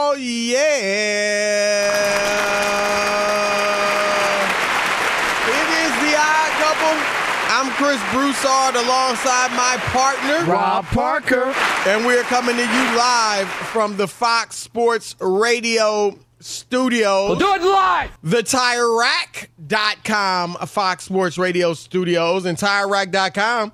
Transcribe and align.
Oh, 0.00 0.16
yeah. 0.18 0.56
It 5.48 5.68
is 5.84 5.92
the 6.00 6.16
odd 6.16 6.52
couple. 6.56 6.96
I'm 7.52 7.68
Chris 7.72 8.00
Broussard 8.10 8.74
alongside 8.76 9.50
my 9.50 9.76
partner, 9.92 10.44
Rob 10.50 10.86
Parker. 10.86 11.52
And 11.86 12.06
we're 12.06 12.22
coming 12.22 12.56
to 12.56 12.62
you 12.62 12.96
live 12.96 13.48
from 13.48 13.98
the 13.98 14.08
Fox 14.08 14.56
Sports 14.56 15.14
Radio 15.20 16.18
studio. 16.40 17.26
We'll 17.26 17.36
do 17.36 17.52
it 17.52 17.60
live. 17.62 18.12
The 18.22 18.42
TireRack.com 19.68 20.54
Fox 20.66 21.04
Sports 21.04 21.36
Radio 21.36 21.74
studios 21.74 22.46
and 22.46 22.56
TireRack.com 22.56 23.72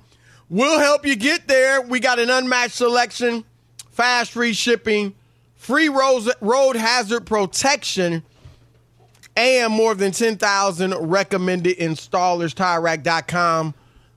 We'll 0.49 0.79
help 0.79 1.05
you 1.05 1.17
get 1.17 1.47
there. 1.47 1.81
We 1.81 1.99
got 1.99 2.19
an 2.19 2.29
unmatched 2.29 2.75
selection, 2.75 3.43
fast 3.91 4.31
free 4.31 4.53
shipping, 4.53 5.13
free 5.55 5.89
road, 5.89 6.75
hazard 6.77 7.25
protection, 7.25 8.23
and 9.35 9.73
more 9.73 9.93
than 9.93 10.13
10,000 10.13 10.95
recommended 11.09 11.77
installers. 11.79 12.53
TireRack.com, 12.53 13.73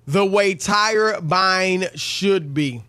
the 0.07 0.25
way 0.25 0.55
tire 0.55 1.21
buying 1.21 1.87
should 1.97 2.55
be. 2.55 2.85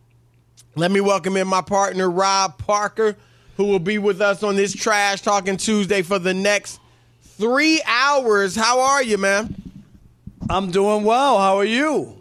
Let 0.75 0.91
me 0.91 1.01
welcome 1.01 1.35
in 1.35 1.47
my 1.47 1.61
partner, 1.61 2.09
Rob 2.09 2.59
Parker, 2.59 3.17
who 3.57 3.65
will 3.65 3.79
be 3.79 3.97
with 3.97 4.21
us 4.21 4.43
on 4.43 4.55
this 4.55 4.73
Trash 4.73 5.21
Talking 5.21 5.57
Tuesday 5.57 6.03
for 6.03 6.19
the 6.19 6.33
next 6.33 6.79
three 7.23 7.81
hours. 7.87 8.55
How 8.55 8.79
are 8.81 9.01
you, 9.01 9.17
man? 9.17 9.55
I'm 10.47 10.69
doing 10.69 11.03
well. 11.03 11.39
How 11.39 11.57
are 11.57 11.65
you? 11.65 12.20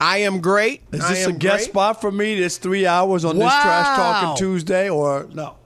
I 0.00 0.18
am 0.18 0.40
great. 0.40 0.82
Is 0.92 1.08
this 1.08 1.26
a 1.26 1.32
guest 1.32 1.64
great. 1.64 1.70
spot 1.70 2.00
for 2.00 2.10
me? 2.12 2.38
This 2.38 2.58
three 2.58 2.86
hours 2.86 3.24
on 3.24 3.36
this 3.38 3.48
Trash 3.52 3.96
Talking 3.96 4.36
Tuesday, 4.36 4.88
or 4.90 5.26
no? 5.32 5.56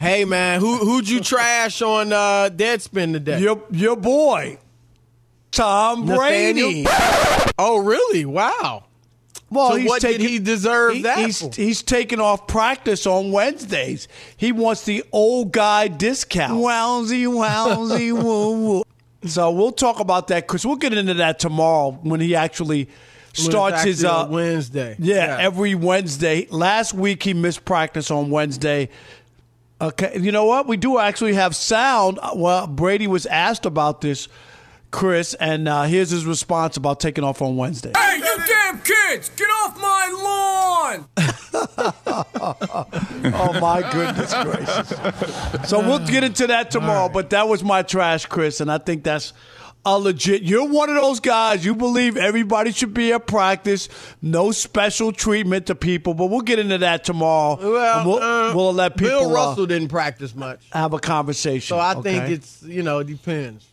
Hey 0.00 0.24
man, 0.24 0.60
who 0.60 0.76
who'd 0.78 1.08
you 1.08 1.20
trash 1.20 1.82
on 1.82 2.12
uh, 2.12 2.50
Deadspin 2.52 3.12
today? 3.12 3.40
Your 3.40 3.62
your 3.70 3.96
boy, 3.96 4.58
Tom 5.50 6.06
Brady. 6.06 6.84
Oh 7.58 7.78
really? 7.82 8.24
Wow. 8.24 8.84
Well, 9.50 9.70
So 9.70 9.76
he's 9.76 9.88
what 9.88 10.02
did 10.02 10.20
he 10.20 10.38
deserve 10.38 10.94
he- 10.96 11.02
that 11.02 11.18
He's, 11.18 11.56
he's 11.56 11.82
taking 11.82 12.20
off 12.20 12.46
practice 12.46 13.06
on 13.06 13.32
Wednesdays. 13.32 14.06
He 14.36 14.52
wants 14.52 14.84
the 14.84 15.02
old 15.10 15.52
guy 15.52 15.88
discount. 15.88 16.52
Wowsy, 16.60 17.24
wowsy, 17.24 18.12
woo, 18.22 18.52
woo. 18.68 18.84
So 19.26 19.50
we'll 19.50 19.72
talk 19.72 20.00
about 20.00 20.28
that 20.28 20.46
because 20.46 20.66
we'll 20.66 20.76
get 20.76 20.92
into 20.92 21.14
that 21.14 21.38
tomorrow 21.38 21.92
when 22.02 22.20
he 22.20 22.36
actually 22.36 22.88
starts 23.38 23.82
his 23.82 24.04
actually 24.04 24.24
uh, 24.24 24.26
Wednesday. 24.28 24.96
Yeah, 24.98 25.36
every 25.40 25.74
Wednesday. 25.74 26.46
Last 26.50 26.94
week 26.94 27.22
he 27.22 27.34
missed 27.34 27.64
practice 27.64 28.10
on 28.10 28.30
Wednesday. 28.30 28.88
Okay, 29.80 30.18
you 30.18 30.32
know 30.32 30.44
what? 30.44 30.66
We 30.66 30.76
do 30.76 30.98
actually 30.98 31.34
have 31.34 31.54
sound. 31.54 32.18
Uh, 32.20 32.32
Well, 32.34 32.66
Brady 32.66 33.06
was 33.06 33.26
asked 33.26 33.66
about 33.66 34.00
this. 34.00 34.28
Chris, 34.90 35.34
and 35.34 35.68
uh, 35.68 35.82
here's 35.82 36.08
his 36.08 36.24
response 36.24 36.78
about 36.78 36.98
taking 36.98 37.22
off 37.22 37.42
on 37.42 37.56
Wednesday. 37.58 37.92
Hey, 37.94 38.16
you 38.16 38.36
damn 38.46 38.80
kids, 38.80 39.28
get 39.28 39.44
off 39.44 39.78
my 39.78 40.08
lawn! 40.24 41.08
oh 43.34 43.58
my 43.60 43.82
goodness 43.92 44.32
gracious! 44.32 45.68
So 45.68 45.80
we'll 45.80 46.06
get 46.06 46.24
into 46.24 46.46
that 46.46 46.70
tomorrow. 46.70 47.08
But 47.10 47.30
that 47.30 47.48
was 47.48 47.62
my 47.62 47.82
trash, 47.82 48.24
Chris, 48.26 48.60
and 48.60 48.70
I 48.72 48.78
think 48.78 49.04
that's 49.04 49.32
legit. 49.96 50.42
You're 50.42 50.68
one 50.68 50.90
of 50.90 50.96
those 50.96 51.20
guys. 51.20 51.64
You 51.64 51.74
believe 51.74 52.16
everybody 52.16 52.72
should 52.72 52.94
be 52.94 53.12
at 53.12 53.26
practice, 53.26 53.88
no 54.22 54.52
special 54.52 55.12
treatment 55.12 55.66
to 55.66 55.74
people. 55.74 56.14
But 56.14 56.26
we'll 56.26 56.42
get 56.42 56.58
into 56.58 56.78
that 56.78 57.04
tomorrow. 57.04 57.58
Well, 57.60 58.06
we'll, 58.06 58.22
uh, 58.22 58.54
we'll 58.54 58.72
let 58.72 58.96
people 58.96 59.20
Bill 59.20 59.30
uh, 59.30 59.34
Russell 59.34 59.66
didn't 59.66 59.88
practice 59.88 60.34
much, 60.34 60.68
have 60.72 60.92
a 60.92 60.98
conversation. 60.98 61.76
so 61.76 61.78
I 61.78 61.94
okay? 61.94 62.02
think 62.02 62.30
it's 62.30 62.62
you 62.62 62.82
know 62.82 62.98
it 62.98 63.06
depends. 63.06 63.66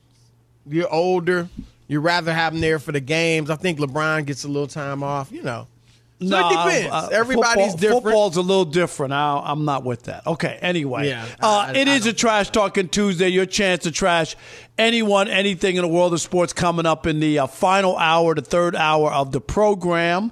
You're 0.67 0.91
older. 0.91 1.49
You'd 1.87 1.99
rather 1.99 2.33
have 2.33 2.53
him 2.53 2.61
there 2.61 2.79
for 2.79 2.91
the 2.91 2.99
games. 2.99 3.49
I 3.51 3.55
think 3.55 3.77
LeBron 3.79 4.25
gets 4.25 4.43
a 4.43 4.47
little 4.47 4.67
time 4.67 5.03
off. 5.03 5.31
You 5.31 5.43
know, 5.43 5.67
so 6.27 6.39
No, 6.39 6.47
it 6.49 6.51
depends. 6.79 6.93
uh, 6.93 7.09
Everybody's 7.11 7.53
football, 7.71 7.77
different. 7.77 8.03
Football's 8.03 8.37
a 8.37 8.41
little 8.41 8.65
different. 8.65 9.13
I, 9.13 9.41
I'm 9.43 9.65
not 9.65 9.83
with 9.83 10.03
that. 10.03 10.25
Okay. 10.27 10.57
Anyway, 10.61 11.07
Yeah, 11.09 11.25
uh, 11.41 11.67
I- 11.69 11.73
it 11.73 11.87
I 11.87 11.95
is 11.95 12.05
a 12.05 12.13
trash 12.13 12.49
talking 12.49 12.87
Tuesday. 12.89 13.29
Your 13.29 13.45
chance 13.45 13.83
to 13.83 13.91
trash 13.91 14.35
anyone, 14.77 15.27
anything 15.27 15.75
in 15.75 15.81
the 15.81 15.87
world 15.87 16.13
of 16.13 16.21
sports 16.21 16.53
coming 16.53 16.85
up 16.85 17.07
in 17.07 17.19
the 17.19 17.39
uh, 17.39 17.47
final 17.47 17.97
hour, 17.97 18.35
the 18.35 18.41
third 18.41 18.75
hour 18.75 19.11
of 19.11 19.31
the 19.31 19.41
program. 19.41 20.31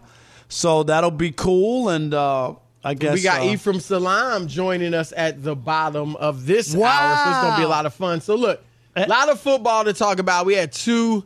So 0.49 0.83
that'll 0.83 1.11
be 1.11 1.31
cool. 1.31 1.89
And 1.89 2.13
uh, 2.13 2.53
I 2.83 2.93
guess 2.93 3.13
we 3.15 3.21
got 3.23 3.41
uh, 3.41 3.45
Ephraim 3.45 3.79
Salaam 3.79 4.47
joining 4.47 4.93
us 4.93 5.13
at 5.15 5.41
the 5.43 5.55
bottom 5.55 6.15
of 6.17 6.45
this 6.45 6.75
Wow. 6.75 6.87
hour, 6.89 7.15
so 7.15 7.29
it's 7.31 7.39
going 7.41 7.53
to 7.53 7.57
be 7.59 7.63
a 7.63 7.69
lot 7.69 7.85
of 7.85 7.93
fun. 7.93 8.21
So 8.21 8.35
look, 8.35 8.61
a 8.95 9.07
lot 9.07 9.29
of 9.29 9.39
football 9.39 9.83
to 9.85 9.93
talk 9.93 10.19
about. 10.19 10.45
We 10.45 10.53
had 10.53 10.71
two 10.71 11.23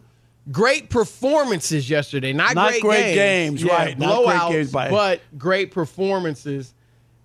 great 0.52 0.90
performances 0.90 1.90
yesterday. 1.90 2.34
Not, 2.34 2.56
Not 2.56 2.72
great, 2.72 2.82
great 2.82 3.16
games, 3.16 3.62
games, 3.62 3.64
Yeah, 3.64 3.76
right. 3.76 4.00
Not 4.00 4.24
great 4.26 4.36
blowouts, 4.38 4.52
games 4.52 4.72
but 4.72 5.22
great 5.38 5.72
performances. 5.72 6.74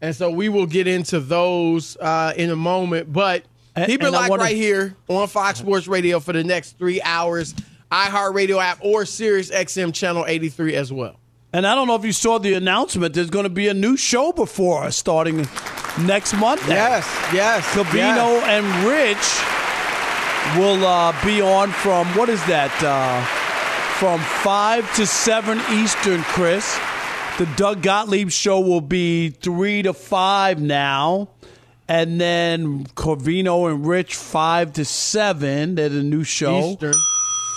And 0.01 0.15
so 0.17 0.31
we 0.31 0.49
will 0.49 0.67
get 0.67 0.87
into 0.87 1.21
those 1.21 1.97
uh, 1.99 2.33
in 2.37 2.51
a 2.51 2.57
moment. 2.57 3.13
But 3.13 3.45
And- 3.77 3.87
keep 3.87 4.03
it 4.03 4.11
locked 4.11 4.31
wanna- 4.31 4.43
right 4.43 4.57
here 4.57 4.97
on 5.09 5.29
Fox 5.29 5.61
Sports 5.61 5.87
Radio 5.87 6.19
for 6.21 6.33
the 6.33 6.43
next 6.45 6.79
three 6.79 7.01
hours, 7.03 7.55
iHeartRadio 7.91 8.61
app, 8.61 8.79
or 8.81 9.05
Sirius 9.07 9.51
XM 9.51 9.93
Channel 9.95 10.25
83 10.27 10.75
as 10.75 10.93
well. 10.93 11.17
And 11.55 11.67
I 11.67 11.75
don't 11.75 11.87
know 11.87 11.95
if 11.97 12.05
you 12.05 12.13
saw 12.13 12.39
the 12.39 12.55
announcement. 12.55 13.13
There's 13.15 13.29
going 13.29 13.45
to 13.45 13.51
be 13.51 13.69
a 13.69 13.75
new 13.75 13.97
show 13.97 14.33
before 14.33 14.85
us 14.85 14.97
starting 14.97 15.47
next 16.01 16.33
Monday. 16.35 16.63
Yes, 16.69 17.07
yes. 17.33 17.65
Covino 17.75 17.93
yes. 18.41 18.45
and 18.49 18.87
Rich 18.89 19.62
will 20.57 20.85
uh, 20.85 21.13
be 21.25 21.41
on 21.41 21.71
from 21.71 22.07
what 22.09 22.29
is 22.29 22.45
that? 22.47 22.73
Uh, 22.83 23.25
from 23.99 24.21
five 24.21 24.93
to 24.97 25.07
seven 25.07 25.61
Eastern, 25.71 26.23
Chris. 26.23 26.79
The 27.39 27.47
Doug 27.57 27.83
Gottlieb 27.83 28.31
show 28.31 28.61
will 28.61 28.81
be 28.81 29.31
three 29.31 29.83
to 29.83 29.93
five 29.93 30.61
now. 30.61 31.29
And 31.89 32.21
then 32.21 32.85
Covino 32.89 33.71
and 33.71 33.87
Rich 33.87 34.15
five 34.15 34.73
to 34.75 34.85
seven. 34.85 35.75
They're 35.75 35.89
the 35.89 36.03
new 36.03 36.25
show 36.25 36.73
Eastern. 36.73 36.95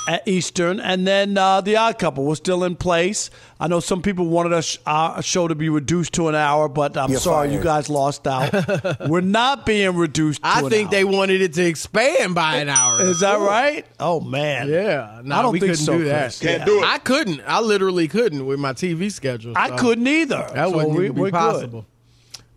at 0.07 0.27
Eastern, 0.27 0.79
and 0.79 1.05
then 1.07 1.37
uh, 1.37 1.61
the 1.61 1.77
Odd 1.77 1.99
Couple 1.99 2.25
was 2.25 2.37
still 2.37 2.63
in 2.63 2.75
place. 2.75 3.29
I 3.57 3.67
know 3.67 3.79
some 3.79 4.01
people 4.01 4.25
wanted 4.27 4.51
a, 4.51 4.61
sh- 4.61 4.79
our 4.85 5.21
show 5.21 5.47
to 5.47 5.55
be 5.55 5.69
reduced 5.69 6.13
to 6.15 6.27
an 6.27 6.35
hour, 6.35 6.67
but 6.67 6.97
I'm 6.97 7.09
You're 7.09 7.21
sorry 7.21 7.53
you 7.53 7.61
guys 7.61 7.89
lost 7.89 8.27
out. 8.27 8.51
We're 9.09 9.21
not 9.21 9.65
being 9.65 9.95
reduced. 9.95 10.41
To 10.43 10.47
I 10.49 10.59
an 10.59 10.69
think 10.69 10.87
hour. 10.87 10.91
they 10.91 11.03
wanted 11.05 11.41
it 11.41 11.53
to 11.53 11.65
expand 11.65 12.35
by 12.35 12.57
an 12.57 12.67
hour. 12.67 13.01
Is 13.01 13.21
that 13.21 13.39
right? 13.39 13.85
Oh 13.97 14.19
man, 14.19 14.67
Yeah, 14.67 15.21
no, 15.23 15.35
I 15.37 15.41
don't 15.41 15.53
we 15.53 15.61
think 15.61 15.71
couldn't 15.71 15.85
so, 15.85 15.97
do 15.97 16.03
that. 16.05 16.23
Chris. 16.23 16.39
Can't 16.39 16.65
do 16.65 16.79
it. 16.79 16.85
I 16.85 16.97
couldn't. 16.97 17.41
I 17.47 17.61
literally 17.61 18.09
couldn't 18.09 18.45
with 18.45 18.59
my 18.59 18.73
TV 18.73 19.09
schedule. 19.09 19.53
I 19.55 19.69
couldn't 19.77 20.05
either. 20.07 20.49
That 20.53 20.69
So 20.69 20.75
wouldn't 20.75 20.95
we- 20.97 21.05
even 21.05 21.15
be 21.15 21.21
we're 21.21 21.31
good. 21.31 21.33
possible. 21.37 21.85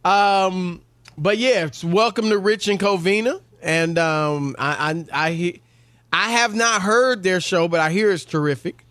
Um, 0.05 0.83
but 1.17 1.39
yeah, 1.39 1.65
it's 1.67 1.85
welcome 1.85 2.29
to 2.31 2.39
Rich 2.39 2.67
and 2.69 2.79
Covino, 2.81 3.41
and 3.63 3.99
um, 3.99 4.57
I 4.59 5.05
I 5.13 5.27
I, 5.27 5.31
he- 5.33 5.63
I 6.13 6.31
have 6.31 6.55
not 6.57 6.83
heard 6.83 7.23
their 7.23 7.41
show, 7.41 7.69
but 7.69 7.79
I 7.81 7.91
hear 7.91 8.11
it's 8.11 8.25
terrific. 8.25 8.85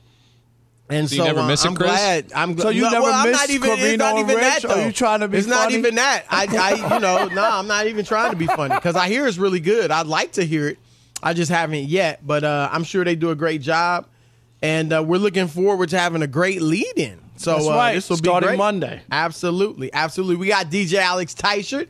And 0.90 1.10
So 1.10 1.18
so, 1.18 1.22
you 1.24 1.28
never 1.28 1.40
uh, 1.42 1.48
miss 1.48 1.66
it, 1.66 1.68
I'm 1.68 1.76
Chris? 1.76 1.90
glad. 1.90 2.32
I'm 2.34 2.58
So 2.58 2.70
you 2.70 2.84
no, 2.84 2.90
never 2.92 3.04
well, 3.04 3.14
I'm 3.14 3.30
missed 3.30 3.42
not 3.42 3.50
even. 3.50 3.70
It's 3.78 3.98
not 3.98 4.18
even 4.20 4.30
and 4.32 4.40
that 4.44 4.54
Rich? 4.56 4.64
though. 4.64 4.82
Are 4.82 4.86
you 4.86 4.92
trying 4.94 5.20
to 5.20 5.28
be 5.28 5.38
It's 5.38 5.48
not 5.48 5.72
even 5.72 5.96
that. 5.96 6.24
I, 6.30 6.48
I 6.50 6.94
you 6.96 7.00
know, 7.02 7.26
no, 7.34 7.44
I'm 7.44 7.68
not 7.68 7.88
even 7.88 8.06
trying 8.06 8.32
to 8.32 8.38
be 8.38 8.48
funny 8.48 8.74
because 8.76 8.96
I 8.96 9.08
hear 9.10 9.28
it's 9.28 9.38
really 9.38 9.60
good. 9.60 9.92
I'd 9.92 10.08
like 10.08 10.34
to 10.34 10.46
hear 10.46 10.70
it. 10.70 10.80
I 11.22 11.34
just 11.34 11.52
haven't 11.52 11.86
yet, 11.86 12.26
but 12.26 12.44
uh, 12.44 12.70
I'm 12.72 12.84
sure 12.84 13.04
they 13.04 13.16
do 13.16 13.32
a 13.32 13.36
great 13.36 13.62
job, 13.62 14.08
and 14.62 14.94
uh, 14.94 15.04
we're 15.04 15.18
looking 15.18 15.48
forward 15.48 15.90
to 15.90 16.00
having 16.00 16.22
a 16.22 16.28
great 16.28 16.62
lead-in. 16.62 17.20
So 17.38 17.54
That's 17.56 17.68
uh, 17.68 17.72
right. 17.72 17.94
this 17.96 18.10
will 18.10 18.18
be 18.18 18.30
Starting 18.30 18.50
great. 18.50 18.58
Monday. 18.58 19.02
Absolutely, 19.12 19.92
absolutely. 19.94 20.36
We 20.38 20.48
got 20.48 20.68
DJ 20.72 21.00
Alex 21.00 21.34
Teichert, 21.34 21.90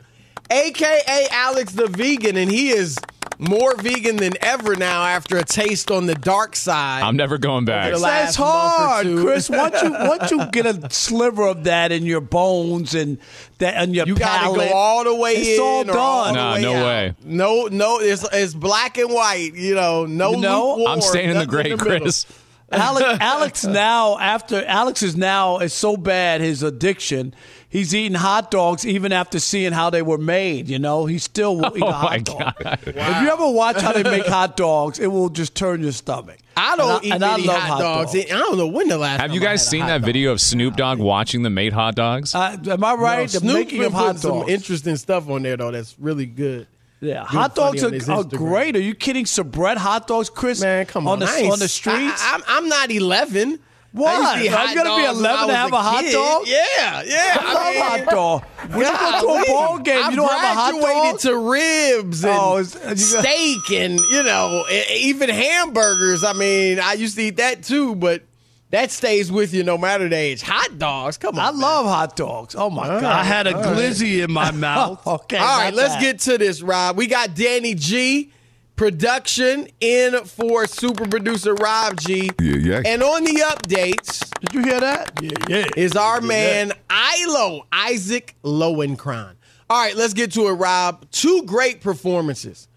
aka 0.49 1.27
Alex 1.31 1.73
the 1.73 1.87
Vegan, 1.87 2.37
and 2.37 2.49
he 2.49 2.69
is 2.69 2.97
more 3.39 3.75
vegan 3.75 4.15
than 4.17 4.33
ever 4.41 4.75
now 4.75 5.03
after 5.03 5.37
a 5.37 5.43
taste 5.43 5.91
on 5.91 6.05
the 6.07 6.15
dark 6.15 6.55
side. 6.55 7.03
I'm 7.03 7.15
never 7.15 7.37
going 7.37 7.65
back. 7.65 7.93
That's 7.95 8.35
hard. 8.35 9.05
Chris. 9.05 9.49
Once 9.49 9.81
you 9.81 9.91
once 9.99 10.31
you 10.31 10.45
get 10.51 10.65
a 10.65 10.89
sliver 10.91 11.43
of 11.47 11.65
that 11.65 11.91
in 11.91 12.05
your 12.05 12.21
bones 12.21 12.95
and 12.95 13.17
that 13.59 13.75
and 13.75 13.95
your 13.95 14.07
You 14.07 14.15
got 14.15 14.49
to 14.49 14.55
go 14.57 14.73
all 14.73 15.03
the 15.03 15.15
way 15.15 15.33
it's 15.33 15.59
in. 15.59 15.61
all 15.63 15.83
done. 15.83 15.97
all 15.97 16.33
Nah, 16.33 16.53
way 16.55 16.61
no 16.61 16.73
out. 16.75 16.85
way. 16.85 17.15
No, 17.25 17.67
no. 17.71 17.99
It's 17.99 18.25
it's 18.33 18.53
black 18.53 18.97
and 18.97 19.11
white. 19.13 19.53
You 19.55 19.75
know, 19.75 20.05
no. 20.05 20.31
You 20.31 20.37
know? 20.41 20.69
lukewarm, 20.75 20.87
I'm 20.93 21.01
staying 21.01 21.29
in 21.29 21.37
the 21.37 21.45
nothing 21.45 21.49
gray, 21.49 21.63
middle. 21.63 21.77
Chris. 21.77 22.25
Alex, 22.69 23.17
Alex 23.21 23.63
now 23.65 24.17
after 24.19 24.65
Alex 24.65 25.01
is 25.01 25.15
now 25.15 25.59
is 25.59 25.73
so 25.73 25.95
bad 25.95 26.41
his 26.41 26.63
addiction. 26.63 27.33
He's 27.69 27.93
eating 27.93 28.15
hot 28.17 28.49
dogs 28.49 28.85
even 28.87 29.11
after 29.11 29.39
seeing 29.39 29.73
how 29.73 29.89
they 29.89 30.01
were 30.01 30.17
made. 30.17 30.69
You 30.69 30.79
know, 30.79 31.05
he's 31.05 31.23
still 31.23 31.65
eating 31.67 31.83
Oh 31.83 31.87
a 31.87 31.91
hot 31.91 32.11
my 32.11 32.17
dog. 32.19 32.53
God. 32.63 32.79
If 32.85 32.95
you 32.95 33.29
ever 33.29 33.49
watch 33.51 33.81
how 33.81 33.91
they 33.91 34.03
make 34.03 34.25
hot 34.25 34.55
dogs, 34.55 34.99
it 34.99 35.07
will 35.07 35.29
just 35.29 35.53
turn 35.53 35.83
your 35.83 35.91
stomach. 35.91 36.37
I 36.55 36.77
don't 36.77 36.95
And 36.95 37.05
eat 37.05 37.13
and 37.13 37.25
I 37.25 37.31
many 37.31 37.47
love 37.47 37.61
hot, 37.61 37.79
dogs. 37.79 38.15
I 38.15 38.23
don't 38.23 38.57
know 38.57 38.67
when 38.67 38.87
the 38.87 38.97
last. 38.97 39.19
Have 39.19 39.29
time 39.29 39.35
you 39.35 39.41
I 39.41 39.43
guys 39.43 39.63
had 39.63 39.69
seen 39.69 39.85
that 39.87 39.99
dog. 39.99 40.05
video 40.05 40.31
of 40.31 40.39
Snoop 40.39 40.75
Dogg 40.75 40.97
watching 40.99 41.43
the 41.43 41.49
made 41.49 41.73
hot 41.73 41.95
dogs? 41.95 42.33
Uh, 42.33 42.57
am 42.69 42.83
I 42.83 42.93
right? 42.93 43.17
No, 43.19 43.23
the 43.25 43.39
Snoop 43.39 43.53
making 43.53 43.79
been 43.79 43.87
of 43.87 43.93
hot 43.93 44.15
putting 44.15 44.21
some 44.21 44.49
interesting 44.49 44.95
stuff 44.95 45.29
on 45.29 45.43
there 45.43 45.57
though. 45.57 45.71
That's 45.71 45.95
really 45.99 46.25
good. 46.25 46.67
Yeah, 46.99 47.19
Good 47.19 47.27
hot 47.27 47.55
dogs 47.55 47.83
are, 47.83 48.11
are 48.11 48.23
great. 48.23 48.75
Are 48.75 48.81
you 48.81 48.95
kidding? 48.95 49.25
Sabrett 49.25 49.77
hot 49.77 50.07
dogs, 50.07 50.29
Chris? 50.31 50.61
Man, 50.61 50.85
come 50.87 51.07
on. 51.07 51.13
on 51.13 51.19
the 51.19 51.27
I 51.27 51.49
on 51.51 51.59
the 51.59 51.67
streets. 51.67 52.23
I, 52.23 52.35
am 52.35 52.43
I'm 52.47 52.69
not 52.69 52.89
11. 52.89 53.59
What? 53.97 54.15
I 54.15 54.19
used 54.19 54.33
to 54.35 54.43
eat 54.45 54.53
Are 54.53 54.75
gonna 54.83 54.95
be 55.01 55.05
11 55.19 55.25
I 55.25 55.47
to 55.47 55.55
have 55.55 55.73
a 55.73 55.81
hot 55.81 56.03
dog? 56.11 56.43
Yeah, 56.47 57.03
yeah. 57.05 57.37
I 57.39 57.53
love 57.53 57.73
mean, 57.73 57.83
hot 57.83 58.05
dog. 58.13 58.43
When 58.71 58.79
you 58.79 58.85
go 58.85 59.41
to 59.43 59.43
a 59.43 59.53
ball 59.53 59.79
game, 59.79 60.03
I've 60.03 60.11
you 60.11 60.17
don't 60.17 60.29
have 60.31 60.43
a 60.57 60.59
hot 60.59 60.71
graduated 60.73 61.11
dog. 61.11 61.19
to 61.21 61.37
ribs 61.37 62.23
and 62.23 62.33
Oh, 62.33 62.57
uh, 62.57 62.89
you 62.89 62.95
steak 62.97 63.71
and 63.71 63.99
you 63.99 64.23
know 64.23 64.63
even 64.95 65.29
hamburgers. 65.29 66.23
I 66.23 66.33
mean, 66.33 66.79
I 66.79 66.93
used 66.93 67.15
to 67.17 67.23
eat 67.23 67.37
that 67.37 67.63
too, 67.63 67.95
but 67.95 68.23
that 68.69 68.91
stays 68.91 69.31
with 69.31 69.53
you 69.53 69.63
no 69.63 69.77
matter 69.77 70.09
the 70.09 70.15
age. 70.17 70.41
Hot 70.41 70.77
dogs, 70.77 71.17
come 71.17 71.39
on. 71.39 71.41
I 71.41 71.51
man. 71.51 71.61
love 71.61 71.85
hot 71.85 72.15
dogs. 72.17 72.53
Oh 72.55 72.69
my 72.69 72.89
All 72.89 72.99
god! 73.01 73.05
I 73.05 73.23
had 73.23 73.47
a 73.47 73.55
all 73.55 73.63
right. 73.63 73.77
glizzy 73.77 74.23
in 74.23 74.31
my 74.31 74.51
mouth. 74.51 75.05
okay, 75.07 75.37
All 75.37 75.57
right, 75.59 75.73
let's 75.73 75.93
that. 75.95 76.01
get 76.01 76.19
to 76.21 76.37
this, 76.37 76.61
Rob. 76.61 76.97
We 76.97 77.07
got 77.07 77.33
Danny 77.33 77.75
G, 77.75 78.31
production 78.77 79.67
in 79.81 80.23
for 80.23 80.65
super 80.67 81.05
producer 81.07 81.53
Rob 81.55 81.99
G. 81.99 82.31
Yeah, 82.39 82.55
yeah. 82.55 82.81
And 82.85 83.03
on 83.03 83.25
the 83.25 83.41
updates 83.41 84.29
Did 84.39 84.53
you 84.53 84.61
hear 84.63 84.79
that? 84.79 85.11
Yeah, 85.21 85.31
yeah. 85.49 85.65
is 85.75 85.95
our 85.97 86.21
man 86.21 86.71
Ilo, 86.89 87.67
Isaac 87.71 88.35
Lowenkron. 88.43 89.33
All 89.69 89.83
right, 89.83 89.95
let's 89.95 90.13
get 90.13 90.31
to 90.33 90.47
it, 90.47 90.53
Rob. 90.53 91.09
Two 91.11 91.43
great 91.43 91.81
performances. 91.81 92.69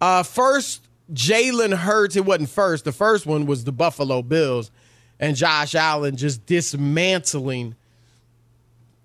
Uh, 0.00 0.22
first, 0.22 0.88
Jalen 1.12 1.74
Hurts. 1.74 2.16
It 2.16 2.24
wasn't 2.24 2.48
first. 2.48 2.86
The 2.86 2.92
first 2.92 3.26
one 3.26 3.44
was 3.44 3.64
the 3.64 3.72
Buffalo 3.72 4.22
Bills 4.22 4.70
and 5.18 5.36
Josh 5.36 5.74
Allen 5.74 6.16
just 6.16 6.46
dismantling, 6.46 7.74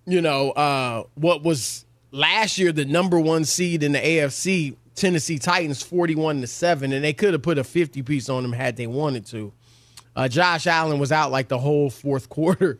you 0.05 0.21
know, 0.21 0.51
uh, 0.51 1.03
what 1.15 1.43
was 1.43 1.85
last 2.11 2.57
year 2.57 2.71
the 2.71 2.85
number 2.85 3.19
one 3.19 3.43
seed 3.43 3.83
in 3.83 3.91
the 3.91 3.99
AFC, 3.99 4.77
Tennessee 4.95 5.37
Titans, 5.39 5.81
41 5.83 6.41
to 6.41 6.47
7. 6.47 6.91
And 6.93 7.03
they 7.03 7.13
could 7.13 7.33
have 7.33 7.41
put 7.41 7.57
a 7.57 7.63
50 7.63 8.01
piece 8.03 8.29
on 8.29 8.43
them 8.43 8.53
had 8.53 8.77
they 8.77 8.87
wanted 8.87 9.25
to. 9.27 9.51
Uh, 10.15 10.27
Josh 10.27 10.65
Allen 10.67 10.97
was 10.99 11.11
out 11.11 11.31
like 11.31 11.49
the 11.49 11.59
whole 11.59 11.89
fourth 11.89 12.29
quarter. 12.29 12.79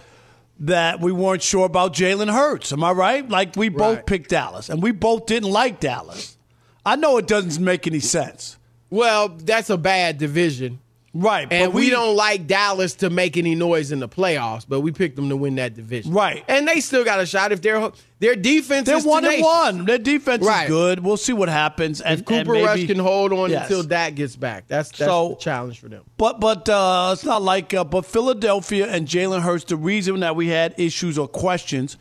that 0.60 1.00
we 1.00 1.12
weren't 1.12 1.42
sure 1.42 1.64
about 1.64 1.94
Jalen 1.94 2.30
Hurts. 2.30 2.74
Am 2.74 2.84
I 2.84 2.92
right? 2.92 3.26
Like 3.26 3.56
we 3.56 3.70
both 3.70 3.96
Right. 3.96 4.06
picked 4.06 4.30
Dallas, 4.30 4.68
and 4.68 4.82
we 4.82 4.92
both 4.92 5.24
didn't 5.24 5.50
like 5.50 5.80
Dallas. 5.80 6.36
I 6.86 6.96
know 6.96 7.16
it 7.18 7.26
doesn't 7.26 7.62
make 7.64 7.86
any 7.86 8.00
sense. 8.00 8.58
Well, 8.90 9.28
that's 9.28 9.70
a 9.70 9.78
bad 9.78 10.18
division. 10.18 10.80
Right. 11.16 11.46
And 11.52 11.72
but 11.72 11.76
we, 11.78 11.90
don't 11.90 12.16
like 12.16 12.48
Dallas 12.48 12.94
to 12.94 13.08
make 13.08 13.36
any 13.36 13.54
noise 13.54 13.92
in 13.92 14.00
the 14.00 14.08
playoffs, 14.08 14.66
but 14.68 14.80
we 14.80 14.90
picked 14.90 15.14
them 15.14 15.28
to 15.28 15.36
win 15.36 15.54
that 15.56 15.74
division. 15.74 16.12
Right. 16.12 16.44
And 16.48 16.66
they 16.66 16.80
still 16.80 17.04
got 17.04 17.20
a 17.20 17.26
shot 17.26 17.52
if 17.52 17.62
their 17.62 17.92
their 18.18 18.34
defense 18.34 18.86
They're 18.86 18.96
is 18.96 19.04
one 19.04 19.24
and 19.24 19.40
one. 19.40 19.84
Their 19.84 19.98
defense 19.98 20.44
Right. 20.44 20.64
is 20.64 20.68
good. 20.70 21.04
We'll 21.04 21.16
see 21.16 21.32
what 21.32 21.48
happens. 21.48 22.00
And 22.00 22.18
If 22.18 22.26
Cooper 22.26 22.38
and 22.40 22.48
maybe, 22.48 22.64
Rush 22.64 22.86
can 22.86 22.98
hold 22.98 23.32
on 23.32 23.50
Yes. 23.50 23.62
until 23.70 23.84
Dak 23.84 24.16
gets 24.16 24.34
back. 24.34 24.64
That's 24.66 24.88
that's 24.90 25.08
So- 25.08 25.28
the 25.30 25.34
challenge 25.36 25.78
for 25.78 25.88
them. 25.88 26.02
But 26.16 26.40
but 26.40 26.68
uh, 26.68 27.10
it's 27.12 27.24
not 27.24 27.42
like 27.42 27.72
uh, 27.72 27.84
but 27.84 28.04
Philadelphia 28.06 28.88
and 28.88 29.06
Jalen 29.06 29.42
Hurts. 29.42 29.62
The 29.64 29.76
reason 29.76 30.18
that 30.20 30.34
we 30.34 30.48
had 30.48 30.74
issues 30.78 31.16
or 31.16 31.28
questions 31.28 31.96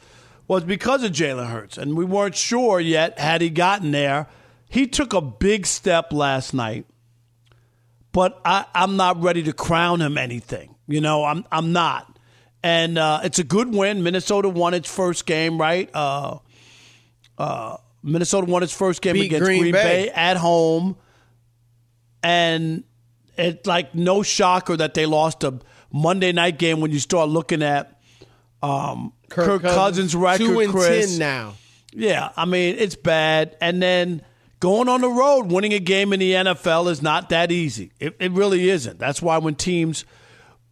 was 0.47 0.63
because 0.63 1.03
of 1.03 1.11
Jalen 1.11 1.49
Hurts, 1.51 1.77
and 1.77 1.95
we 1.95 2.03
weren't 2.03 2.35
sure 2.35 2.79
yet 2.79 3.19
had 3.19 3.41
he 3.41 3.51
gotten 3.51 3.91
there. 3.91 4.25
He 4.73 4.87
took 4.87 5.13
a 5.13 5.21
big 5.21 5.67
step 5.67 6.11
last 6.11 6.53
night, 6.53 6.85
but 8.11 8.41
I, 8.43 8.65
I'm 8.73 8.97
not 8.97 9.21
ready 9.21 9.43
to 9.43 9.53
crown 9.53 10.01
him 10.01 10.17
anything. 10.17 10.75
You 10.87 11.01
know, 11.01 11.23
I'm 11.23 11.45
I'm 11.51 11.73
not. 11.73 12.17
And 12.63 12.97
uh, 12.97 13.21
it's 13.23 13.39
a 13.39 13.43
good 13.43 13.73
win. 13.73 14.03
Minnesota 14.03 14.49
won 14.49 14.73
its 14.73 14.89
first 14.89 15.25
game, 15.25 15.59
right? 15.59 15.89
Uh, 15.93 16.39
uh, 17.37 17.77
Minnesota 18.01 18.49
won 18.49 18.63
its 18.63 18.73
first 18.73 19.01
game 19.01 19.13
Beat 19.13 19.25
against 19.25 19.45
Green 19.45 19.61
Green, 19.61 19.73
Bay. 19.73 20.05
Bay 20.05 20.09
at 20.09 20.37
home 20.37 20.95
and 22.23 22.83
it's 23.37 23.67
like 23.67 23.93
no 23.93 24.23
shocker 24.23 24.77
that 24.77 24.93
they 24.93 25.05
lost 25.05 25.43
a 25.43 25.59
Monday 25.91 26.31
night 26.31 26.57
game 26.57 26.79
when 26.79 26.91
you 26.91 26.99
start 26.99 27.29
looking 27.29 27.61
at 27.61 27.99
um, 28.63 29.13
Kirk, 29.29 29.61
Cousins' 29.61 30.15
record. 30.15 30.39
two 30.39 30.59
and 30.61 30.71
Chris. 30.71 31.11
ten 31.11 31.19
now. 31.19 31.55
Yeah, 31.91 32.29
I 32.35 32.45
mean 32.45 32.77
it's 32.79 32.95
bad, 32.95 33.57
and 33.61 33.81
then 33.81 34.23
going 34.63 34.87
on 34.87 35.01
the 35.01 35.09
road, 35.09 35.51
winning 35.51 35.73
a 35.73 35.79
game 35.79 36.13
in 36.13 36.21
the 36.21 36.31
NFL 36.31 36.89
is 36.89 37.01
not 37.01 37.27
that 37.27 37.51
easy. 37.51 37.91
It, 37.99 38.15
it 38.17 38.31
really 38.31 38.69
isn't. 38.69 38.97
That's 38.97 39.21
why 39.21 39.37
when 39.37 39.55
teams 39.55 40.05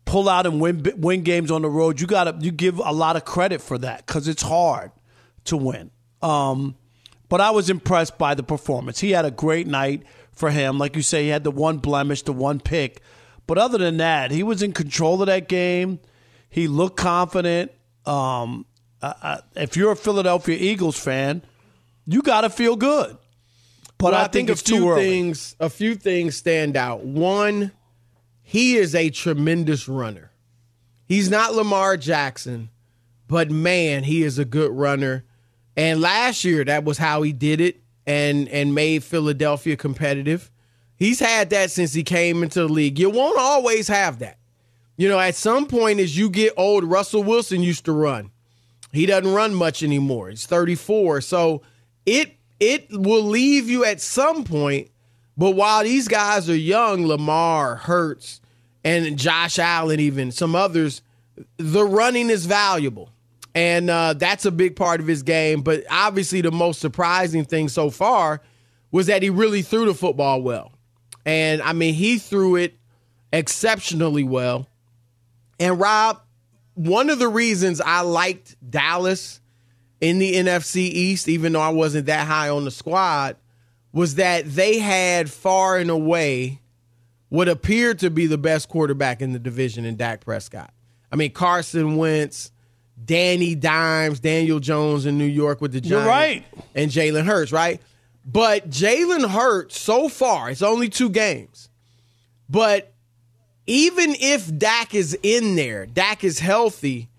pull 0.05 0.29
out 0.29 0.45
and 0.45 0.61
win 0.61 0.93
win 0.95 1.23
games 1.23 1.51
on 1.51 1.61
the 1.61 1.69
road, 1.69 1.99
you 1.99 2.07
got 2.07 2.23
to 2.23 2.37
you 2.39 2.51
give 2.51 2.79
a 2.79 2.93
lot 2.93 3.17
of 3.17 3.25
credit 3.25 3.61
for 3.61 3.77
that 3.79 4.05
because 4.05 4.29
it's 4.29 4.43
hard 4.43 4.91
to 5.43 5.57
win. 5.57 5.91
Um, 6.21 6.75
but 7.27 7.41
I 7.41 7.51
was 7.51 7.69
impressed 7.69 8.17
by 8.17 8.33
the 8.33 8.43
performance. 8.43 9.01
He 9.01 9.11
had 9.11 9.25
a 9.25 9.31
great 9.31 9.67
night 9.67 10.03
for 10.31 10.51
him. 10.51 10.77
Like 10.77 10.95
you 10.95 11.01
say, 11.01 11.23
he 11.23 11.29
had 11.29 11.43
the 11.43 11.51
one 11.51 11.79
blemish, 11.79 12.21
the 12.21 12.31
one 12.31 12.61
pick. 12.61 13.01
But 13.45 13.57
other 13.57 13.77
than 13.77 13.97
that, 13.97 14.31
he 14.31 14.41
was 14.41 14.63
in 14.63 14.71
control 14.71 15.21
of 15.21 15.27
that 15.27 15.49
game. 15.49 15.99
He 16.49 16.69
looked 16.69 16.95
confident. 16.95 17.73
Um, 18.05 18.65
if 19.57 19.75
you're 19.75 19.91
a 19.91 19.97
Philadelphia 19.97 20.55
Eagles 20.57 20.97
fan, 20.97 21.41
you 22.05 22.21
got 22.21 22.41
to 22.41 22.49
feel 22.49 22.77
good. 22.77 23.17
But 24.01 24.13
Well, 24.13 24.25
I, 24.25 24.27
think, 24.27 24.49
a 24.49 24.53
it's 24.53 24.63
few 24.63 24.79
too 24.79 24.95
things. 24.95 25.55
A 25.59 25.69
few 25.69 25.93
things 25.93 26.35
stand 26.35 26.75
out. 26.75 27.05
One, 27.05 27.71
he 28.41 28.75
is 28.75 28.95
a 28.95 29.11
tremendous 29.11 29.87
runner. 29.87 30.31
He's 31.07 31.29
not 31.29 31.53
Lamar 31.53 31.97
Jackson, 31.97 32.69
but 33.27 33.51
man, 33.51 34.03
he 34.03 34.23
is 34.23 34.39
a 34.39 34.45
good 34.45 34.71
runner. 34.71 35.23
And 35.77 36.01
last 36.01 36.43
year, 36.43 36.65
that 36.65 36.83
was 36.83 36.97
how 36.97 37.21
he 37.21 37.31
did 37.31 37.61
it 37.61 37.79
and 38.07 38.49
and 38.49 38.73
made 38.73 39.03
Philadelphia 39.03 39.77
competitive. 39.77 40.49
He's 40.95 41.19
had 41.19 41.51
that 41.51 41.69
since 41.69 41.93
he 41.93 42.03
came 42.03 42.41
into 42.41 42.61
the 42.61 42.69
league. 42.69 42.97
You 42.97 43.11
won't 43.11 43.39
always 43.39 43.87
have 43.87 44.19
that. 44.19 44.39
You 44.97 45.09
know, 45.09 45.19
at 45.19 45.35
some 45.35 45.67
point, 45.67 45.99
as 45.99 46.17
you 46.17 46.29
get 46.29 46.53
old, 46.57 46.83
Russell 46.83 47.23
Wilson 47.23 47.61
used 47.61 47.85
to 47.85 47.91
run. 47.91 48.31
He 48.91 49.05
doesn't 49.05 49.31
run 49.31 49.53
much 49.53 49.83
anymore. 49.83 50.29
He's 50.29 50.45
34. 50.47 51.21
So 51.21 51.61
it 52.05 52.37
it 52.61 52.87
will 52.91 53.23
leave 53.23 53.69
you 53.69 53.83
at 53.83 53.99
some 53.99 54.45
point. 54.45 54.89
But 55.35 55.51
while 55.51 55.83
these 55.83 56.07
guys 56.07 56.49
are 56.49 56.55
young, 56.55 57.05
Lamar, 57.07 57.75
Hurts, 57.75 58.39
and 58.83 59.17
Josh 59.17 59.57
Allen, 59.59 59.99
even 59.99 60.31
some 60.31 60.55
others, 60.55 61.01
the 61.57 61.83
running 61.83 62.29
is 62.29 62.45
valuable. 62.45 63.11
And 63.55 63.89
uh, 63.89 64.13
that's 64.13 64.45
a 64.45 64.51
big 64.51 64.75
part 64.75 65.01
of 65.01 65.07
his 65.07 65.23
game. 65.23 65.61
But 65.61 65.83
obviously, 65.89 66.41
the 66.41 66.51
most 66.51 66.79
surprising 66.79 67.43
thing 67.43 67.67
so 67.67 67.89
far 67.89 68.41
was 68.91 69.07
that 69.07 69.23
he 69.23 69.29
really 69.29 69.63
threw 69.63 69.85
the 69.85 69.93
football 69.93 70.41
well. 70.41 70.71
And 71.25 71.61
I 71.61 71.73
mean, 71.73 71.95
he 71.95 72.19
threw 72.19 72.55
it 72.55 72.75
exceptionally 73.33 74.23
well. 74.23 74.67
And 75.59 75.79
Rob, 75.79 76.21
one 76.75 77.09
of 77.09 77.19
the 77.19 77.27
reasons 77.27 77.81
I 77.81 78.01
liked 78.01 78.55
Dallas 78.69 79.40
in 80.01 80.17
the 80.17 80.33
NFC 80.33 80.77
East, 80.77 81.29
even 81.29 81.53
though 81.53 81.61
I 81.61 81.69
wasn't 81.69 82.07
that 82.07 82.27
high 82.27 82.49
on 82.49 82.65
the 82.65 82.71
squad, 82.71 83.37
was 83.93 84.15
that 84.15 84.45
they 84.45 84.79
had 84.79 85.29
far 85.29 85.77
and 85.77 85.89
away 85.89 86.59
what 87.29 87.47
appeared 87.47 87.99
to 87.99 88.09
be 88.09 88.25
the 88.25 88.37
best 88.37 88.67
quarterback 88.67 89.21
in 89.21 89.31
the 89.31 89.39
division 89.39 89.85
in 89.85 89.95
Dak 89.95 90.25
Prescott. 90.25 90.73
I 91.11 91.15
mean, 91.15 91.31
Carson 91.31 91.95
Wentz, 91.95 92.51
Danny 93.03 93.55
Dimes, 93.55 94.19
Daniel 94.19 94.59
Jones 94.59 95.05
in 95.05 95.17
New 95.17 95.25
York 95.25 95.61
with 95.61 95.71
the 95.71 95.79
You're 95.79 96.03
Giants, 96.03 96.45
right. 96.55 96.65
and 96.75 96.91
Jalen 96.91 97.25
Hurts, 97.25 97.51
right? 97.51 97.79
But 98.25 98.69
Jalen 98.69 99.29
Hurts, 99.29 99.79
so 99.79 100.09
far, 100.09 100.49
it's 100.49 100.61
only 100.61 100.89
two 100.89 101.09
games. 101.09 101.69
But 102.49 102.93
even 103.65 104.15
if 104.19 104.55
Dak 104.57 104.93
is 104.93 105.17
in 105.23 105.55
there, 105.55 105.85
Dak 105.85 106.23
is 106.23 106.39
healthy, 106.39 107.09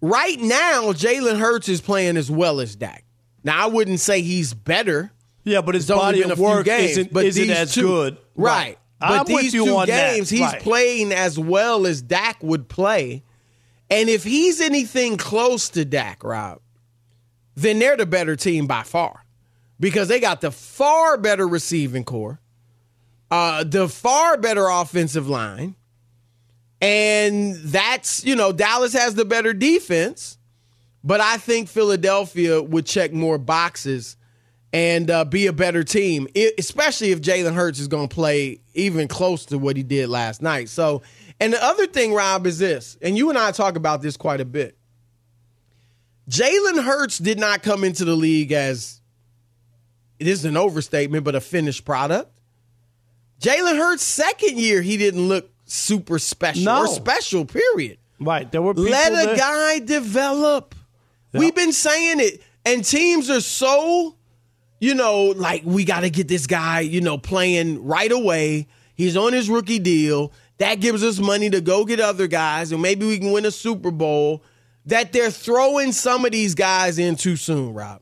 right 0.00 0.40
now, 0.40 0.92
Jalen 0.92 1.38
Hurts 1.38 1.68
is 1.68 1.80
playing 1.80 2.16
as 2.16 2.30
well 2.30 2.60
as 2.60 2.76
Dak. 2.76 3.04
Now, 3.44 3.62
I 3.64 3.66
wouldn't 3.66 4.00
say 4.00 4.22
he's 4.22 4.54
better. 4.54 5.12
Yeah, 5.44 5.60
but 5.60 5.74
his 5.76 5.88
It's 5.88 5.96
body 5.98 6.22
of 6.22 6.38
work 6.38 6.64
games, 6.66 6.92
isn't, 6.92 7.12
but 7.12 7.24
isn't 7.24 7.50
as 7.50 7.72
two- 7.72 7.82
good. 7.82 8.18
Right. 8.34 8.78
But 8.98 9.10
I'm 9.20 9.26
these 9.26 9.36
with 9.36 9.54
you 9.54 9.64
two 9.66 9.86
games, 9.86 10.30
that. 10.30 10.34
he's 10.36 10.40
Right. 10.44 10.60
playing 10.62 11.12
as 11.12 11.38
well 11.38 11.86
as 11.86 12.02
Dak 12.02 12.42
would 12.42 12.68
play. 12.68 13.22
And 13.90 14.08
if 14.08 14.24
he's 14.24 14.60
anything 14.60 15.16
close 15.16 15.68
to 15.70 15.84
Dak, 15.84 16.24
Rob, 16.24 16.60
then 17.54 17.78
they're 17.78 17.96
the 17.96 18.06
better 18.06 18.34
team 18.36 18.66
by 18.66 18.82
far. 18.82 19.24
Because 19.78 20.08
they 20.08 20.18
got 20.18 20.40
the 20.40 20.50
far 20.50 21.18
better 21.18 21.46
receiving 21.46 22.02
corps, 22.02 22.40
uh, 23.30 23.62
the 23.64 23.88
far 23.88 24.36
better 24.38 24.66
offensive 24.68 25.28
line. 25.28 25.76
And 26.80 27.54
that's, 27.56 28.24
you 28.24 28.36
know, 28.36 28.52
Dallas 28.52 28.92
has 28.92 29.14
the 29.14 29.24
better 29.24 29.54
defense, 29.54 30.38
but 31.02 31.20
I 31.20 31.38
think 31.38 31.68
Philadelphia 31.68 32.62
would 32.62 32.84
check 32.86 33.12
more 33.12 33.38
boxes 33.38 34.16
and 34.72 35.10
uh, 35.10 35.24
be 35.24 35.46
a 35.46 35.52
better 35.52 35.82
team, 35.84 36.28
i- 36.36 36.52
especially 36.58 37.12
if 37.12 37.20
Jalen 37.22 37.54
Hurts 37.54 37.78
is 37.78 37.88
going 37.88 38.08
to 38.08 38.14
play 38.14 38.60
even 38.74 39.08
close 39.08 39.46
to 39.46 39.58
what 39.58 39.76
he 39.76 39.82
did 39.82 40.08
last 40.10 40.42
night. 40.42 40.68
So, 40.68 41.02
and 41.40 41.52
the 41.52 41.64
other 41.64 41.86
thing, 41.86 42.12
Rob, 42.12 42.46
is 42.46 42.58
this, 42.58 42.98
and 43.00 43.16
you 43.16 43.30
and 43.30 43.38
I 43.38 43.52
talk 43.52 43.76
about 43.76 44.02
this 44.02 44.16
quite 44.16 44.40
a 44.40 44.44
bit. 44.44 44.76
Jalen 46.28 46.82
Hurts 46.82 47.18
did 47.18 47.38
not 47.38 47.62
come 47.62 47.84
into 47.84 48.04
the 48.04 48.16
league 48.16 48.52
as 48.52 49.00
it 50.18 50.26
is 50.26 50.44
an 50.44 50.56
overstatement, 50.56 51.24
but 51.24 51.34
a 51.34 51.40
finished 51.40 51.84
product. 51.84 52.30
Jalen 53.40 53.76
Hurts' 53.76 54.02
second 54.02 54.58
year, 54.58 54.82
he 54.82 54.96
didn't 54.96 55.28
look 55.28 55.50
super 55.66 56.18
special 56.18 56.64
No. 56.64 56.82
or 56.82 56.86
special, 56.88 57.44
period. 57.44 57.98
Right. 58.18 58.50
There 58.50 58.62
were 58.62 58.72
people 58.74 58.90
Let 58.90 59.12
a 59.12 59.26
that- 59.26 59.38
guy 59.38 59.78
develop. 59.80 60.74
We've 61.34 61.54
been 61.54 61.72
saying 61.72 62.20
it, 62.20 62.40
and 62.64 62.82
teams 62.82 63.28
are 63.28 63.42
so, 63.42 64.16
you 64.80 64.94
know, 64.94 65.34
like 65.36 65.62
we 65.66 65.84
got 65.84 66.00
to 66.00 66.08
get 66.08 66.28
this 66.28 66.46
guy, 66.46 66.80
you 66.80 67.02
know, 67.02 67.18
playing 67.18 67.84
right 67.84 68.10
away. 68.10 68.68
He's 68.94 69.18
on 69.18 69.34
his 69.34 69.50
rookie 69.50 69.78
deal. 69.78 70.32
That 70.58 70.80
gives 70.80 71.04
us 71.04 71.18
money 71.18 71.50
to 71.50 71.60
go 71.60 71.84
get 71.84 72.00
other 72.00 72.26
guys, 72.26 72.72
and 72.72 72.80
maybe 72.80 73.04
we 73.06 73.18
can 73.18 73.32
win 73.32 73.44
a 73.44 73.50
Super 73.50 73.90
Bowl. 73.90 74.42
That 74.86 75.12
they're 75.12 75.30
throwing 75.30 75.92
some 75.92 76.24
of 76.24 76.30
these 76.32 76.54
guys 76.54 76.98
in 76.98 77.16
too 77.16 77.36
soon, 77.36 77.74
Rob. 77.74 78.00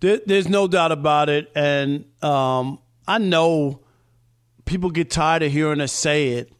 There, 0.00 0.20
there's 0.26 0.48
no 0.48 0.66
doubt 0.66 0.90
about 0.90 1.28
it, 1.28 1.52
and 1.54 2.04
um, 2.24 2.80
I 3.06 3.18
know 3.18 3.80
people 4.64 4.90
get 4.90 5.08
tired 5.10 5.44
of 5.44 5.52
hearing 5.52 5.80
us 5.80 5.92
say 5.92 6.28
it, 6.30 6.50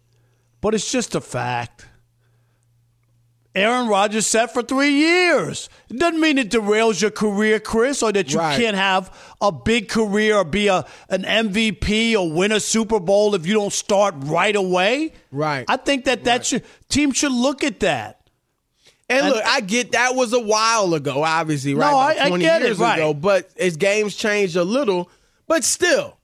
but 0.66 0.74
it's 0.74 0.90
just 0.90 1.14
a 1.14 1.20
fact. 1.20 1.86
Aaron 3.54 3.86
Rodgers 3.86 4.26
set 4.26 4.52
for 4.52 4.62
three 4.64 4.90
years. 4.94 5.68
It 5.88 5.96
doesn't 5.96 6.20
mean 6.20 6.38
it 6.38 6.50
derails 6.50 7.00
your 7.00 7.12
career, 7.12 7.60
Chris, 7.60 8.02
or 8.02 8.10
that 8.10 8.32
you 8.32 8.38
Right. 8.40 8.58
can't 8.60 8.76
have 8.76 9.12
a 9.40 9.52
big 9.52 9.88
career 9.88 10.38
or 10.38 10.44
be 10.44 10.66
a 10.66 10.84
an 11.08 11.24
MVP 11.24 12.16
or 12.16 12.28
win 12.32 12.50
a 12.50 12.58
Super 12.58 12.98
Bowl 12.98 13.36
if 13.36 13.46
you 13.46 13.54
don't 13.54 13.72
start 13.72 14.16
right 14.18 14.56
away. 14.56 15.12
Right. 15.30 15.64
I 15.68 15.76
think 15.76 16.04
that 16.06 16.24
that 16.24 16.44
should 16.44 16.64
team 16.88 17.12
should 17.12 17.30
look 17.32 17.62
at 17.62 17.78
that. 17.80 18.20
And, 19.08 19.20
And- 19.24 19.34
look, 19.36 19.44
I 19.46 19.60
get 19.60 19.92
that 19.92 20.16
was 20.16 20.32
a 20.32 20.40
while 20.40 20.92
ago, 20.94 21.22
obviously, 21.22 21.74
right? 21.74 21.88
No, 21.92 21.96
About 22.00 22.18
I- 22.18 22.24
I 22.24 22.28
20 22.28 22.44
get 22.44 22.60
it, 22.62 22.64
years 22.66 22.78
right. 22.78 22.96
ago, 22.98 23.14
but 23.14 23.48
as 23.56 23.76
games 23.76 24.16
changed 24.16 24.56
a 24.56 24.64
little, 24.64 25.08
but 25.46 25.62
still, 25.62 26.16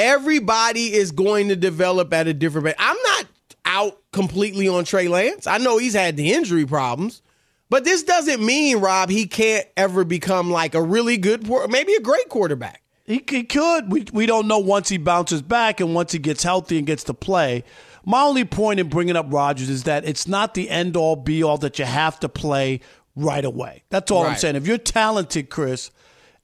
everybody 0.00 0.92
is 0.92 1.12
going 1.12 1.48
to 1.48 1.54
develop 1.56 2.12
at 2.12 2.26
a 2.26 2.34
different 2.34 2.64
rate. 2.66 2.74
I'm 2.78 2.96
not 3.06 3.26
out 3.64 4.00
completely 4.12 4.68
on 4.68 4.84
Trey 4.84 5.08
Lance. 5.08 5.46
I 5.46 5.58
know 5.58 5.78
he's 5.78 5.94
had 5.94 6.16
the 6.16 6.32
injury 6.32 6.66
problems, 6.66 7.22
but 7.70 7.84
this 7.84 8.02
doesn't 8.02 8.44
mean, 8.44 8.78
Rob, 8.78 9.10
he 9.10 9.26
can't 9.26 9.66
ever 9.76 10.04
become 10.04 10.50
like 10.50 10.74
a 10.74 10.82
really 10.82 11.16
good, 11.16 11.48
maybe 11.68 11.94
a 11.94 12.00
great 12.00 12.28
quarterback. 12.28 12.82
He, 13.04 13.22
he 13.28 13.44
could. 13.44 13.92
We, 13.92 14.06
we 14.12 14.26
don't 14.26 14.48
know 14.48 14.58
once 14.58 14.88
he 14.88 14.96
bounces 14.96 15.42
back 15.42 15.80
and 15.80 15.94
once 15.94 16.12
he 16.12 16.18
gets 16.18 16.42
healthy 16.42 16.78
and 16.78 16.86
gets 16.86 17.04
to 17.04 17.14
play. 17.14 17.64
My 18.06 18.22
only 18.22 18.44
point 18.44 18.80
in 18.80 18.88
bringing 18.88 19.16
up 19.16 19.26
Rodgers 19.28 19.68
is 19.68 19.84
that 19.84 20.04
it's 20.04 20.26
not 20.26 20.54
the 20.54 20.70
end 20.70 20.96
all 20.96 21.16
be 21.16 21.42
all 21.42 21.58
that 21.58 21.78
you 21.78 21.84
have 21.84 22.20
to 22.20 22.28
play 22.28 22.80
right 23.16 23.44
away. 23.44 23.82
That's 23.90 24.10
all 24.10 24.24
I'm 24.24 24.36
saying. 24.36 24.56
If 24.56 24.66
you're 24.66 24.78
talented, 24.78 25.50
Chris, 25.50 25.90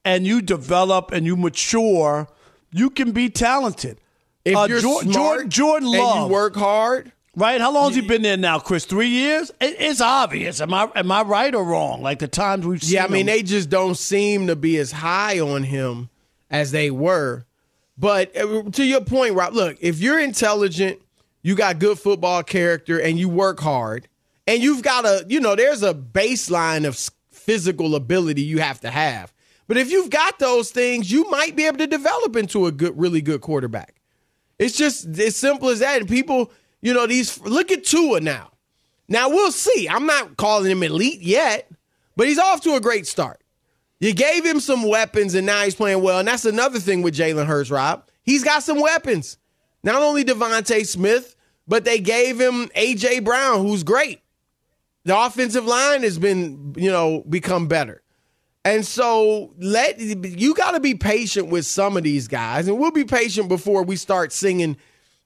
and 0.05 0.27
you 0.27 0.41
develop 0.41 1.13
and 1.13 1.27
you 1.27 1.37
mature, 1.37 2.29
you 2.73 2.91
can 2.91 3.13
be 3.13 3.29
talented. 3.29 4.01
If 4.45 4.57
Uh, 4.57 4.67
you're 4.69 4.81
Jor- 4.81 5.03
smart 5.03 5.15
Jordan, 5.15 5.51
Jordan 5.51 5.89
and 5.95 6.21
you 6.21 6.27
work 6.33 6.57
hard, 6.57 7.13
right? 7.37 7.61
How 7.61 7.73
long 7.73 7.89
has 7.91 7.95
he 7.97 8.01
been 8.01 8.23
there 8.23 8.37
now, 8.39 8.59
Chris? 8.59 8.85
Three 8.87 9.09
years? 9.09 9.51
It, 9.61 9.77
it's 9.79 10.01
obvious. 10.01 10.61
Am 10.61 10.73
I 10.73 10.91
am 10.95 11.13
I 11.13 11.23
right 11.23 11.55
or 11.55 11.63
wrong? 11.65 12.01
Like 12.03 12.21
the 12.21 12.29
times 12.29 12.67
we've 12.67 12.83
seen. 12.83 12.95
Yeah, 12.95 13.05
I 13.05 13.09
mean, 13.09 13.21
him. 13.21 13.27
they 13.27 13.43
just 13.43 13.69
don't 13.69 13.97
seem 13.97 14.47
to 14.47 14.57
be 14.57 14.79
as 14.79 14.93
high 14.93 15.41
on 15.41 15.65
him 15.65 16.09
as 16.51 16.71
they 16.73 16.91
were. 16.91 17.45
But 17.99 18.35
uh, 18.35 18.63
to 18.71 18.85
your 18.85 19.03
point, 19.03 19.35
Rob, 19.35 19.53
look, 19.53 19.77
if 19.81 20.01
you're 20.01 20.19
intelligent, 20.19 20.99
you 21.43 21.55
got 21.55 21.79
good 21.79 21.99
football 21.99 22.43
character, 22.43 22.99
and 22.99 23.19
you 23.19 23.29
work 23.29 23.61
hard, 23.61 24.09
and 24.47 24.63
you've 24.63 24.83
got 24.83 25.05
a, 25.05 25.27
you 25.29 25.39
know, 25.39 25.55
there's 25.55 25.83
a 25.83 25.93
baseline 25.93 26.87
of 26.87 26.99
physical 27.31 27.95
ability 27.95 28.41
you 28.41 28.59
have 28.61 28.81
to 28.81 28.91
have. 28.91 29.35
But 29.69 29.77
if 29.77 29.91
you've 29.91 30.09
got 30.11 30.39
those 30.39 30.71
things, 30.71 31.13
you 31.13 31.29
might 31.31 31.55
be 31.57 31.67
able 31.67 31.79
to 31.79 31.87
develop 31.87 32.37
into 32.37 32.65
a 32.67 32.73
good, 32.73 32.99
really 32.99 33.21
good 33.21 33.43
quarterback. 33.43 34.00
It's 34.61 34.77
just 34.77 35.07
as 35.19 35.37
simple 35.37 35.71
as 35.71 35.79
that. 35.79 36.01
And 36.01 36.09
people, 36.09 36.53
you 36.83 36.93
know, 36.93 37.07
these 37.07 37.41
look 37.41 37.73
at 37.73 37.83
Tua 37.83 38.21
now. 38.21 38.53
Now 39.09 39.31
we'll 39.31 39.51
see. 39.51 39.89
I'm 39.89 40.05
not 40.07 40.37
calling 40.37 40.71
him 40.71 40.83
elite 40.83 41.23
yet, 41.23 41.69
but 42.15 42.29
he's 42.29 42.39
off 42.39 42.61
to 42.61 42.75
a 42.75 42.81
great 42.81 43.07
start. 43.07 43.41
You 44.01 44.13
gave 44.13 44.45
him 44.45 44.61
some 44.61 44.83
weapons, 44.83 45.35
and 45.35 45.47
now 45.47 45.65
he's 45.65 45.75
playing 45.75 46.03
well. 46.03 46.19
And 46.19 46.29
that's 46.29 46.45
another 46.45 46.79
thing 46.79 47.01
with 47.01 47.17
Jalen 47.17 47.47
Hurts, 47.47 47.71
Rob. 47.71 48.07
He's 48.23 48.45
got 48.45 48.63
some 48.63 48.81
weapons. 48.81 49.39
Not 49.83 50.03
only 50.03 50.25
DeVonta 50.25 50.87
Smith, 50.87 51.37
but 51.67 51.85
they 51.85 51.99
gave 51.99 52.39
him 52.39 52.67
AJ 52.77 53.25
Brown, 53.25 53.67
who's 53.67 53.83
great. 53.83 54.21
The 55.05 55.19
offensive 55.19 55.65
line 55.65 56.03
has 56.03 56.19
been, 56.19 56.75
you 56.77 56.91
know, 56.91 57.25
become 57.29 57.67
better. 57.67 58.00
And 58.65 58.85
so 58.85 59.55
let 59.59 59.99
you 59.99 60.55
got 60.55 60.73
to 60.73 60.81
be 60.81 60.95
patient 60.95 61.49
with 61.49 61.65
some 61.65 61.97
of 61.97 62.03
these 62.03 62.29
guys, 62.29 62.69
and 62.69 62.79
we'll 62.79 62.91
be 62.91 63.05
patient 63.05 63.49
before 63.49 63.83
we 63.83 63.97
start 63.97 64.33
singing 64.33 64.77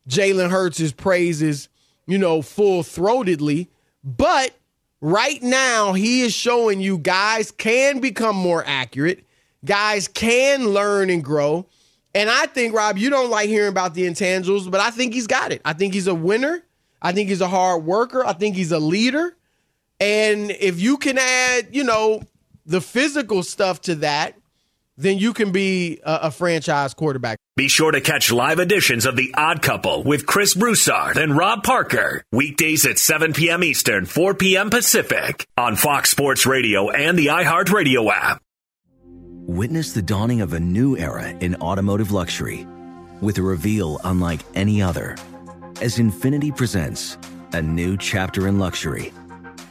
Jalen 0.09 0.51
Hurts' 0.51 0.93
praises, 0.93 1.69
you 2.07 2.17
know, 2.19 2.43
full 2.43 2.83
throatedly. 2.83 3.69
But 4.05 4.53
right 5.01 5.43
now, 5.43 5.95
he 5.95 6.21
is 6.21 6.33
showing 6.33 6.81
you 6.81 6.99
guys 6.99 7.51
can 7.51 8.01
become 8.01 8.37
more 8.37 8.63
accurate, 8.67 9.25
guys 9.65 10.07
can 10.07 10.69
learn 10.69 11.11
and 11.11 11.25
grow. 11.25 11.67
And 12.15 12.31
I 12.31 12.47
think, 12.47 12.73
Rob, 12.73 12.97
you 12.97 13.11
don't 13.11 13.31
like 13.31 13.49
hearing 13.49 13.71
about 13.71 13.95
the 13.95 14.07
intangibles, 14.07 14.71
but 14.71 14.81
I 14.81 14.91
think 14.93 15.13
he's 15.13 15.27
got 15.27 15.51
it. 15.51 15.61
I 15.65 15.73
think 15.73 15.95
he's 15.95 16.07
a 16.07 16.15
winner. 16.15 16.63
I 17.03 17.11
think 17.11 17.29
he's 17.29 17.41
a 17.41 17.49
hard 17.49 17.85
worker. 17.85 18.25
I 18.25 18.35
think 18.35 18.55
he's 18.55 18.71
a 18.71 18.79
leader. 18.79 19.37
And 19.99 20.53
if 20.53 20.81
you 20.81 20.97
can 20.97 21.19
add, 21.19 21.75
you 21.75 21.83
know, 21.83 22.23
the 22.67 22.81
physical 22.81 23.43
stuff 23.43 23.81
to 23.83 23.97
that, 23.97 24.37
then 24.97 25.19
you 25.19 25.33
can 25.33 25.53
be 25.53 26.01
a, 26.05 26.21
a 26.23 26.31
franchise 26.31 26.95
quarterback. 26.95 27.39
Be 27.57 27.69
sure 27.69 27.93
to 27.93 28.01
catch 28.01 28.33
live 28.33 28.59
editions 28.59 29.07
of 29.07 29.17
The 29.17 29.35
Odd 29.37 29.63
Couple 29.63 30.03
with 30.05 30.27
Chris 30.27 30.55
Broussard 30.55 31.17
and 31.17 31.37
Rob 31.37 31.63
Parker. 31.63 32.25
Weekdays 32.33 32.87
at 32.87 32.99
7 32.99 33.33
p.m. 33.33 33.63
Eastern, 33.65 34.07
4 34.07 34.35
p.m. 34.35 34.71
Pacific 34.71 35.47
on 35.57 35.77
Fox 35.77 36.11
Sports 36.11 36.47
Radio 36.47 36.91
and 36.91 37.19
the 37.19 37.27
iHeartRadio 37.27 38.11
app. 38.13 38.41
Witness 39.47 39.93
the 39.93 40.03
dawning 40.03 40.41
of 40.41 40.53
a 40.53 40.61
new 40.61 40.97
era 40.97 41.29
in 41.29 41.55
automotive 41.57 42.11
luxury 42.11 42.67
with 43.21 43.39
a 43.39 43.43
reveal 43.43 44.01
unlike 44.05 44.41
any 44.55 44.83
other 44.83 45.17
as 45.81 45.99
Infiniti 45.99 46.57
presents 46.57 47.19
a 47.53 47.61
new 47.61 47.97
chapter 47.97 48.49
in 48.49 48.59
luxury, 48.59 49.13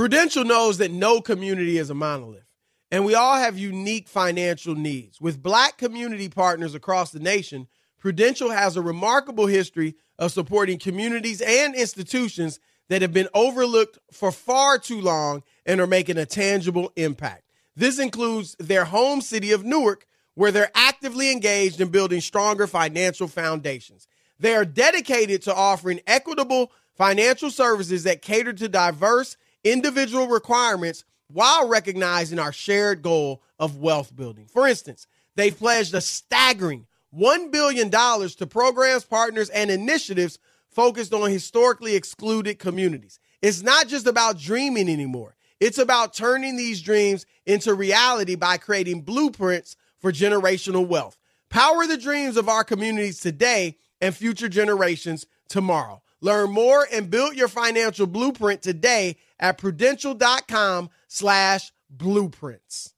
Prudential 0.00 0.46
knows 0.46 0.78
that 0.78 0.92
no 0.92 1.20
community 1.20 1.76
is 1.76 1.90
a 1.90 1.94
monolith, 1.94 2.46
and 2.90 3.04
we 3.04 3.14
all 3.14 3.36
have 3.36 3.58
unique 3.58 4.08
financial 4.08 4.74
needs. 4.74 5.20
With 5.20 5.42
black 5.42 5.76
community 5.76 6.30
partners 6.30 6.74
across 6.74 7.10
the 7.10 7.20
nation, 7.20 7.68
Prudential 7.98 8.50
has 8.50 8.78
a 8.78 8.80
remarkable 8.80 9.46
history 9.46 9.96
of 10.18 10.32
supporting 10.32 10.78
communities 10.78 11.42
and 11.42 11.74
institutions 11.74 12.60
that 12.88 13.02
have 13.02 13.12
been 13.12 13.28
overlooked 13.34 13.98
for 14.10 14.32
far 14.32 14.78
too 14.78 15.02
long 15.02 15.42
and 15.66 15.82
are 15.82 15.86
making 15.86 16.16
a 16.16 16.24
tangible 16.24 16.90
impact. 16.96 17.42
This 17.76 17.98
includes 17.98 18.56
their 18.58 18.86
home 18.86 19.20
city 19.20 19.52
of 19.52 19.66
Newark, 19.66 20.06
where 20.32 20.50
they're 20.50 20.72
actively 20.74 21.30
engaged 21.30 21.78
in 21.78 21.90
building 21.90 22.22
stronger 22.22 22.66
financial 22.66 23.28
foundations. 23.28 24.08
They 24.38 24.54
are 24.54 24.64
dedicated 24.64 25.42
to 25.42 25.54
offering 25.54 26.00
equitable 26.06 26.72
financial 26.94 27.50
services 27.50 28.04
that 28.04 28.22
cater 28.22 28.54
to 28.54 28.66
diverse 28.66 29.36
individual 29.64 30.26
requirements 30.28 31.04
while 31.28 31.68
recognizing 31.68 32.38
our 32.38 32.52
shared 32.52 33.02
goal 33.02 33.42
of 33.58 33.76
wealth 33.76 34.14
building. 34.14 34.46
For 34.46 34.66
instance, 34.66 35.06
they've 35.36 35.56
pledged 35.56 35.94
a 35.94 36.00
staggering 36.00 36.86
$1 37.16 37.50
billion 37.50 37.90
to 37.90 38.46
programs, 38.48 39.04
partners, 39.04 39.50
and 39.50 39.70
initiatives 39.70 40.38
focused 40.70 41.12
on 41.12 41.30
historically 41.30 41.96
excluded 41.96 42.58
communities. 42.58 43.18
It's 43.42 43.62
not 43.62 43.88
just 43.88 44.06
about 44.06 44.38
dreaming 44.38 44.88
anymore. 44.88 45.34
It's 45.58 45.78
about 45.78 46.14
turning 46.14 46.56
these 46.56 46.80
dreams 46.80 47.26
into 47.46 47.74
reality 47.74 48.34
by 48.34 48.56
creating 48.56 49.02
blueprints 49.02 49.76
for 49.98 50.12
generational 50.12 50.86
wealth. 50.86 51.18
Power 51.50 51.86
the 51.86 51.98
dreams 51.98 52.36
of 52.36 52.48
our 52.48 52.64
communities 52.64 53.20
today 53.20 53.76
and 54.00 54.14
future 54.14 54.48
generations 54.48 55.26
tomorrow. 55.48 56.00
Learn 56.20 56.50
more 56.50 56.86
and 56.92 57.10
build 57.10 57.34
your 57.34 57.48
financial 57.48 58.06
blueprint 58.06 58.62
today 58.62 59.16
at 59.38 59.58
prudential.com 59.58 60.90
slash 61.08 61.72
blueprints. 61.88 62.94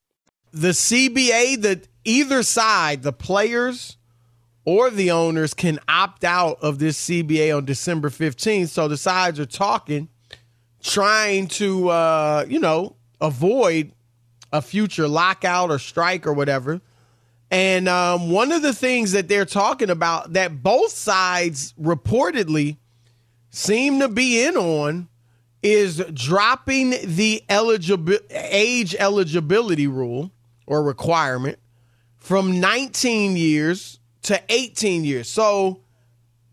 The 0.53 0.71
CBA, 0.71 1.63
that 1.63 1.89
either 2.05 2.43
side, 2.43 3.03
the 3.03 3.13
players 3.13 3.97
or 4.65 4.91
the 4.91 5.11
owners 5.11 5.55
can 5.55 5.79
opt 5.89 6.25
out 6.25 6.59
of 6.63 6.79
this 6.79 7.09
CBA 7.09 7.57
on 7.57 7.65
December 7.65 8.11
15th. 8.11 8.69
So 8.69 8.89
the 8.89 8.97
sides 8.97 9.41
are 9.41 9.47
talking, 9.47 10.09
trying 10.83 11.47
to, 11.49 11.89
uh, 11.89 12.45
you 12.49 12.61
know, 12.61 12.97
avoid 13.21 13.93
a 14.53 14.61
future 14.61 15.09
lockout 15.09 15.71
or 15.71 15.79
strike 15.79 16.27
or 16.27 16.33
whatever. 16.33 16.81
And 17.51 17.89
um, 17.89 18.31
one 18.31 18.53
of 18.53 18.63
the 18.63 18.73
things 18.73 19.13
that 19.13 19.29
they're 19.29 19.45
talking 19.45 19.91
about 19.91 20.35
that 20.35 20.63
both 20.63 20.93
sides 20.93 21.75
reportedly 21.75 22.79
seem 23.53 24.01
to 24.01 24.09
be 24.09 24.45
in 24.45 24.57
on 24.57 25.09
is 25.63 26.03
dropping 26.13 26.91
the 27.05 27.45
eligible 27.49 28.17
age 28.31 28.97
eligibility 28.99 29.87
rule 29.87 30.33
or 30.67 30.83
requirement 30.83 31.59
from 32.17 32.59
19 32.59 33.37
years 33.37 34.01
to 34.23 34.41
18 34.49 35.05
years. 35.05 35.29
So 35.29 35.81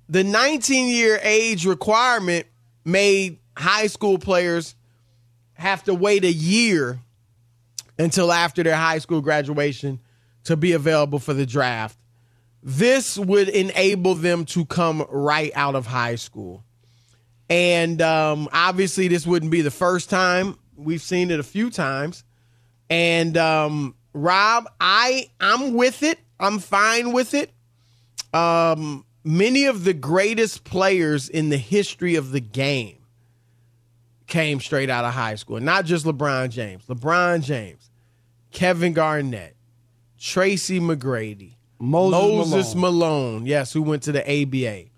the 0.08 0.24
19 0.24 0.90
year 0.90 1.20
age 1.24 1.66
requirement 1.66 2.46
made 2.86 3.40
high 3.58 3.88
school 3.88 4.20
players 4.20 4.76
have 5.54 5.84
to 5.86 5.96
wait 5.96 6.24
a 6.26 6.32
year 6.32 7.00
until 7.98 8.32
after 8.32 8.62
their 8.62 8.76
high 8.76 9.00
school 9.00 9.22
graduation 9.22 10.00
to 10.44 10.58
be 10.58 10.74
available 10.74 11.20
for 11.20 11.34
the 11.34 11.46
draft. 11.46 11.98
This 12.62 13.18
would 13.18 13.48
enable 13.48 14.16
them 14.16 14.44
to 14.46 14.66
come 14.66 15.06
right 15.10 15.52
out 15.56 15.76
of 15.76 15.88
high 15.88 16.16
school. 16.16 16.64
And 17.50 18.02
um, 18.02 18.48
obviously, 18.54 19.08
this 19.08 19.26
wouldn't 19.26 19.52
be 19.52 19.62
the 19.62 19.72
first 19.72 20.10
time. 20.10 20.58
We've 20.76 21.02
seen 21.02 21.32
it 21.32 21.40
a 21.40 21.44
few 21.44 21.70
times. 21.72 22.24
And 22.90 23.36
um, 23.38 23.96
Rob, 24.14 24.70
I 24.80 25.30
I'm 25.40 25.74
with 25.74 26.04
it. 26.04 26.20
I'm 26.40 26.60
fine 26.60 27.12
with 27.12 27.34
it. 27.34 27.52
Um, 28.34 29.06
many 29.24 29.66
of 29.66 29.84
the 29.84 29.94
greatest 29.94 30.64
players 30.64 31.28
in 31.30 31.50
the 31.50 31.58
history 31.58 32.16
of 32.16 32.32
the 32.32 32.40
game 32.40 32.98
came 34.28 34.60
straight 34.60 34.90
out 34.90 35.06
of 35.06 35.14
high 35.14 35.36
school. 35.36 35.60
Not 35.60 35.86
just 35.86 36.06
LeBron 36.06 36.50
James. 36.50 36.86
LeBron 36.86 37.44
James, 37.44 37.90
Kevin 38.52 38.94
Garnett, 38.94 39.56
Tracy 40.18 40.80
McGrady, 40.80 41.56
Moses, 41.80 42.52
Moses 42.52 42.76
Malone. 42.76 42.82
Malone. 42.82 43.46
Yes, 43.46 43.74
who 43.74 43.82
went 43.82 44.04
to 44.04 44.12
the 44.12 44.22
ABA. 44.22 44.89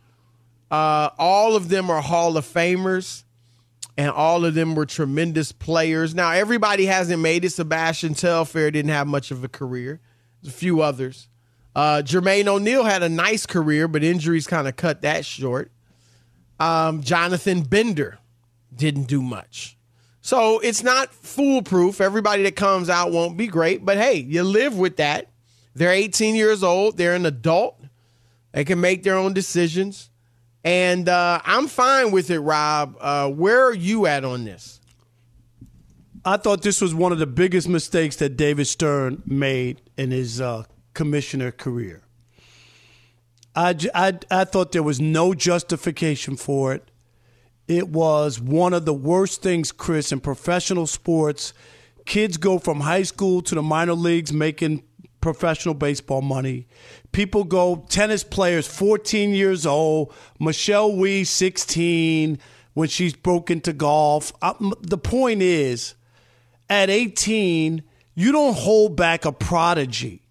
Uh, 0.71 1.09
all 1.19 1.57
of 1.57 1.67
them 1.67 1.89
are 1.89 2.01
Hall 2.01 2.37
of 2.37 2.45
Famers, 2.45 3.23
and 3.97 4.09
all 4.09 4.45
of 4.45 4.53
them 4.53 4.73
were 4.73 4.85
tremendous 4.85 5.51
players. 5.51 6.15
Now, 6.15 6.31
everybody 6.31 6.85
hasn't 6.85 7.21
made 7.21 7.43
it. 7.43 7.49
Sebastian 7.49 8.13
Telfair 8.13 8.71
didn't 8.71 8.91
have 8.91 9.05
much 9.05 9.31
of 9.31 9.43
a 9.43 9.49
career. 9.49 9.99
There's 10.41 10.53
a 10.53 10.57
few 10.57 10.81
others. 10.81 11.27
Uh, 11.75 12.01
Jermaine 12.05 12.47
O'Neal 12.47 12.85
had 12.85 13.03
a 13.03 13.09
nice 13.09 13.45
career, 13.45 13.89
but 13.89 14.03
injuries 14.03 14.47
kind 14.47 14.67
of 14.67 14.77
cut 14.77 15.01
that 15.01 15.25
short. 15.25 15.71
Um, 16.59 17.01
Jonathan 17.01 17.63
Bender 17.63 18.19
didn't 18.73 19.07
do 19.07 19.21
much. 19.21 19.77
So 20.21 20.59
it's 20.59 20.83
not 20.83 21.13
foolproof. 21.13 21.99
Everybody 21.99 22.43
that 22.43 22.55
comes 22.55 22.89
out 22.89 23.11
won't 23.11 23.35
be 23.35 23.47
great, 23.47 23.83
but 23.83 23.97
hey, 23.97 24.15
you 24.15 24.43
live 24.43 24.77
with 24.77 24.97
that. 24.97 25.27
They're 25.73 25.91
18 25.91 26.35
years 26.35 26.63
old, 26.63 26.97
they're 26.97 27.15
an 27.15 27.25
adult, 27.25 27.81
they 28.51 28.65
can 28.65 28.79
make 28.81 29.03
their 29.03 29.15
own 29.15 29.33
decisions. 29.33 30.10
And 30.63 31.09
uh, 31.09 31.41
I'm 31.43 31.67
fine 31.67 32.11
with 32.11 32.29
it, 32.29 32.39
Rob. 32.39 32.95
Uh, 32.99 33.29
where 33.29 33.65
are 33.65 33.73
you 33.73 34.05
at 34.05 34.23
on 34.23 34.45
this? 34.45 34.79
I 36.23 36.37
thought 36.37 36.61
this 36.61 36.81
was 36.81 36.93
one 36.93 37.11
of 37.11 37.17
the 37.17 37.25
biggest 37.25 37.67
mistakes 37.67 38.17
that 38.17 38.37
David 38.37 38.67
Stern 38.67 39.23
made 39.25 39.81
in 39.97 40.11
his 40.11 40.39
uh, 40.39 40.65
commissioner 40.93 41.51
career. 41.51 42.03
I, 43.55 43.75
I, 43.95 44.19
I 44.29 44.43
thought 44.43 44.71
there 44.71 44.83
was 44.83 45.01
no 45.01 45.33
justification 45.33 46.37
for 46.37 46.73
it. 46.73 46.91
It 47.67 47.89
was 47.89 48.39
one 48.39 48.73
of 48.73 48.85
the 48.85 48.93
worst 48.93 49.41
things, 49.41 49.71
Chris, 49.71 50.11
in 50.11 50.19
professional 50.19 50.85
sports. 50.85 51.53
Kids 52.05 52.37
go 52.37 52.59
from 52.59 52.81
high 52.81 53.03
school 53.03 53.41
to 53.41 53.55
the 53.55 53.61
minor 53.61 53.93
leagues 53.93 54.31
making 54.31 54.83
professional 55.21 55.73
baseball 55.73 56.21
money. 56.21 56.67
People 57.11 57.43
go, 57.43 57.85
tennis 57.89 58.23
players, 58.23 58.67
14 58.67 59.33
years 59.33 59.65
old, 59.65 60.13
Michelle 60.39 60.95
Wie, 60.95 61.23
16, 61.23 62.39
when 62.73 62.87
she's 62.87 63.13
broke 63.13 63.51
into 63.51 63.73
golf. 63.73 64.31
I, 64.41 64.55
the 64.81 64.97
point 64.97 65.41
is, 65.41 65.95
at 66.69 66.89
18, 66.89 67.83
you 68.15 68.31
don't 68.31 68.55
hold 68.55 68.95
back 68.95 69.25
a 69.25 69.31
prodigy. 69.31 70.21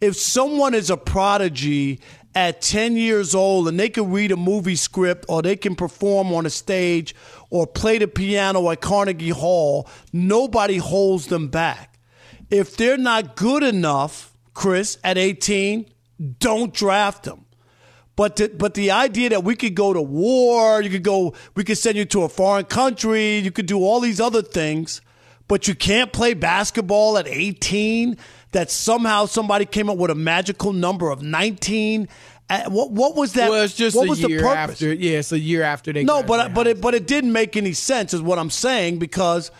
If 0.00 0.16
someone 0.16 0.72
is 0.72 0.88
a 0.88 0.96
prodigy 0.96 2.00
at 2.34 2.62
10 2.62 2.96
years 2.96 3.34
old 3.34 3.68
and 3.68 3.78
they 3.78 3.88
can 3.88 4.10
read 4.10 4.32
a 4.32 4.36
movie 4.36 4.76
script 4.76 5.26
or 5.28 5.42
they 5.42 5.56
can 5.56 5.74
perform 5.74 6.32
on 6.32 6.46
a 6.46 6.50
stage 6.50 7.14
or 7.50 7.66
play 7.66 7.98
the 7.98 8.08
piano 8.08 8.70
at 8.70 8.80
Carnegie 8.80 9.30
Hall, 9.30 9.88
nobody 10.12 10.78
holds 10.78 11.26
them 11.26 11.48
back. 11.48 11.98
If 12.50 12.76
they're 12.76 12.96
not 12.96 13.36
good 13.36 13.62
enough, 13.62 14.32
Chris, 14.54 14.98
at 15.04 15.18
18, 15.18 15.86
don't 16.38 16.72
draft 16.74 17.24
them. 17.24 17.44
But 18.16 18.36
the, 18.36 18.48
but 18.48 18.74
the 18.74 18.90
idea 18.90 19.30
that 19.30 19.44
we 19.44 19.56
could 19.56 19.74
go 19.74 19.92
to 19.94 20.02
war, 20.02 20.82
you 20.82 20.90
could 20.90 21.04
go, 21.04 21.34
we 21.54 21.64
could 21.64 21.78
send 21.78 21.96
you 21.96 22.04
to 22.06 22.24
a 22.24 22.28
foreign 22.28 22.66
country, 22.66 23.38
you 23.38 23.50
could 23.50 23.66
do 23.66 23.78
all 23.78 24.00
these 24.00 24.20
other 24.20 24.42
things, 24.42 25.00
but 25.48 25.66
you 25.66 25.74
can't 25.74 26.12
play 26.12 26.34
basketball 26.34 27.16
at 27.16 27.26
18. 27.26 28.18
That 28.52 28.70
somehow 28.70 29.26
somebody 29.26 29.64
came 29.64 29.88
up 29.88 29.96
with 29.96 30.10
a 30.10 30.14
magical 30.16 30.72
number 30.72 31.08
of 31.10 31.22
19. 31.22 32.08
Uh, 32.50 32.62
What 32.68 32.90
what 32.90 33.14
was 33.14 33.34
that? 33.34 33.48
Well, 33.48 33.62
it's 33.62 33.76
just 33.76 33.96
what 33.96 34.06
a 34.06 34.10
was 34.10 34.20
year 34.20 34.38
the 34.38 34.44
purpose? 34.44 34.72
after. 34.82 34.92
Yeah, 34.92 35.18
it's 35.20 35.30
a 35.30 35.38
year 35.38 35.62
after 35.62 35.92
they. 35.92 36.02
No, 36.02 36.24
but 36.24 36.52
but 36.52 36.66
it 36.66 36.80
but 36.80 36.94
it 36.96 37.06
didn't 37.06 37.32
make 37.32 37.56
any 37.56 37.72
sense, 37.72 38.12
is 38.12 38.20
what 38.20 38.40
I'm 38.40 38.50
saying, 38.50 38.98
because 38.98 39.52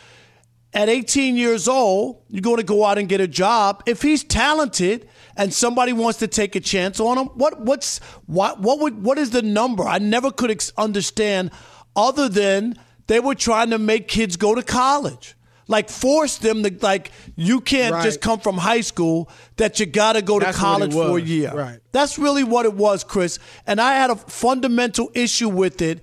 at 0.73 0.89
18 0.89 1.37
years 1.37 1.67
old, 1.67 2.23
you're 2.29 2.43
going 2.43 2.59
to 2.59 2.63
go 2.63 2.85
out 2.85 2.97
and 2.99 3.09
get 3.09 3.21
a 3.21 3.27
job. 3.27 3.83
If 3.87 4.03
he's 4.03 4.23
talented 4.23 5.09
and 5.37 5.53
somebody 5.53 5.93
wants 5.93 6.19
to 6.21 6.29
take 6.29 6.55
a 6.55 6.61
chance 6.61 7.01
on 7.01 7.19
him, 7.19 7.27
what 7.35 7.61
what's 7.61 7.99
what 8.27 8.61
what 8.61 8.79
would 8.81 9.03
what 9.03 9.19
is 9.19 9.31
the 9.31 9.43
number? 9.43 9.85
I 9.85 9.99
never 9.99 10.31
could 10.31 10.51
ex- 10.51 10.73
understand, 10.77 11.51
other 11.97 12.29
than 12.29 12.77
they 13.09 13.19
were 13.19 13.35
trying 13.35 13.71
to 13.71 13.79
make 13.79 14.07
kids 14.07 14.37
go 14.37 14.55
to 14.55 14.63
college. 14.63 15.35
Like 15.67 15.89
force 15.89 16.39
them 16.39 16.65
to 16.65 16.77
like 16.83 17.13
you 17.37 17.61
can't 17.61 17.95
Right. 17.95 18.03
just 18.05 18.21
come 18.21 18.41
from 18.41 18.57
high 18.59 18.81
school 18.81 19.29
that 19.57 19.79
you 19.79 19.87
got 19.87 20.15
to 20.15 20.23
go 20.23 20.39
to 20.41 20.45
That's 20.47 20.57
it 20.57 20.61
college 20.61 20.93
for 20.93 21.17
a 21.19 21.23
year. 21.23 21.53
Right. 21.55 21.79
That's 21.93 22.19
really 22.19 22.43
what 22.43 22.65
it 22.67 22.75
was, 22.75 23.05
Chris. 23.05 23.39
And 23.69 23.81
I 23.81 23.95
had 23.95 24.11
a 24.11 24.17
fundamental 24.17 25.11
issue 25.15 25.49
with 25.49 25.81
it 25.81 26.03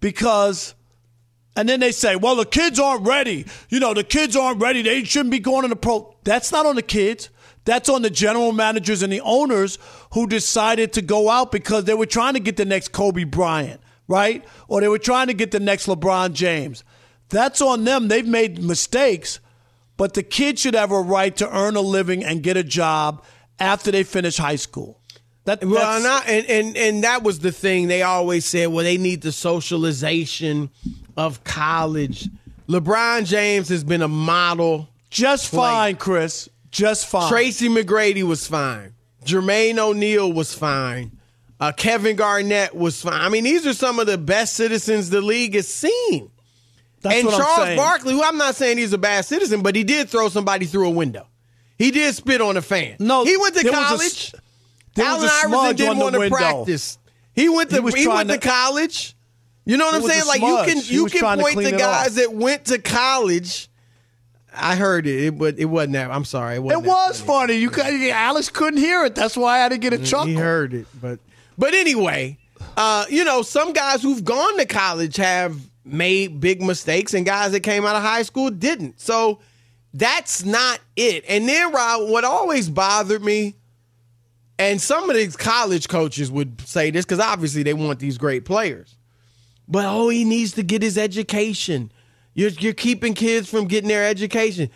because, 0.00 0.74
and 1.56 1.68
then 1.68 1.80
they 1.80 1.92
say, 1.92 2.16
well, 2.16 2.36
the 2.36 2.44
kids 2.46 2.78
aren't 2.78 3.06
ready. 3.06 3.44
You 3.68 3.80
know, 3.80 3.92
the 3.94 4.04
kids 4.04 4.36
aren't 4.36 4.60
ready. 4.62 4.82
They 4.82 5.02
shouldn't 5.04 5.30
be 5.32 5.40
going 5.40 5.64
in 5.64 5.70
the 5.70 5.76
pro. 5.76 6.14
That's 6.24 6.52
not 6.52 6.64
on 6.66 6.76
the 6.76 6.82
kids. 6.82 7.28
That's 7.64 7.88
on 7.88 8.02
the 8.02 8.10
general 8.10 8.52
managers 8.52 9.02
and 9.02 9.12
the 9.12 9.20
owners 9.20 9.78
who 10.12 10.26
decided 10.26 10.92
to 10.94 11.02
go 11.02 11.28
out 11.28 11.52
because 11.52 11.84
they 11.84 11.94
were 11.94 12.06
trying 12.06 12.34
to 12.34 12.40
get 12.40 12.56
the 12.56 12.64
next 12.64 12.88
Kobe 12.92 13.24
Bryant, 13.24 13.80
right? 14.08 14.44
Or 14.68 14.80
they 14.80 14.88
were 14.88 14.98
trying 14.98 15.26
to 15.26 15.34
get 15.34 15.50
the 15.50 15.60
next 15.60 15.86
LeBron 15.86 16.32
James. 16.32 16.84
That's 17.28 17.60
on 17.60 17.84
them. 17.84 18.08
They've 18.08 18.26
made 18.26 18.62
mistakes, 18.62 19.40
but 19.96 20.14
the 20.14 20.22
kid 20.22 20.58
should 20.58 20.74
have 20.74 20.90
a 20.90 21.00
right 21.00 21.36
to 21.36 21.54
earn 21.54 21.76
a 21.76 21.80
living 21.82 22.24
and 22.24 22.42
get 22.42 22.56
a 22.56 22.64
job 22.64 23.22
after 23.58 23.90
they 23.90 24.04
finish 24.04 24.38
high 24.38 24.56
school. 24.56 24.98
That, 25.44 25.62
Well, 25.64 25.74
that's- 25.74 25.96
and, 25.98 26.06
I, 26.06 26.24
and 26.38 26.46
and 26.46 26.76
and 26.76 27.04
that 27.04 27.22
was 27.22 27.38
the 27.40 27.52
thing. 27.52 27.88
They 27.88 28.02
always 28.02 28.44
said, 28.46 28.68
well, 28.68 28.84
they 28.84 28.96
need 28.98 29.22
the 29.22 29.32
socialization 29.32 30.70
of 31.20 31.44
college. 31.44 32.28
LeBron 32.68 33.26
James 33.26 33.68
has 33.68 33.84
been 33.84 34.00
a 34.02 34.08
model. 34.08 34.88
Just 35.10 35.48
fine, 35.50 35.96
Chris. 35.96 36.48
Just 36.70 37.06
fine. 37.06 37.28
Tracy 37.30 37.68
McGrady 37.68 38.22
was 38.22 38.46
fine. 38.46 38.94
Jermaine 39.24 39.78
O'Neal 39.78 40.32
was 40.32 40.54
fine. 40.54 41.18
Uh, 41.58 41.72
Kevin 41.72 42.16
Garnett 42.16 42.74
was 42.74 43.02
fine. 43.02 43.20
I 43.20 43.28
mean, 43.28 43.44
these 43.44 43.66
are 43.66 43.74
some 43.74 43.98
of 43.98 44.06
the 44.06 44.16
best 44.16 44.54
citizens 44.54 45.10
the 45.10 45.20
league 45.20 45.54
has 45.54 45.68
seen. 45.68 46.30
That's 47.02 47.16
and 47.16 47.26
what 47.26 47.34
I'm 47.34 47.40
Charles. 47.40 47.76
Barkley, 47.76 48.12
who 48.14 48.22
I'm 48.22 48.38
not 48.38 48.54
saying 48.56 48.78
he's 48.78 48.94
a 48.94 48.98
bad 48.98 49.26
citizen, 49.26 49.62
but 49.62 49.74
he 49.74 49.84
did 49.84 50.08
throw 50.08 50.28
somebody 50.30 50.64
through 50.64 50.86
a 50.86 50.90
window. 50.90 51.26
He 51.76 51.90
did 51.90 52.14
spit 52.14 52.40
on 52.40 52.56
a 52.56 52.62
fan. 52.62 52.96
No, 52.98 53.24
he 53.24 53.36
went 53.36 53.56
to 53.56 53.62
there 53.62 53.72
was 53.72 53.80
a 53.80 53.84
college. 53.84 54.34
there 54.94 55.04
was 55.16 55.24
Allen 55.24 55.52
a 55.52 55.56
Iverson 55.58 55.76
didn't 55.76 55.98
want 55.98 56.14
to 56.14 56.28
practice. 56.30 56.98
He 57.34 57.48
went 57.50 57.70
to 57.70 57.82
He 57.88 58.00
he, 58.02 58.08
went 58.08 58.28
to 58.30 58.38
to- 58.38 58.48
college. 58.48 59.16
You 59.64 59.76
know 59.76 59.86
what 59.86 59.94
It 59.94 60.04
I'm 60.04 60.08
saying? 60.10 60.26
Like 60.26 60.40
you 60.40 60.56
can 60.64 60.82
He 60.82 60.94
you 60.94 61.06
can 61.06 61.20
to 61.38 61.42
point 61.42 61.58
to 61.58 61.68
it 61.68 61.78
guys 61.78 62.16
that 62.16 62.32
went 62.32 62.66
to 62.66 62.78
college. 62.78 63.68
I 64.52 64.74
heard 64.74 65.06
it, 65.06 65.26
it 65.26 65.38
but 65.38 65.58
it 65.58 65.66
wasn't 65.66 65.92
that. 65.92 66.10
I'm 66.10 66.24
sorry, 66.24 66.56
it 66.56 66.58
It 66.58 66.62
wasn't. 66.62 66.84
that 66.84 66.88
was 66.88 67.20
funny. 67.20 67.54
You 67.54 67.70
could, 67.70 67.86
Alice 68.10 68.48
couldn't 68.48 68.80
hear 68.80 69.04
it. 69.04 69.14
That's 69.14 69.36
why 69.36 69.56
I 69.56 69.58
had 69.58 69.68
to 69.68 69.78
get 69.78 69.92
a 69.92 69.98
chuckle. 69.98 70.26
He 70.26 70.34
heard 70.34 70.74
it, 70.74 70.86
but 71.00 71.20
but 71.56 71.72
anyway, 71.74 72.38
uh, 72.76 73.04
you 73.08 73.24
know, 73.24 73.42
some 73.42 73.72
guys 73.72 74.02
who've 74.02 74.24
gone 74.24 74.58
to 74.58 74.66
college 74.66 75.16
have 75.16 75.56
made 75.84 76.40
big 76.40 76.62
mistakes, 76.62 77.14
and 77.14 77.24
guys 77.24 77.52
that 77.52 77.60
came 77.60 77.84
out 77.84 77.94
of 77.96 78.02
high 78.02 78.22
school 78.22 78.50
didn't. 78.50 79.00
So 79.00 79.38
that's 79.94 80.44
not 80.44 80.80
it. 80.96 81.24
And 81.28 81.48
then 81.48 81.72
Rob, 81.72 82.08
what 82.10 82.24
always 82.24 82.68
bothered 82.68 83.22
me, 83.22 83.54
and 84.58 84.80
some 84.80 85.08
of 85.08 85.16
these 85.16 85.36
college 85.36 85.88
coaches 85.88 86.30
would 86.30 86.60
say 86.66 86.90
this 86.90 87.04
because 87.04 87.20
obviously 87.20 87.62
they 87.62 87.74
want 87.74 87.98
these 87.98 88.18
great 88.18 88.44
players, 88.44 88.96
but 89.70 89.84
oh, 89.86 90.08
he 90.08 90.24
needs 90.24 90.52
to 90.52 90.62
get 90.64 90.82
his 90.82 90.98
education. 90.98 91.92
You're 92.34 92.50
you're 92.50 92.74
keeping 92.74 93.14
kids 93.14 93.48
from 93.48 93.66
getting 93.68 93.88
their 93.88 94.04
education. 94.04 94.68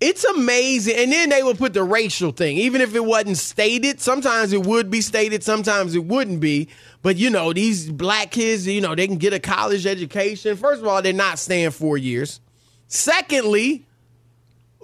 It's 0.00 0.22
amazing. 0.22 0.94
And 0.96 1.10
then 1.10 1.28
they 1.30 1.42
would 1.42 1.58
put 1.58 1.74
the 1.74 1.82
racial 1.82 2.30
thing, 2.30 2.56
even 2.56 2.80
if 2.80 2.94
it 2.94 3.04
wasn't 3.04 3.36
stated. 3.36 4.00
Sometimes 4.00 4.52
it 4.52 4.64
would 4.64 4.92
be 4.92 5.00
stated, 5.00 5.42
sometimes 5.42 5.96
it 5.96 6.04
wouldn't 6.04 6.38
be. 6.38 6.68
But 7.02 7.16
you 7.16 7.30
know, 7.30 7.52
these 7.52 7.90
black 7.90 8.30
kids, 8.30 8.66
you 8.66 8.80
know, 8.80 8.94
they 8.94 9.08
can 9.08 9.16
get 9.16 9.32
a 9.32 9.40
college 9.40 9.86
education. 9.86 10.56
First 10.56 10.82
of 10.82 10.86
all, 10.86 11.02
they're 11.02 11.12
not 11.12 11.40
staying 11.40 11.72
four 11.72 11.98
years. 11.98 12.40
Secondly, 12.86 13.86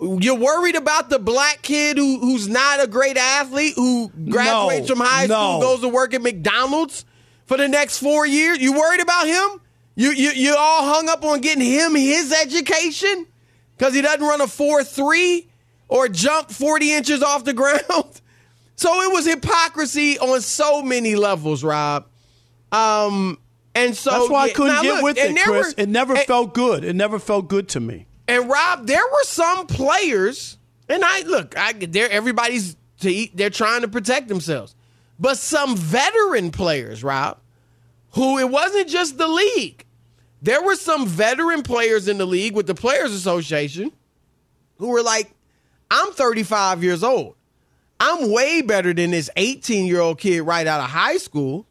you're 0.01 0.35
worried 0.35 0.75
about 0.75 1.11
the 1.11 1.21
black 1.21 1.63
kid 1.63 1.97
who, 1.97 2.19
who's 2.19 2.49
not 2.49 2.83
a 2.83 2.89
great 2.89 3.17
athlete, 3.17 3.75
who 3.77 4.09
graduates 4.09 4.89
No, 4.89 4.97
from 4.97 5.05
high 5.07 5.27
school, 5.27 5.61
goes 5.61 5.81
to 5.83 5.89
work 5.89 6.13
at 6.13 6.23
McDonald's 6.23 7.05
for 7.47 7.57
the 7.57 7.69
next 7.69 7.99
four 7.99 8.27
years. 8.27 8.59
You 8.59 8.73
worried 8.73 9.01
about 9.01 9.27
him? 9.27 9.61
You 9.97 10.11
you 10.11 10.31
you 10.31 10.57
all 10.59 10.85
hung 10.95 11.09
up 11.09 11.25
on 11.25 11.41
getting 11.41 11.65
him 11.65 11.95
his 11.95 12.33
education 12.33 13.27
because 13.77 13.95
he 13.95 14.03
doesn't 14.03 14.23
run 14.27 14.41
a 14.41 14.47
four 14.49 14.83
three 14.85 15.49
or 15.89 16.09
jump 16.09 16.51
forty 16.51 16.93
inches 16.93 17.23
off 17.23 17.45
the 17.45 17.53
ground. 17.63 18.21
So 18.77 19.01
it 19.03 19.13
was 19.13 19.25
hypocrisy 19.27 20.19
on 20.19 20.41
so 20.41 20.83
many 20.83 21.15
levels, 21.15 21.63
Rob. 21.63 22.07
Um, 22.73 23.39
and 23.75 23.97
so 23.97 24.11
That's 24.11 24.31
why 24.31 24.45
I 24.45 24.49
couldn't 24.51 24.83
get 24.83 24.95
look, 24.97 25.03
with 25.05 25.19
it, 25.19 25.35
there 25.35 25.45
Chris. 25.45 25.75
were- 25.77 25.83
it 25.83 25.89
never 25.89 26.15
and- 26.17 26.27
felt 26.27 26.55
good. 26.55 26.85
It 26.85 26.95
never 26.97 27.19
felt 27.19 27.49
good 27.49 27.69
to 27.71 27.81
me. 27.81 28.07
and 28.27 28.49
Rob, 28.49 28.87
there 28.87 29.03
were 29.07 29.25
some 29.25 29.67
players, 29.67 30.59
and 30.89 31.05
I 31.05 31.21
look, 31.23 31.57
I 31.57 31.73
they're 31.73 32.11
everybody's 32.11 32.77
to 33.01 33.11
eat, 33.13 33.37
they're 33.37 33.51
trying 33.51 33.83
to 33.83 33.89
protect 33.89 34.29
themselves. 34.29 34.75
But 35.19 35.39
some 35.39 35.77
veteran 35.77 36.51
players, 36.51 37.05
Rob, 37.05 37.39
who 38.13 38.39
it 38.39 38.51
wasn't 38.51 38.89
just 38.89 39.19
the 39.19 39.29
league. 39.29 39.85
There 40.43 40.63
were 40.63 40.77
some 40.77 41.07
veteran 41.07 41.63
players 41.63 42.09
in 42.09 42.19
the 42.19 42.27
league 42.27 42.55
with 42.55 42.67
the 42.67 42.75
Players 42.75 43.13
Association 43.13 43.93
who 44.77 44.89
were 44.89 45.03
like, 45.03 45.33
I'm 45.91 46.13
35 46.13 46.83
years 46.83 47.03
old. 47.03 47.37
I'm 48.01 48.31
way 48.31 48.61
better 48.61 48.93
than 48.93 49.13
this 49.13 49.31
18 49.37 49.87
year 49.87 50.01
old 50.01 50.19
kid 50.19 50.43
right 50.43 50.67
out 50.67 50.81
of 50.81 50.91
high 50.91 51.17
school, 51.17 51.67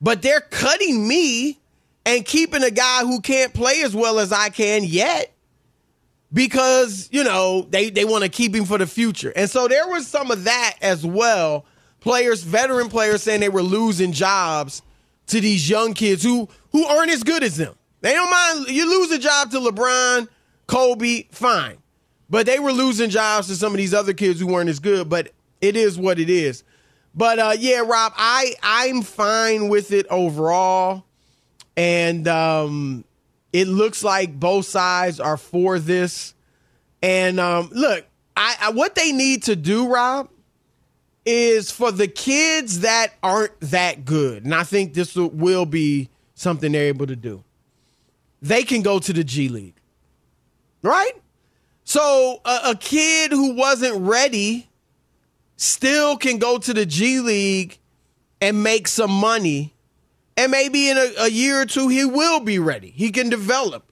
but 0.00 0.22
they're 0.22 0.40
cutting 0.40 1.06
me 1.06 1.58
and 2.06 2.24
keeping 2.24 2.62
a 2.62 2.70
guy 2.70 3.00
who 3.00 3.20
can't 3.20 3.52
play 3.52 3.82
as 3.82 3.94
well 3.94 4.18
as 4.18 4.32
I 4.32 4.48
can 4.48 4.84
yet 4.84 5.34
because, 6.32 7.08
you 7.12 7.24
know, 7.24 7.66
they, 7.68 7.90
they 7.90 8.04
want 8.04 8.24
to 8.24 8.30
keep 8.30 8.54
him 8.54 8.64
for 8.64 8.78
the 8.78 8.86
future. 8.86 9.32
And 9.34 9.50
so 9.50 9.68
there 9.68 9.86
was 9.88 10.06
some 10.06 10.30
of 10.30 10.44
that 10.44 10.76
as 10.80 11.04
well. 11.04 11.66
Players, 12.08 12.42
veteran 12.42 12.88
players 12.88 13.22
saying 13.22 13.40
they 13.40 13.50
were 13.50 13.60
losing 13.60 14.12
jobs 14.12 14.80
to 15.26 15.42
these 15.42 15.68
young 15.68 15.92
kids 15.92 16.22
who 16.22 16.48
who 16.72 16.86
aren't 16.86 17.10
as 17.10 17.22
good 17.22 17.42
as 17.42 17.58
them. 17.58 17.74
They 18.00 18.14
don't 18.14 18.30
mind 18.30 18.68
you 18.68 18.88
lose 18.88 19.10
a 19.10 19.18
job 19.18 19.50
to 19.50 19.58
LeBron, 19.58 20.26
Kobe, 20.66 21.24
fine. 21.30 21.76
But 22.30 22.46
they 22.46 22.60
were 22.60 22.72
losing 22.72 23.10
jobs 23.10 23.48
to 23.48 23.56
some 23.56 23.72
of 23.72 23.76
these 23.76 23.92
other 23.92 24.14
kids 24.14 24.40
who 24.40 24.46
weren't 24.46 24.70
as 24.70 24.78
good, 24.78 25.10
but 25.10 25.32
it 25.60 25.76
is 25.76 25.98
what 25.98 26.18
it 26.18 26.30
is. 26.30 26.64
But 27.14 27.38
uh, 27.38 27.56
yeah, 27.58 27.80
Rob, 27.80 28.14
I 28.16 28.54
I'm 28.62 29.02
fine 29.02 29.68
with 29.68 29.92
it 29.92 30.06
overall. 30.06 31.04
And 31.76 32.26
um, 32.26 33.04
it 33.52 33.68
looks 33.68 34.02
like 34.02 34.40
both 34.40 34.64
sides 34.64 35.20
are 35.20 35.36
for 35.36 35.78
this. 35.78 36.32
And 37.02 37.38
um, 37.38 37.68
look, 37.70 38.06
I, 38.34 38.56
I 38.62 38.70
what 38.70 38.94
they 38.94 39.12
need 39.12 39.42
to 39.42 39.56
do, 39.56 39.92
Rob, 39.92 40.30
is 41.28 41.70
for 41.70 41.92
the 41.92 42.08
kids 42.08 42.80
that 42.80 43.12
aren't 43.22 43.60
that 43.60 44.06
good, 44.06 44.46
and 44.46 44.54
I 44.54 44.64
think 44.64 44.94
this 44.94 45.14
will, 45.14 45.66
be 45.66 46.08
something 46.34 46.72
they're 46.72 46.86
able 46.86 47.06
to 47.06 47.16
do. 47.16 47.44
They 48.40 48.62
can 48.62 48.80
go 48.80 48.98
to 48.98 49.12
the 49.12 49.22
G 49.22 49.50
League, 49.50 49.78
right? 50.82 51.12
So 51.84 52.40
a, 52.46 52.70
a 52.70 52.76
kid 52.76 53.32
who 53.32 53.52
wasn't 53.54 54.00
ready 54.06 54.70
still 55.56 56.16
can 56.16 56.38
go 56.38 56.56
to 56.56 56.72
the 56.72 56.86
G 56.86 57.20
League 57.20 57.78
and 58.40 58.62
make 58.62 58.88
some 58.88 59.10
money, 59.10 59.74
and 60.38 60.50
maybe 60.50 60.88
in 60.88 60.96
a, 60.96 61.24
a 61.24 61.28
year 61.28 61.60
or 61.60 61.66
two 61.66 61.88
he 61.88 62.06
will 62.06 62.40
be 62.40 62.58
ready. 62.58 62.90
He 62.90 63.10
can 63.10 63.28
develop. 63.28 63.84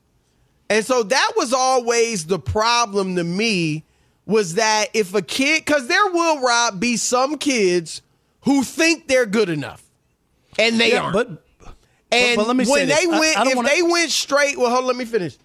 And 0.71 0.83
so 0.83 1.03
that 1.03 1.31
was 1.37 1.53
always 1.53 2.25
the 2.25 2.39
problem 2.39 3.15
to 3.15 3.23
me 3.23 3.83
was 4.27 4.55
that 4.55 4.87
if 4.93 5.15
a 5.15 5.21
kid, 5.23 5.65
because 5.65 5.87
there 5.87 6.05
will, 6.07 6.39
Rob, 6.41 6.79
be 6.79 6.97
some 6.97 7.37
kids 7.37 8.01
who 8.41 8.61
think 8.63 9.07
they're 9.07 9.25
good 9.25 9.49
enough 9.49 9.81
and 10.59 10.79
they 10.79 10.91
Yeah, 10.91 11.01
aren't. 11.01 11.13
but- 11.13 11.43
and 12.11 12.35
but 12.37 12.45
let 12.47 12.55
me 12.55 12.65
when 12.65 12.87
this. 12.87 12.99
they 12.99 13.05
I- 13.05 13.19
went, 13.19 13.37
I 13.37 13.43
don't 13.43 13.51
if 13.51 13.55
wanna- 13.55 13.69
they 13.69 13.81
went 13.81 14.11
straight, 14.11 14.57
well, 14.57 14.69
hold 14.69 14.81
on, 14.81 14.87
let 14.87 14.95
me 14.95 15.05
finish. 15.05 15.37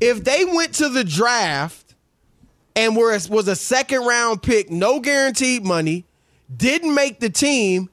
If 0.00 0.24
they 0.24 0.44
went 0.44 0.74
to 0.76 0.88
the 0.88 1.04
draft 1.04 1.94
and 2.76 2.96
were 2.96 3.18
was 3.28 3.48
a 3.48 3.56
second 3.56 4.04
round 4.04 4.42
pick, 4.42 4.70
no 4.70 5.00
guaranteed 5.00 5.64
money, 5.64 6.04
didn't 6.54 6.94
make 6.94 7.20
the 7.20 7.30
team, 7.30 7.88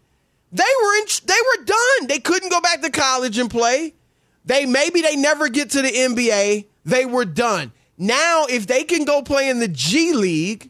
they 0.51 0.63
were 0.83 0.95
in, 0.97 1.05
they 1.25 1.33
were 1.57 1.65
done. 1.65 2.07
They 2.07 2.19
couldn't 2.19 2.49
go 2.49 2.61
back 2.61 2.81
to 2.81 2.89
college 2.89 3.37
and 3.37 3.49
play. 3.49 3.93
They 4.45 4.65
maybe 4.65 5.01
they 5.01 5.15
never 5.17 5.49
get 5.49 5.71
to 5.71 5.81
the 5.81 5.89
NBA. 5.89 6.65
They 6.85 7.05
were 7.05 7.25
done. 7.25 7.71
Now, 7.97 8.45
if 8.49 8.67
they 8.67 8.83
can 8.83 9.05
go 9.05 9.21
play 9.21 9.49
in 9.49 9.59
the 9.59 9.67
G 9.67 10.13
League, 10.13 10.69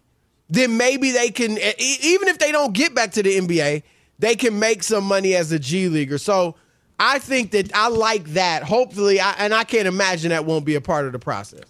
then 0.50 0.78
maybe 0.78 1.12
they 1.12 1.30
can. 1.30 1.52
Even 1.52 2.28
if 2.28 2.40
they 2.40 2.52
don't 2.52 2.74
get 2.74 2.96
back 2.96 3.12
to 3.14 3.24
the 3.24 3.38
NBA, 3.38 3.84
they 4.20 4.36
can 4.36 4.60
make 4.60 4.84
some 4.84 5.04
money 5.04 5.36
as 5.36 5.52
a 5.52 5.60
G 5.60 5.90
leaguer. 5.90 6.18
So 6.18 6.56
I 7.00 7.20
think 7.20 7.52
that 7.52 7.76
I 7.76 7.90
like 7.90 8.26
that. 8.30 8.64
Hopefully, 8.64 9.20
I, 9.20 9.34
and 9.40 9.54
I 9.54 9.64
can't 9.64 9.88
imagine 9.88 10.30
that 10.30 10.46
won't 10.46 10.66
be 10.66 10.76
a 10.76 10.82
part 10.82 11.06
of 11.06 11.12
the 11.12 11.20
process. 11.20 11.64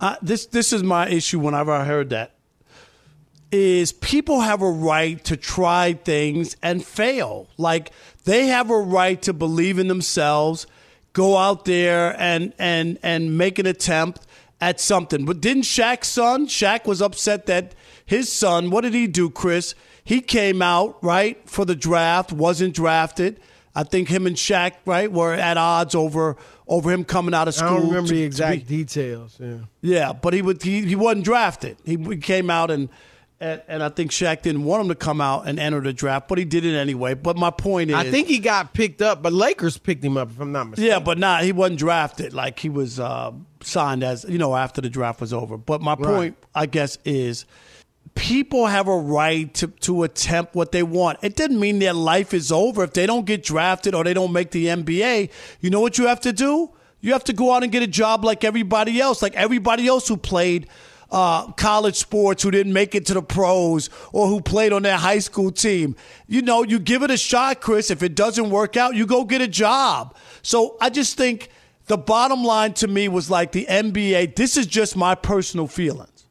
Uh, 0.00 0.16
this 0.22 0.46
this 0.46 0.72
is 0.72 0.82
my 0.82 1.08
issue 1.08 1.38
whenever 1.38 1.72
I 1.72 1.84
heard 1.84 2.10
that 2.10 2.32
is 3.52 3.92
people 3.92 4.40
have 4.40 4.62
a 4.62 4.70
right 4.70 5.22
to 5.24 5.36
try 5.36 5.92
things 5.92 6.56
and 6.62 6.84
fail. 6.84 7.48
Like 7.58 7.92
they 8.24 8.46
have 8.46 8.70
a 8.70 8.78
right 8.78 9.20
to 9.22 9.32
believe 9.34 9.78
in 9.78 9.88
themselves, 9.88 10.66
go 11.12 11.36
out 11.36 11.66
there 11.66 12.18
and 12.18 12.54
and 12.58 12.98
and 13.02 13.36
make 13.36 13.58
an 13.58 13.66
attempt 13.66 14.26
at 14.62 14.78
something. 14.80 15.24
But 15.26 15.40
didn't 15.40 15.64
Shaq's 15.64 16.06
son? 16.08 16.46
Shaq 16.46 16.86
was 16.86 17.02
upset 17.02 17.46
that 17.46 17.74
his 18.06 18.30
son. 18.32 18.70
What 18.70 18.82
did 18.82 18.94
he 18.94 19.08
do, 19.08 19.28
Chris? 19.28 19.74
He 20.04 20.20
came 20.20 20.62
out 20.62 21.02
right 21.02 21.36
for 21.48 21.64
the 21.64 21.74
draft, 21.74 22.32
wasn't 22.32 22.74
drafted. 22.74 23.40
I 23.74 23.82
think 23.82 24.08
him 24.08 24.26
and 24.26 24.36
Shaq 24.36 24.72
right 24.86 25.10
were 25.10 25.34
at 25.34 25.56
odds 25.56 25.94
over 25.94 26.36
over 26.68 26.92
him 26.92 27.04
coming 27.04 27.34
out 27.34 27.48
of 27.48 27.54
school. 27.54 27.68
I 27.68 27.76
don't 27.80 27.88
remember 27.88 28.08
to- 28.10 28.14
the 28.14 28.22
exact 28.22 28.68
be- 28.68 28.76
details. 28.84 29.36
Yeah. 29.40 29.56
yeah, 29.80 30.12
but 30.12 30.32
he 30.32 30.42
would 30.42 30.62
he, 30.62 30.82
he 30.86 30.94
wasn't 30.94 31.24
drafted. 31.24 31.76
He, 31.84 31.96
he 31.96 32.16
came 32.18 32.48
out 32.48 32.70
and, 32.70 32.88
and 33.42 33.60
and 33.66 33.82
I 33.82 33.88
think 33.88 34.12
Shaq 34.12 34.42
didn't 34.42 34.64
want 34.64 34.82
him 34.82 34.88
to 34.88 34.94
come 34.94 35.20
out 35.20 35.48
and 35.48 35.58
enter 35.58 35.80
the 35.80 35.92
draft, 35.92 36.28
but 36.28 36.38
he 36.38 36.44
did 36.44 36.64
it 36.64 36.76
anyway. 36.76 37.14
But 37.14 37.36
my 37.36 37.50
point 37.50 37.90
is, 37.90 37.96
I 37.96 38.08
think 38.08 38.28
he 38.28 38.38
got 38.38 38.72
picked 38.72 39.02
up, 39.02 39.20
but 39.20 39.32
Lakers 39.32 39.76
picked 39.78 40.04
him 40.04 40.16
up, 40.16 40.30
if 40.30 40.40
I'm 40.40 40.52
not 40.52 40.68
mistaken. 40.68 40.90
yeah, 40.90 41.00
but 41.00 41.18
not 41.18 41.42
he 41.42 41.50
wasn't 41.50 41.80
drafted. 41.80 42.32
Like 42.32 42.60
he 42.60 42.68
was 42.68 43.00
uh, 43.00 43.32
signed 43.60 44.04
as 44.04 44.24
you 44.28 44.38
know 44.38 44.54
after 44.54 44.80
the 44.80 44.88
draft 44.88 45.20
was 45.20 45.32
over. 45.32 45.58
But 45.58 45.82
my 45.82 45.96
point, 45.96 46.36
I 46.54 46.66
guess, 46.66 46.98
is 47.04 47.44
people 48.14 48.66
have 48.66 48.86
a 48.86 48.96
right 48.96 49.52
to 49.54 49.66
to 49.66 50.04
attempt 50.04 50.54
what 50.54 50.70
they 50.70 50.84
want. 50.84 51.18
It 51.22 51.34
doesn't 51.34 51.58
mean 51.58 51.80
their 51.80 51.94
life 51.94 52.32
is 52.32 52.52
over 52.52 52.84
if 52.84 52.92
they 52.92 53.06
don't 53.06 53.26
get 53.26 53.42
drafted 53.42 53.92
or 53.94 54.04
they 54.04 54.14
don't 54.14 54.32
make 54.32 54.52
the 54.52 54.66
NBA. 54.66 55.30
You 55.60 55.70
know 55.70 55.80
what 55.80 55.98
you 55.98 56.06
have 56.06 56.20
to 56.20 56.32
do? 56.32 56.70
You 57.00 57.12
have 57.12 57.24
to 57.24 57.32
go 57.32 57.52
out 57.52 57.64
and 57.64 57.72
get 57.72 57.82
a 57.82 57.88
job 57.88 58.24
like 58.24 58.44
everybody 58.44 59.00
else, 59.00 59.20
like 59.20 59.34
everybody 59.34 59.88
else 59.88 60.06
who 60.06 60.16
played. 60.16 60.68
Uh, 61.12 61.52
college 61.52 61.96
sports 61.96 62.42
who 62.42 62.50
didn't 62.50 62.72
make 62.72 62.94
it 62.94 63.04
to 63.04 63.12
the 63.12 63.20
pros 63.20 63.90
or 64.12 64.28
who 64.28 64.40
played 64.40 64.72
on 64.72 64.82
their 64.82 64.96
high 64.96 65.18
school 65.18 65.50
team. 65.50 65.94
You 66.26 66.40
know, 66.40 66.62
you 66.62 66.78
give 66.78 67.02
it 67.02 67.10
a 67.10 67.18
shot, 67.18 67.60
Chris. 67.60 67.90
If 67.90 68.02
it 68.02 68.14
doesn't 68.14 68.48
work 68.48 68.78
out, 68.78 68.94
you 68.94 69.04
go 69.04 69.24
get 69.24 69.42
a 69.42 69.46
job. 69.46 70.16
So 70.40 70.78
I 70.80 70.88
just 70.88 71.18
think 71.18 71.50
the 71.86 71.98
bottom 71.98 72.42
line 72.44 72.72
to 72.74 72.88
me 72.88 73.08
was 73.08 73.30
like 73.30 73.52
the 73.52 73.66
NBA, 73.68 74.36
this 74.36 74.56
is 74.56 74.66
just 74.66 74.96
my 74.96 75.14
personal 75.14 75.66
feelings. 75.66 76.24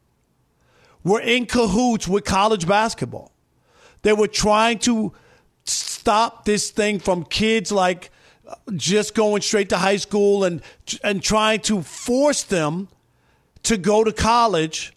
We're 1.03 1.21
in 1.21 1.45
cahoots 1.45 2.07
with 2.07 2.25
college 2.25 2.67
basketball. 2.67 3.31
They 4.01 4.13
were 4.13 4.27
trying 4.27 4.79
to 4.79 5.13
stop 5.63 6.45
this 6.45 6.71
thing 6.71 6.99
from 6.99 7.23
kids 7.23 7.71
like 7.71 8.09
uh, 8.47 8.55
just 8.75 9.13
going 9.13 9.41
straight 9.41 9.69
to 9.69 9.77
high 9.77 9.97
school 9.97 10.43
and 10.43 10.61
and 11.03 11.21
trying 11.21 11.59
to 11.61 11.81
force 11.83 12.43
them 12.43 12.87
to 13.63 13.77
go 13.77 14.03
to 14.03 14.11
college 14.11 14.93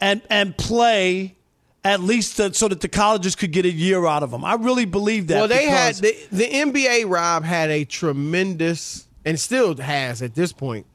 and 0.00 0.22
and 0.30 0.56
play 0.56 1.36
at 1.84 2.00
least 2.00 2.36
to, 2.36 2.52
so 2.52 2.68
that 2.68 2.80
the 2.80 2.88
colleges 2.88 3.34
could 3.34 3.52
get 3.52 3.64
a 3.64 3.70
year 3.70 4.06
out 4.06 4.22
of 4.22 4.30
them. 4.30 4.44
I 4.44 4.54
really 4.54 4.84
believe 4.84 5.28
that. 5.28 5.36
Well, 5.36 5.48
they 5.48 5.66
had 5.66 5.94
the, 5.96 6.16
the 6.30 6.44
NBA. 6.44 7.08
Rob 7.08 7.44
had 7.44 7.70
a 7.70 7.84
tremendous, 7.84 9.06
and 9.24 9.38
still 9.38 9.76
has 9.76 10.22
at 10.22 10.34
this 10.34 10.52
point, 10.52 10.86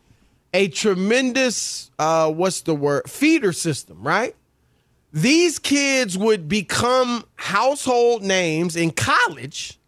a 0.53 0.67
tremendous. 0.67 1.89
Uh, 1.97 2.31
what's 2.31 2.61
the 2.61 2.75
word? 2.75 3.09
Feeder 3.09 3.53
system, 3.53 4.03
right? 4.03 4.35
These 5.11 5.59
kids 5.59 6.17
would 6.17 6.49
become 6.49 7.23
household 7.35 8.21
names 8.21 8.75
in 8.75 8.91
college, 8.91 9.79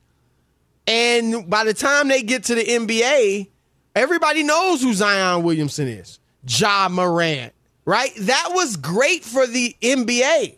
and 0.88 1.50
by 1.50 1.64
the 1.64 1.74
time 1.74 2.08
they 2.08 2.24
get 2.24 2.46
to 2.46 2.56
the 2.56 2.64
NBA, 2.64 3.50
everybody 3.94 4.42
knows 4.44 4.82
who 4.82 4.94
Zion 4.94 5.44
Williamson 5.44 5.88
is. 5.88 6.20
Ja 6.48 6.88
Morant, 6.90 7.54
right? 7.86 8.12
That 8.20 8.52
was 8.54 8.76
great 8.78 9.24
for 9.24 9.46
the 9.46 9.76
NBA. 9.82 10.58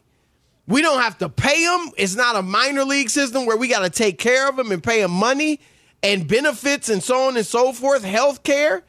We 0.68 0.82
don't 0.84 1.02
have 1.02 1.18
to 1.18 1.30
pay 1.30 1.66
them. 1.66 1.90
It's 1.98 2.16
not 2.16 2.36
a 2.36 2.44
minor 2.44 2.84
league 2.84 3.10
system 3.10 3.46
where 3.46 3.58
we 3.58 3.68
got 3.68 3.80
to 3.82 3.90
take 3.90 4.20
care 4.20 4.48
of 4.48 4.56
them 4.56 4.72
and 4.72 4.84
pay 4.84 5.02
them 5.02 5.12
money 5.12 5.60
and 6.04 6.28
benefits 6.28 6.90
and 6.90 7.04
so 7.04 7.28
on 7.28 7.38
and 7.38 7.46
so 7.46 7.74
forth, 7.74 8.04
health 8.04 8.44
care. 8.44 8.84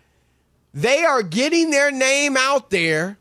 They 0.74 1.04
are 1.04 1.22
getting 1.22 1.70
their 1.70 1.90
name 1.90 2.36
out 2.36 2.68
there 2.68 3.18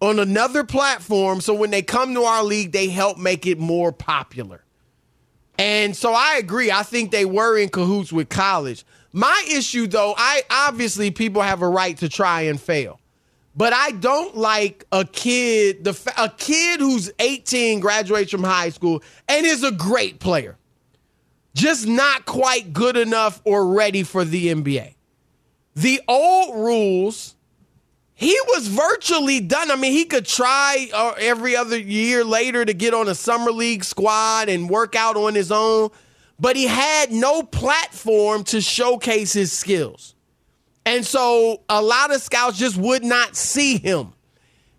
on 0.00 0.18
another 0.18 0.64
platform. 0.64 1.42
So 1.42 1.52
when 1.52 1.70
they 1.70 1.82
come 1.82 2.14
to 2.14 2.22
our 2.22 2.42
league, 2.42 2.72
they 2.72 2.88
help 2.88 3.18
make 3.18 3.46
it 3.46 3.58
more 3.58 3.92
popular. 3.92 4.64
And 5.58 5.94
so 5.94 6.14
I 6.14 6.36
agree. 6.36 6.70
I 6.70 6.82
think 6.82 7.10
they 7.10 7.26
were 7.26 7.58
in 7.58 7.68
cahoots 7.68 8.10
with 8.10 8.30
college. 8.30 8.85
My 9.16 9.46
issue, 9.50 9.86
though, 9.86 10.12
I 10.14 10.42
obviously 10.50 11.10
people 11.10 11.40
have 11.40 11.62
a 11.62 11.68
right 11.68 11.96
to 11.96 12.08
try 12.08 12.42
and 12.42 12.60
fail. 12.60 13.00
But 13.56 13.72
I 13.72 13.92
don't 13.92 14.36
like 14.36 14.84
a 14.92 15.06
kid, 15.06 15.84
the 15.84 15.98
a 16.18 16.28
kid 16.28 16.80
who's 16.80 17.10
18, 17.18 17.80
graduates 17.80 18.30
from 18.30 18.44
high 18.44 18.68
school, 18.68 19.02
and 19.26 19.46
is 19.46 19.64
a 19.64 19.72
great 19.72 20.20
player, 20.20 20.58
just 21.54 21.86
not 21.86 22.26
quite 22.26 22.74
good 22.74 22.98
enough 22.98 23.40
or 23.44 23.68
ready 23.68 24.02
for 24.02 24.22
the 24.22 24.48
NBA. 24.48 24.96
The 25.76 26.02
old 26.06 26.54
rules, 26.54 27.36
he 28.12 28.38
was 28.48 28.68
virtually 28.68 29.40
done. 29.40 29.70
I 29.70 29.76
mean, 29.76 29.92
he 29.92 30.04
could 30.04 30.26
try 30.26 30.90
uh, 30.92 31.14
every 31.16 31.56
other 31.56 31.78
year 31.78 32.22
later 32.22 32.66
to 32.66 32.74
get 32.74 32.92
on 32.92 33.08
a 33.08 33.14
summer 33.14 33.50
league 33.50 33.82
squad 33.82 34.50
and 34.50 34.68
work 34.68 34.94
out 34.94 35.16
on 35.16 35.34
his 35.34 35.50
own, 35.50 35.88
but 36.38 36.56
he 36.56 36.66
had 36.66 37.10
no 37.10 37.42
platform 37.42 38.44
to 38.44 38.60
showcase 38.60 39.32
his 39.32 39.52
skills. 39.52 40.14
And 40.84 41.04
so 41.04 41.62
a 41.68 41.82
lot 41.82 42.14
of 42.14 42.22
scouts 42.22 42.58
just 42.58 42.76
would 42.76 43.04
not 43.04 43.34
see 43.34 43.78
him. 43.78 44.12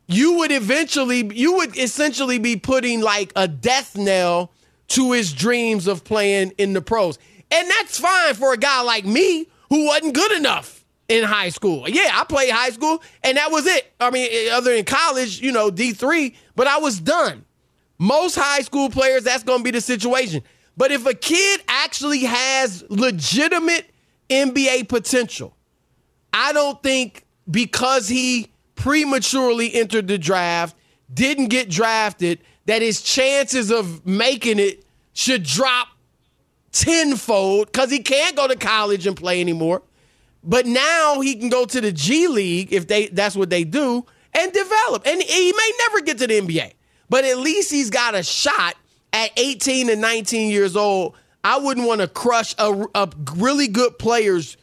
You 0.08 0.38
would 0.38 0.52
eventually, 0.52 1.30
you 1.34 1.56
would 1.56 1.78
essentially 1.78 2.40
be 2.40 2.56
putting 2.56 3.02
like 3.02 3.34
a 3.36 3.48
death 3.48 3.98
knell 3.98 4.52
to 4.90 5.12
his 5.12 5.34
dreams 5.34 5.86
of 5.86 6.06
playing 6.06 6.54
in 6.58 6.72
the 6.74 6.82
pros. 6.82 7.20
And 7.52 7.70
that's 7.70 8.00
fine 8.00 8.34
for 8.36 8.54
a 8.54 8.58
guy 8.58 8.82
like 8.82 9.06
me 9.06 9.48
who 9.70 9.86
wasn't 9.88 10.14
good 10.14 10.32
enough 10.34 10.86
in 11.10 11.26
high 11.26 11.50
school. 11.50 11.90
Yeah, 11.90 12.12
I 12.14 12.24
played 12.24 12.52
high 12.52 12.70
school 12.70 13.02
and 13.24 13.38
that 13.38 13.52
was 13.52 13.66
it. 13.66 13.92
I 14.00 14.12
mean, 14.12 14.30
eh, 14.32 14.50
other 14.52 14.74
than 14.74 14.86
college, 14.86 15.42
you 15.42 15.52
know, 15.52 15.70
D3, 15.70 16.34
but 16.56 16.68
I 16.68 16.78
was 16.78 17.00
done. 17.00 17.44
Most 18.00 18.36
high 18.36 18.62
school 18.62 18.90
players, 18.90 19.24
that's 19.24 19.44
going 19.44 19.60
to 19.60 19.64
be 19.64 19.72
the 19.72 19.82
situation. 19.82 20.44
But 20.78 20.92
if 20.92 21.08
a 21.08 21.16
kid 21.16 21.62
actually 21.68 22.20
has 22.20 22.86
legitimate 22.90 23.90
NBA 24.30 24.88
potential, 24.88 25.58
I 26.32 26.54
don't 26.54 26.82
think 26.84 27.26
because 27.50 28.08
he 28.08 28.52
prematurely 28.76 29.74
entered 29.74 30.08
the 30.08 30.20
draft, 30.20 30.78
didn't 31.12 31.48
get 31.48 31.70
drafted, 31.70 32.40
that 32.68 32.84
his 32.84 33.02
chances 33.02 33.72
of 33.72 34.06
making 34.06 34.60
it 34.60 34.86
should 35.14 35.44
drop 35.44 35.88
tenfold 36.72 37.68
because 37.68 37.90
he 37.90 38.00
can't 38.00 38.36
go 38.36 38.48
to 38.48 38.56
college 38.56 39.08
and 39.08 39.18
play 39.18 39.42
anymore. 39.42 39.82
But 40.44 40.68
now 40.68 41.22
he 41.22 41.36
can 41.36 41.50
go 41.50 41.66
to 41.66 41.82
the 41.82 41.92
G 41.92 42.28
League 42.28 42.72
if 42.72 42.88
they 42.88 43.08
that's 43.08 43.36
what 43.36 43.50
they 43.50 43.64
do 43.64 44.06
and 44.34 44.54
develop. 44.54 45.08
And 45.08 45.24
he 45.24 45.52
may 45.52 45.72
never 45.80 46.02
get 46.02 46.20
to 46.20 46.28
the 46.28 46.40
NBA, 46.40 46.74
but 47.10 47.26
at 47.26 47.40
least 47.40 47.72
he's 47.72 47.90
got 47.90 48.14
a 48.14 48.22
shot 48.22 48.76
at 49.14 49.32
18 49.38 49.90
and 49.90 50.02
19 50.02 50.52
years 50.52 50.76
old. 50.76 51.16
I 51.44 51.58
wouldn't 51.60 51.88
want 51.88 52.02
to 52.02 52.08
crush 52.08 52.54
a, 52.58 52.86
a 52.94 53.10
really 53.36 53.68
good 53.68 53.98
player's 53.98 54.58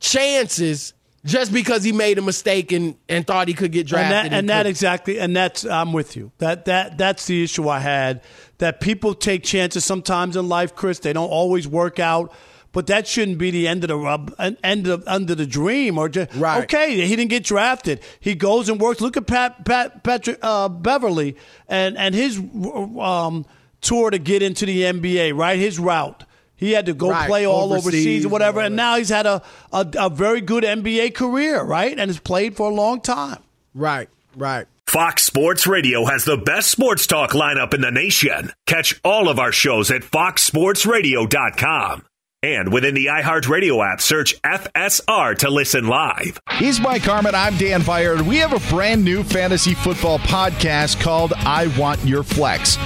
chances 0.00 0.94
just 1.24 1.52
because 1.52 1.84
he 1.84 1.92
made 1.92 2.18
a 2.18 2.22
mistake 2.22 2.72
and, 2.72 2.96
and 3.08 3.26
thought 3.26 3.46
he 3.48 3.54
could 3.54 3.70
get 3.70 3.80
and 3.80 3.88
drafted. 3.88 4.32
that, 4.32 4.32
and 4.32 4.48
that 4.48 4.66
exactly, 4.66 5.18
and 5.18 5.36
that's 5.36 5.64
I'm 5.64 5.92
with 5.92 6.16
you. 6.16 6.32
That 6.38 6.64
that 6.64 6.98
that's 6.98 7.26
the 7.26 7.44
issue 7.44 7.68
I 7.68 7.78
had. 7.78 8.22
That 8.58 8.80
people 8.80 9.14
take 9.14 9.42
chances 9.44 9.84
sometimes 9.84 10.36
in 10.36 10.48
life, 10.48 10.74
Chris. 10.74 10.98
They 10.98 11.12
don't 11.12 11.30
always 11.30 11.68
work 11.68 12.00
out, 12.00 12.32
but 12.72 12.88
that 12.88 13.06
shouldn't 13.06 13.38
be 13.38 13.50
the 13.50 13.68
end 13.68 13.84
of 13.84 13.88
the 13.88 13.96
rub, 13.96 14.34
end 14.64 14.86
of 14.88 15.04
under 15.06 15.34
the 15.34 15.46
dream. 15.46 15.98
Or 15.98 16.08
just 16.08 16.34
Right. 16.34 16.64
okay, 16.64 17.06
he 17.06 17.14
didn't 17.14 17.30
get 17.30 17.44
drafted. 17.44 18.00
He 18.18 18.34
goes 18.34 18.68
and 18.68 18.80
works. 18.80 19.00
Look 19.00 19.16
at 19.16 19.26
Pat, 19.26 19.64
Pat 19.64 20.02
Patrick 20.02 20.38
uh, 20.42 20.68
Beverley 20.68 21.36
and 21.68 21.96
and 21.96 22.14
his 22.14 22.38
um, 22.38 23.46
tour 23.82 24.10
to 24.10 24.18
get 24.18 24.42
into 24.42 24.64
the 24.64 24.82
NBA. 24.82 25.36
Right, 25.36 25.58
his 25.58 25.78
route. 25.78 26.24
He 26.56 26.72
had 26.72 26.86
to 26.86 26.94
go 26.94 27.10
Right, 27.10 27.28
play 27.28 27.44
all 27.44 27.72
overseas 27.72 27.86
overseas 27.86 28.24
or 28.24 28.26
and 28.26 28.32
whatever, 28.32 28.60
all 28.60 28.66
and 28.66 28.76
now 28.76 28.96
he's 28.96 29.08
had 29.08 29.26
a, 29.26 29.42
a 29.72 29.86
a 29.98 30.08
very 30.08 30.40
good 30.40 30.64
NBA 30.64 31.14
career, 31.14 31.62
right? 31.62 31.90
And 31.90 32.08
has 32.08 32.20
played 32.20 32.56
for 32.56 32.70
a 32.70 32.74
long 32.74 33.00
time. 33.00 33.42
Right, 33.74 34.08
right. 34.36 34.66
Fox 34.86 35.24
Sports 35.24 35.66
Radio 35.66 36.04
has 36.04 36.24
the 36.24 36.36
best 36.36 36.70
sports 36.70 37.06
talk 37.06 37.30
lineup 37.30 37.74
in 37.74 37.80
the 37.80 37.90
nation. 37.90 38.52
Catch 38.66 39.00
all 39.02 39.28
of 39.28 39.38
our 39.38 39.50
shows 39.50 39.90
at 39.90 40.02
foxsportsradio.com. 40.02 42.04
And 42.44 42.72
within 42.72 42.96
the 42.96 43.06
iHeartRadio 43.06 43.88
app, 43.88 44.00
search 44.00 44.42
FSR 44.42 45.38
to 45.38 45.48
listen 45.48 45.86
live. 45.86 46.40
He's 46.54 46.80
Mike 46.80 47.02
Harmon. 47.02 47.36
I'm 47.36 47.56
Dan 47.56 47.82
Beyer. 47.82 48.20
We 48.20 48.38
have 48.38 48.52
a 48.52 48.68
brand 48.68 49.04
new 49.04 49.22
fantasy 49.22 49.74
football 49.74 50.18
podcast 50.18 51.00
called 51.00 51.32
I 51.36 51.68
Want 51.78 52.04
Your 52.04 52.24
Flex. 52.24 52.78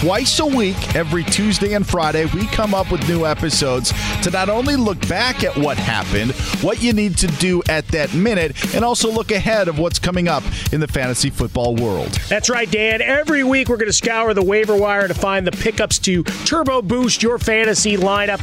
Twice 0.00 0.40
a 0.40 0.46
week, 0.46 0.96
every 0.96 1.22
Tuesday 1.22 1.74
and 1.74 1.86
Friday, 1.86 2.24
we 2.34 2.46
come 2.46 2.74
up 2.74 2.90
with 2.90 3.06
new 3.08 3.24
episodes 3.24 3.92
to 4.22 4.30
not 4.30 4.48
only 4.48 4.74
look 4.74 4.98
back 5.08 5.44
at 5.44 5.56
what 5.56 5.76
happened, 5.76 6.32
what 6.62 6.82
you 6.82 6.92
need 6.92 7.16
to 7.18 7.26
do 7.26 7.62
at 7.68 7.86
that 7.88 8.14
minute, 8.14 8.74
and 8.74 8.84
also 8.84 9.12
look 9.12 9.30
ahead 9.30 9.68
of 9.68 9.78
what's 9.78 10.00
coming 10.00 10.26
up 10.26 10.42
in 10.72 10.80
the 10.80 10.88
fantasy 10.88 11.30
football 11.30 11.76
world. 11.76 12.10
That's 12.28 12.50
right, 12.50 12.68
Dan. 12.68 13.00
Every 13.00 13.44
week 13.44 13.68
we're 13.68 13.76
going 13.76 13.86
to 13.86 13.92
scour 13.92 14.34
the 14.34 14.42
waiver 14.42 14.76
wire 14.76 15.06
to 15.06 15.14
find 15.14 15.46
the 15.46 15.52
pickups 15.52 16.00
to 16.00 16.24
turbo 16.24 16.82
boost 16.82 17.22
your 17.22 17.38
fantasy 17.38 17.96
lineup, 17.96 18.40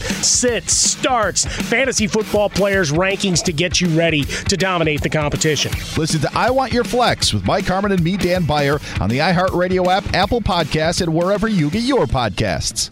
sits, 0.70 0.92
starts, 1.02 1.46
fantasy 1.46 2.08
football 2.08 2.50
players' 2.50 2.92
rankings 2.92 3.44
to 3.44 3.54
get 3.54 3.82
you 3.82 3.88
ready 3.90 4.24
to 4.24 4.58
dominate 4.58 5.02
the 5.02 5.10
competition. 5.10 5.72
Listen 5.98 6.20
to 6.22 6.30
I 6.34 6.50
Want 6.50 6.74
Your 6.74 6.84
Flex 6.84 7.34
with 7.34 7.46
Mike 7.46 7.66
Harmon 7.66 7.92
and 7.92 8.04
me, 8.04 8.18
Dan 8.18 8.46
Beyer, 8.46 8.80
on 9.00 9.10
the 9.10 9.20
iHeartRadio 9.20 9.88
app, 9.88 10.14
Apple 10.14 10.42
Podcasts, 10.42 11.02
and 11.02 11.14
wherever 11.14 11.48
you 11.48 11.70
get 11.70 11.84
your 11.84 12.06
podcasts. 12.06 12.92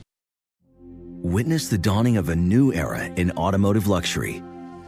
Witness 1.22 1.68
the 1.68 1.78
dawning 1.78 2.18
of 2.18 2.30
a 2.30 2.36
new 2.36 2.74
era 2.74 3.04
in 3.04 3.32
automotive 3.32 3.88
luxury 3.88 4.42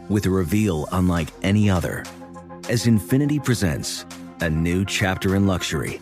with 0.10 0.26
a 0.26 0.30
reveal 0.30 0.88
unlike 0.94 1.28
any 1.44 1.70
other 1.70 2.06
as 2.70 2.86
Infiniti 2.86 3.44
presents 3.44 4.06
a 4.40 4.50
new 4.50 4.86
chapter 4.86 5.36
in 5.36 5.46
luxury, 5.46 6.00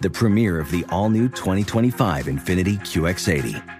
the 0.00 0.10
premiere 0.10 0.58
of 0.58 0.70
the 0.70 0.84
all 0.90 1.08
new 1.08 1.28
2025 1.28 2.26
Infiniti 2.26 2.78
QX80. 2.80 3.79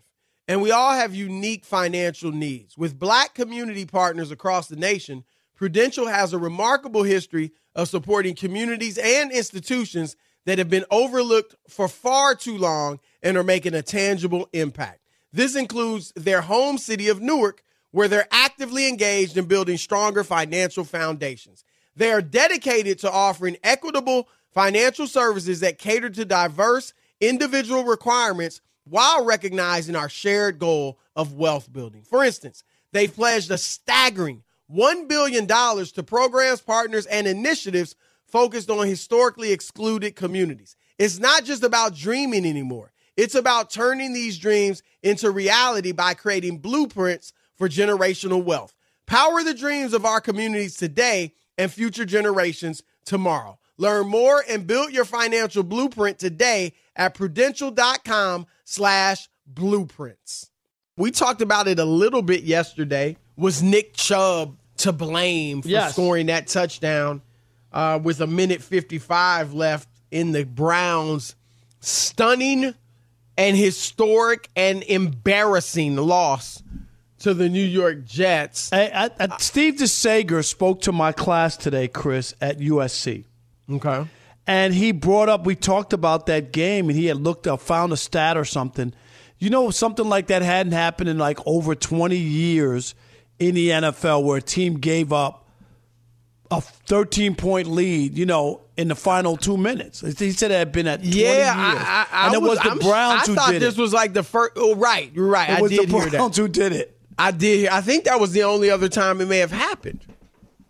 and 0.51 0.61
we 0.61 0.69
all 0.69 0.91
have 0.91 1.15
unique 1.15 1.63
financial 1.63 2.29
needs. 2.29 2.77
With 2.77 2.99
black 2.99 3.33
community 3.33 3.85
partners 3.85 4.31
across 4.31 4.67
the 4.67 4.75
nation, 4.75 5.23
Prudential 5.55 6.07
has 6.07 6.33
a 6.33 6.37
remarkable 6.37 7.03
history 7.03 7.53
of 7.73 7.87
supporting 7.87 8.35
communities 8.35 8.97
and 8.97 9.31
institutions 9.31 10.17
that 10.45 10.57
have 10.57 10.69
been 10.69 10.83
overlooked 10.91 11.55
for 11.69 11.87
far 11.87 12.35
too 12.35 12.57
long 12.57 12.99
and 13.23 13.37
are 13.37 13.45
making 13.45 13.73
a 13.73 13.81
tangible 13.81 14.49
impact. 14.51 14.99
This 15.31 15.55
includes 15.55 16.11
their 16.17 16.41
home 16.41 16.77
city 16.77 17.07
of 17.07 17.21
Newark, 17.21 17.63
where 17.91 18.09
they're 18.09 18.27
actively 18.29 18.89
engaged 18.89 19.37
in 19.37 19.45
building 19.45 19.77
stronger 19.77 20.25
financial 20.25 20.83
foundations. 20.83 21.63
They 21.95 22.11
are 22.11 22.21
dedicated 22.21 22.99
to 22.99 23.11
offering 23.11 23.55
equitable 23.63 24.27
financial 24.53 25.07
services 25.07 25.61
that 25.61 25.79
cater 25.79 26.09
to 26.09 26.25
diverse 26.25 26.93
individual 27.21 27.85
requirements 27.85 28.59
while 28.91 29.23
recognizing 29.23 29.95
our 29.95 30.09
shared 30.09 30.59
goal 30.59 30.99
of 31.15 31.33
wealth 31.33 31.71
building. 31.71 32.03
For 32.03 32.25
instance, 32.25 32.61
they 32.91 33.07
pledged 33.07 33.49
a 33.49 33.57
staggering 33.57 34.43
$1 34.69 35.07
billion 35.07 35.47
to 35.47 36.03
programs, 36.05 36.59
partners, 36.59 37.05
and 37.05 37.25
initiatives 37.25 37.95
focused 38.27 38.69
on 38.69 38.85
historically 38.85 39.53
excluded 39.53 40.17
communities. 40.17 40.75
It's 40.97 41.19
not 41.19 41.45
just 41.45 41.63
about 41.63 41.95
dreaming 41.95 42.45
anymore. 42.45 42.91
It's 43.15 43.35
about 43.35 43.69
turning 43.69 44.11
these 44.11 44.37
dreams 44.37 44.83
into 45.01 45.31
reality 45.31 45.93
by 45.93 46.13
creating 46.13 46.57
blueprints 46.57 47.31
for 47.55 47.69
generational 47.69 48.43
wealth. 48.43 48.73
Power 49.05 49.41
the 49.41 49.53
dreams 49.53 49.93
of 49.93 50.05
our 50.05 50.19
communities 50.19 50.75
today 50.75 51.33
and 51.57 51.71
future 51.71 52.05
generations 52.05 52.83
tomorrow. 53.05 53.57
Learn 53.77 54.07
more 54.07 54.43
and 54.49 54.67
build 54.67 54.91
your 54.91 55.05
financial 55.05 55.63
blueprint 55.63 56.19
today 56.19 56.73
at 56.95 57.13
prudential.com 57.13 58.45
slash 58.65 59.29
blueprints. 59.47 60.49
We 60.97 61.11
talked 61.11 61.41
about 61.41 61.67
it 61.67 61.79
a 61.79 61.85
little 61.85 62.21
bit 62.21 62.43
yesterday. 62.43 63.17
Was 63.37 63.63
Nick 63.63 63.93
Chubb 63.93 64.57
to 64.77 64.91
blame 64.91 65.61
for 65.61 65.67
Yes. 65.69 65.93
scoring 65.93 66.27
that 66.27 66.47
touchdown 66.47 67.21
uh, 67.71 67.99
with 68.01 68.19
a 68.21 68.27
minute 68.27 68.61
55 68.61 69.53
left 69.53 69.87
in 70.11 70.31
the 70.31 70.43
Browns' 70.43 71.35
stunning 71.79 72.73
and 73.37 73.57
historic 73.57 74.49
and 74.55 74.83
embarrassing 74.83 75.95
loss 75.95 76.61
to 77.19 77.33
the 77.33 77.47
New 77.49 77.63
York 77.63 78.03
Jets. 78.05 78.69
Hey, 78.71 78.91
I, 78.93 79.09
I, 79.19 79.37
Steve 79.37 79.75
DeSager 79.75 80.43
spoke 80.43 80.81
to 80.81 80.91
my 80.91 81.11
class 81.11 81.55
today, 81.55 81.87
Chris, 81.87 82.33
at 82.41 82.59
USC. 82.59 83.25
Okay. 83.71 84.05
And 84.47 84.73
he 84.73 84.91
brought 84.91 85.29
up, 85.29 85.45
we 85.45 85.55
talked 85.55 85.93
about 85.93 86.25
that 86.25 86.51
game, 86.51 86.89
and 86.89 86.97
he 86.97 87.05
had 87.05 87.17
looked 87.17 87.47
up, 87.47 87.61
found 87.61 87.93
a 87.93 87.97
stat 87.97 88.37
or 88.37 88.45
something. 88.45 88.93
You 89.37 89.49
know, 89.49 89.69
something 89.71 90.07
like 90.07 90.27
that 90.27 90.41
hadn't 90.41 90.73
happened 90.73 91.09
in 91.09 91.17
like 91.17 91.39
over 91.45 91.73
20 91.75 92.15
years 92.17 92.95
in 93.39 93.55
the 93.55 93.69
NFL 93.69 94.23
where 94.23 94.37
a 94.37 94.41
team 94.41 94.75
gave 94.79 95.11
up 95.13 95.47
a 96.49 96.59
13 96.61 97.35
point 97.35 97.67
lead, 97.67 98.17
you 98.17 98.25
know, 98.25 98.61
in 98.77 98.87
the 98.89 98.95
final 98.95 99.37
two 99.37 99.57
minutes. 99.57 100.01
He 100.19 100.31
said 100.31 100.51
it 100.51 100.55
had 100.55 100.71
been 100.71 100.85
at 100.87 100.99
20 101.01 101.15
Yeah, 101.15 101.27
years. 101.33 101.47
I, 101.55 102.07
I, 102.11 102.23
I 102.23 102.25
and 102.27 102.35
it 102.35 102.41
was, 102.41 102.59
the 102.59 102.69
I'm- 102.69 102.79
Browns 102.79 103.23
I 103.23 103.25
who 103.27 103.35
thought 103.35 103.51
this 103.53 103.77
was 103.77 103.93
like 103.93 104.13
the 104.13 104.23
first. 104.23 104.53
Oh, 104.57 104.75
right, 104.75 105.11
you're 105.13 105.27
right. 105.27 105.49
It 105.49 105.57
I 105.59 105.61
was 105.61 105.71
did 105.71 105.87
the 105.87 105.91
hear 105.97 106.05
that. 106.09 106.11
Browns 106.17 106.37
who 106.37 106.47
did 106.47 106.73
it. 106.73 106.97
I 107.17 107.31
did. 107.31 107.59
hear- 107.59 107.69
I 107.71 107.81
think 107.81 108.03
that 108.05 108.19
was 108.19 108.31
the 108.33 108.43
only 108.43 108.69
other 108.69 108.89
time 108.89 109.21
it 109.21 109.27
may 109.27 109.37
have 109.37 109.51
happened. 109.51 110.01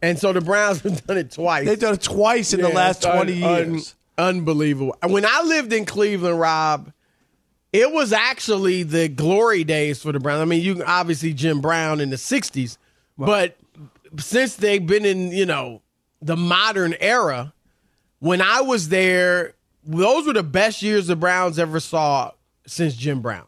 And 0.01 0.17
so 0.17 0.33
the 0.33 0.41
Browns 0.41 0.81
have 0.81 1.05
done 1.05 1.17
it 1.17 1.31
twice. 1.31 1.65
They've 1.65 1.79
done 1.79 1.93
it 1.93 2.01
twice 2.01 2.53
in 2.53 2.61
the 2.61 2.69
last 2.69 3.05
un- 3.05 3.15
20 3.15 3.43
un- 3.43 3.73
years. 3.73 3.95
unbelievable. 4.17 4.95
When 5.07 5.25
I 5.25 5.41
lived 5.43 5.71
in 5.73 5.85
Cleveland, 5.85 6.39
Rob, 6.39 6.91
it 7.71 7.91
was 7.91 8.11
actually 8.11 8.83
the 8.83 9.07
glory 9.07 9.63
days 9.63 10.01
for 10.01 10.11
the 10.11 10.19
Browns. 10.19 10.41
I 10.41 10.45
mean, 10.45 10.61
you 10.61 10.83
obviously 10.83 11.33
Jim 11.33 11.61
Brown 11.61 11.99
in 12.01 12.09
the 12.09 12.15
'60s, 12.17 12.77
but 13.17 13.55
since 14.17 14.55
they've 14.55 14.85
been 14.85 15.05
in, 15.05 15.31
you 15.31 15.45
know, 15.45 15.81
the 16.21 16.35
modern 16.35 16.95
era, 16.99 17.53
when 18.19 18.41
I 18.41 18.61
was 18.61 18.89
there, 18.89 19.53
those 19.85 20.27
were 20.27 20.33
the 20.33 20.43
best 20.43 20.81
years 20.81 21.07
the 21.07 21.15
Browns 21.15 21.57
ever 21.59 21.79
saw 21.79 22.31
since 22.67 22.95
Jim 22.95 23.21
Brown. 23.21 23.45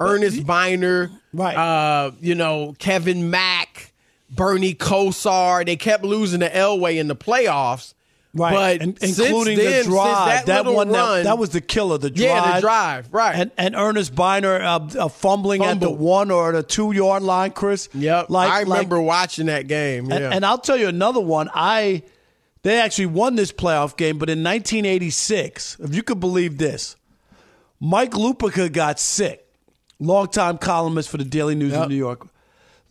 Earnest 0.00 0.46
Byner, 0.46 1.10
right? 1.32 1.56
Uh, 1.56 2.10
you 2.20 2.34
know, 2.34 2.74
Kevin 2.78 3.30
Mack, 3.30 3.85
Bernie 4.30 4.74
Kosar. 4.74 5.64
They 5.64 5.76
kept 5.76 6.04
losing 6.04 6.40
to 6.40 6.50
Elway 6.50 6.96
in 6.98 7.08
the 7.08 7.16
playoffs. 7.16 7.94
Right, 8.34 8.78
But 8.78 8.82
and, 8.86 9.02
including 9.02 9.56
then, 9.56 9.84
the 9.84 9.88
drive. 9.90 10.44
that, 10.44 10.64
That, 10.64 10.66
one, 10.70 10.88
that- 10.88 10.98
run, 10.98 11.24
that, 11.24 11.38
was 11.38 11.50
the 11.50 11.62
killer. 11.62 11.96
The 11.96 12.10
drive. 12.10 12.22
Yeah, 12.22 12.54
the 12.56 12.60
drive, 12.60 13.08
right. 13.10 13.34
And, 13.34 13.50
and 13.56 13.74
Earnest 13.74 14.14
Byner 14.14 14.56
uh, 14.60 14.78
uh, 14.98 15.08
fumbling 15.08 15.64
at 15.64 15.80
the 15.80 15.90
one 15.90 16.30
or 16.30 16.52
the 16.52 16.62
two 16.62 16.92
yard 16.92 17.22
line, 17.22 17.52
Chris. 17.52 17.88
Yep, 17.94 18.28
Like, 18.28 18.50
I 18.50 18.58
like- 18.64 18.80
remember 18.80 19.00
watching 19.00 19.46
that 19.46 19.68
game. 19.68 20.10
Yeah. 20.10 20.16
and, 20.16 20.34
and 20.34 20.44
I'll 20.46 20.58
tell 20.58 20.76
you 20.76 20.86
another 20.88 21.20
one. 21.20 21.48
I 21.54 22.02
they 22.62 22.78
actually 22.78 23.06
won 23.06 23.36
this 23.36 23.52
playoff 23.52 23.96
game, 23.96 24.18
but 24.18 24.28
in 24.28 24.42
1986, 24.42 25.78
if 25.80 25.94
you 25.94 26.02
could 26.02 26.20
believe 26.20 26.58
this, 26.58 26.96
Mike 27.80 28.10
Lupica 28.12 28.70
got 28.70 29.00
sick. 29.00 29.46
Longtime 29.98 30.58
columnist 30.58 31.08
for 31.08 31.16
the 31.16 31.24
Daily 31.24 31.54
News 31.54 31.72
Yep. 31.72 31.84
of 31.84 31.88
New 31.88 31.96
York. 31.96 32.26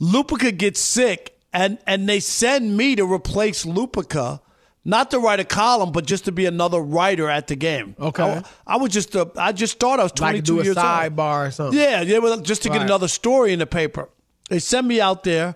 Lupica 0.01 0.55
gets 0.57 0.79
sick, 0.79 1.37
and 1.53 1.77
and 1.87 2.07
they 2.09 2.19
send 2.19 2.75
me 2.77 2.95
to 2.95 3.05
replace 3.11 3.65
Lupica, 3.65 4.41
not 4.83 5.11
to 5.11 5.19
write 5.19 5.39
a 5.39 5.45
column, 5.45 5.91
but 5.91 6.05
just 6.05 6.25
to 6.25 6.31
be 6.31 6.45
another 6.45 6.79
writer 6.79 7.29
at 7.29 7.47
the 7.47 7.55
game. 7.55 7.95
Okay. 7.99 8.23
I, 8.23 8.43
I 8.67 8.77
was 8.77 8.91
just 8.91 9.15
a, 9.15 9.31
I 9.37 9.51
just 9.51 9.79
thought 9.79 9.99
I 9.99 10.03
was 10.03 10.11
like 10.13 10.43
22 10.43 10.43
do 10.43 10.59
a 10.59 10.63
years 10.63 10.77
old. 10.77 10.85
sidebar 10.85 11.47
or 11.47 11.51
something. 11.51 11.79
Yeah, 11.79 12.01
yeah, 12.01 12.35
just 12.41 12.63
to 12.63 12.69
get 12.69 12.77
Right. 12.77 12.85
another 12.85 13.07
story 13.07 13.53
in 13.53 13.59
the 13.59 13.65
paper. 13.67 14.09
They 14.49 14.59
sent 14.59 14.85
me 14.85 14.99
out 15.01 15.23
there, 15.23 15.55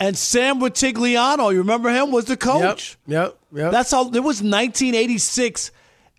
and 0.00 0.16
Sam 0.16 0.60
Rutigliano, 0.60 1.52
you 1.52 1.58
remember 1.58 1.90
him, 1.90 2.10
was 2.12 2.24
the 2.26 2.36
coach. 2.36 2.96
Yep, 3.06 3.36
yep. 3.52 3.72
That's 3.72 3.90
how. 3.90 4.06
It 4.08 4.20
was 4.22 4.42
1986, 4.42 5.70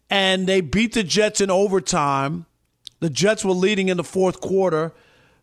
and 0.09 0.45
they 0.47 0.61
beat 0.61 0.93
the 0.93 1.03
Jets 1.03 1.41
in 1.41 1.49
overtime. 1.49 2.45
The 2.99 3.09
Jets 3.09 3.43
were 3.43 3.51
leading 3.53 3.89
in 3.89 3.97
the 3.97 4.03
fourth 4.03 4.39
quarter. 4.41 4.93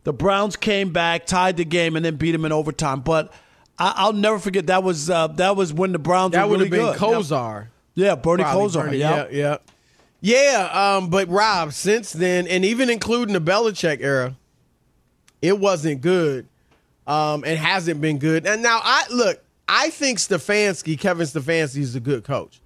The 0.03 0.13
Browns 0.13 0.55
came 0.55 0.91
back, 0.91 1.25
tied 1.25 1.57
the 1.57 1.65
game, 1.65 1.95
and 1.95 2.03
then 2.03 2.15
beat 2.15 2.31
them 2.31 2.45
in 2.45 2.51
overtime. 2.51 3.01
But 3.01 3.31
I, 3.77 3.93
I'll 3.97 4.13
never 4.13 4.39
forget 4.39 4.67
that 4.67 4.83
was 4.83 5.09
uh, 5.09 5.27
that 5.27 5.55
was 5.55 5.73
when 5.73 5.91
the 5.91 5.99
Browns 5.99 6.33
that 6.33 6.45
were 6.45 6.57
would 6.57 6.71
really 6.71 6.83
have 6.83 6.99
been 6.99 7.09
good. 7.09 7.25
Kosar. 7.25 7.67
Yeah, 7.93 8.15
Bernie 8.15 8.43
Probably 8.43 8.67
Kosar. 8.67 8.85
Bernie, 8.85 8.97
yeah. 8.97 9.27
yeah, 9.29 9.57
yeah, 10.21 10.61
yeah. 10.71 10.95
Um, 10.95 11.09
but 11.09 11.27
Rob, 11.29 11.73
since 11.73 12.13
then, 12.13 12.47
and 12.47 12.63
even 12.65 12.89
including 12.89 13.33
the 13.33 13.41
Belichick 13.41 13.99
era, 14.01 14.35
it 15.41 15.59
wasn't 15.59 16.01
good, 16.01 16.47
um, 17.05 17.43
and 17.45 17.59
hasn't 17.59 18.01
been 18.01 18.17
good. 18.17 18.47
And 18.47 18.63
now 18.63 18.79
I 18.83 19.05
look, 19.11 19.43
I 19.67 19.89
think 19.89 20.19
Stefanski, 20.19 20.99
Kevin 20.99 21.25
Stefanski, 21.27 21.77
is 21.77 21.95
a 21.95 21.99
good 21.99 22.23
coach, 22.23 22.61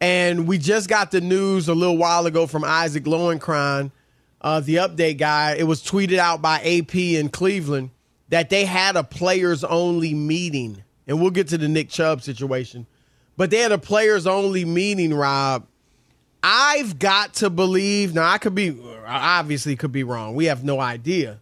and 0.00 0.46
we 0.46 0.58
just 0.58 0.88
got 0.88 1.10
the 1.10 1.20
news 1.20 1.68
a 1.68 1.74
little 1.74 1.96
while 1.98 2.26
ago 2.26 2.46
from 2.46 2.64
Isaac 2.64 3.04
Lowenkron, 3.04 3.90
uh, 4.40 4.60
the 4.60 4.76
update 4.76 5.18
guy. 5.18 5.54
It 5.54 5.64
was 5.64 5.82
tweeted 5.82 6.18
out 6.18 6.42
by 6.42 6.60
AP 6.60 6.94
in 6.94 7.28
Cleveland 7.28 7.90
that 8.28 8.50
they 8.50 8.64
had 8.64 8.96
a 8.96 9.04
players 9.04 9.64
only 9.64 10.14
meeting, 10.14 10.82
and 11.06 11.20
we'll 11.20 11.30
get 11.30 11.48
to 11.48 11.58
the 11.58 11.68
Nick 11.68 11.88
Chubb 11.88 12.22
situation. 12.22 12.86
But 13.36 13.50
they 13.50 13.58
had 13.58 13.72
a 13.72 13.78
players 13.78 14.26
only 14.26 14.64
meeting, 14.64 15.14
Rob. 15.14 15.66
I've 16.42 16.98
got 16.98 17.34
to 17.34 17.50
believe, 17.50 18.14
now 18.14 18.28
I 18.28 18.38
could 18.38 18.54
be, 18.54 18.76
obviously 19.06 19.76
could 19.76 19.92
be 19.92 20.04
wrong. 20.04 20.34
We 20.34 20.46
have 20.46 20.64
no 20.64 20.80
idea. 20.80 21.40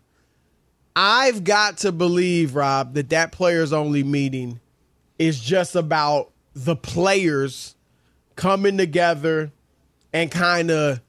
I've 0.94 1.44
got 1.44 1.78
to 1.78 1.92
believe, 1.92 2.54
Rob, 2.54 2.94
that 2.94 3.10
that 3.10 3.32
players 3.32 3.72
only 3.72 4.02
meeting 4.02 4.60
is 5.18 5.38
just 5.38 5.76
about 5.76 6.30
the 6.54 6.76
players 6.76 7.74
coming 8.34 8.78
together 8.78 9.52
and 10.12 10.30
kind 10.30 10.70
of, 10.70 11.00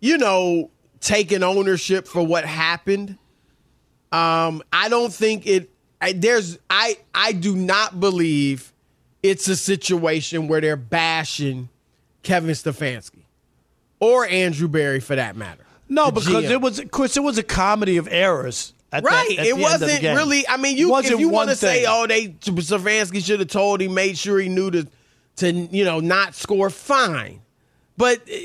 you 0.00 0.18
know, 0.18 0.70
taking 1.00 1.42
ownership 1.42 2.06
for 2.06 2.26
what 2.26 2.44
happened. 2.44 3.18
Um, 4.12 4.62
I 4.72 4.88
don't 4.88 5.12
think 5.12 5.46
it. 5.46 5.70
I, 6.00 6.12
there's. 6.12 6.58
I. 6.70 6.98
I 7.14 7.32
do 7.32 7.56
not 7.56 8.00
believe 8.00 8.72
it's 9.22 9.48
a 9.48 9.56
situation 9.56 10.48
where 10.48 10.60
they're 10.60 10.76
bashing 10.76 11.68
Kevin 12.22 12.50
Stefanski 12.50 13.22
or 14.00 14.26
Andrew 14.26 14.68
Berry 14.68 15.00
for 15.00 15.16
that 15.16 15.36
matter. 15.36 15.64
No, 15.88 16.10
because 16.10 16.44
GM. 16.44 16.50
it 16.50 16.60
was, 16.60 16.82
Chris, 16.90 17.16
it 17.16 17.22
was 17.22 17.38
a 17.38 17.42
comedy 17.42 17.96
of 17.96 18.08
errors. 18.10 18.74
That- 18.90 19.04
Right. 19.04 19.38
at 19.38 19.46
it 19.46 19.56
the 19.56 19.62
end 19.64 19.74
of 19.74 19.80
the 19.80 19.86
wasn't 19.86 20.16
really. 20.16 20.48
I 20.48 20.56
mean, 20.56 20.76
you 20.76 20.96
if 20.96 21.20
you 21.20 21.28
want 21.28 21.50
to 21.50 21.56
say, 21.56 21.84
oh, 21.86 22.06
they 22.06 22.28
Stefanski 22.28 23.24
should 23.24 23.40
have 23.40 23.48
told 23.48 23.82
him, 23.82 23.92
made 23.94 24.16
sure 24.16 24.38
he 24.38 24.48
knew 24.48 24.70
to, 24.70 24.86
to 25.36 25.52
you 25.52 25.84
know, 25.84 26.00
not 26.00 26.34
score. 26.34 26.70
Fine, 26.70 27.42
but 27.98 28.20
uh, 28.20 28.36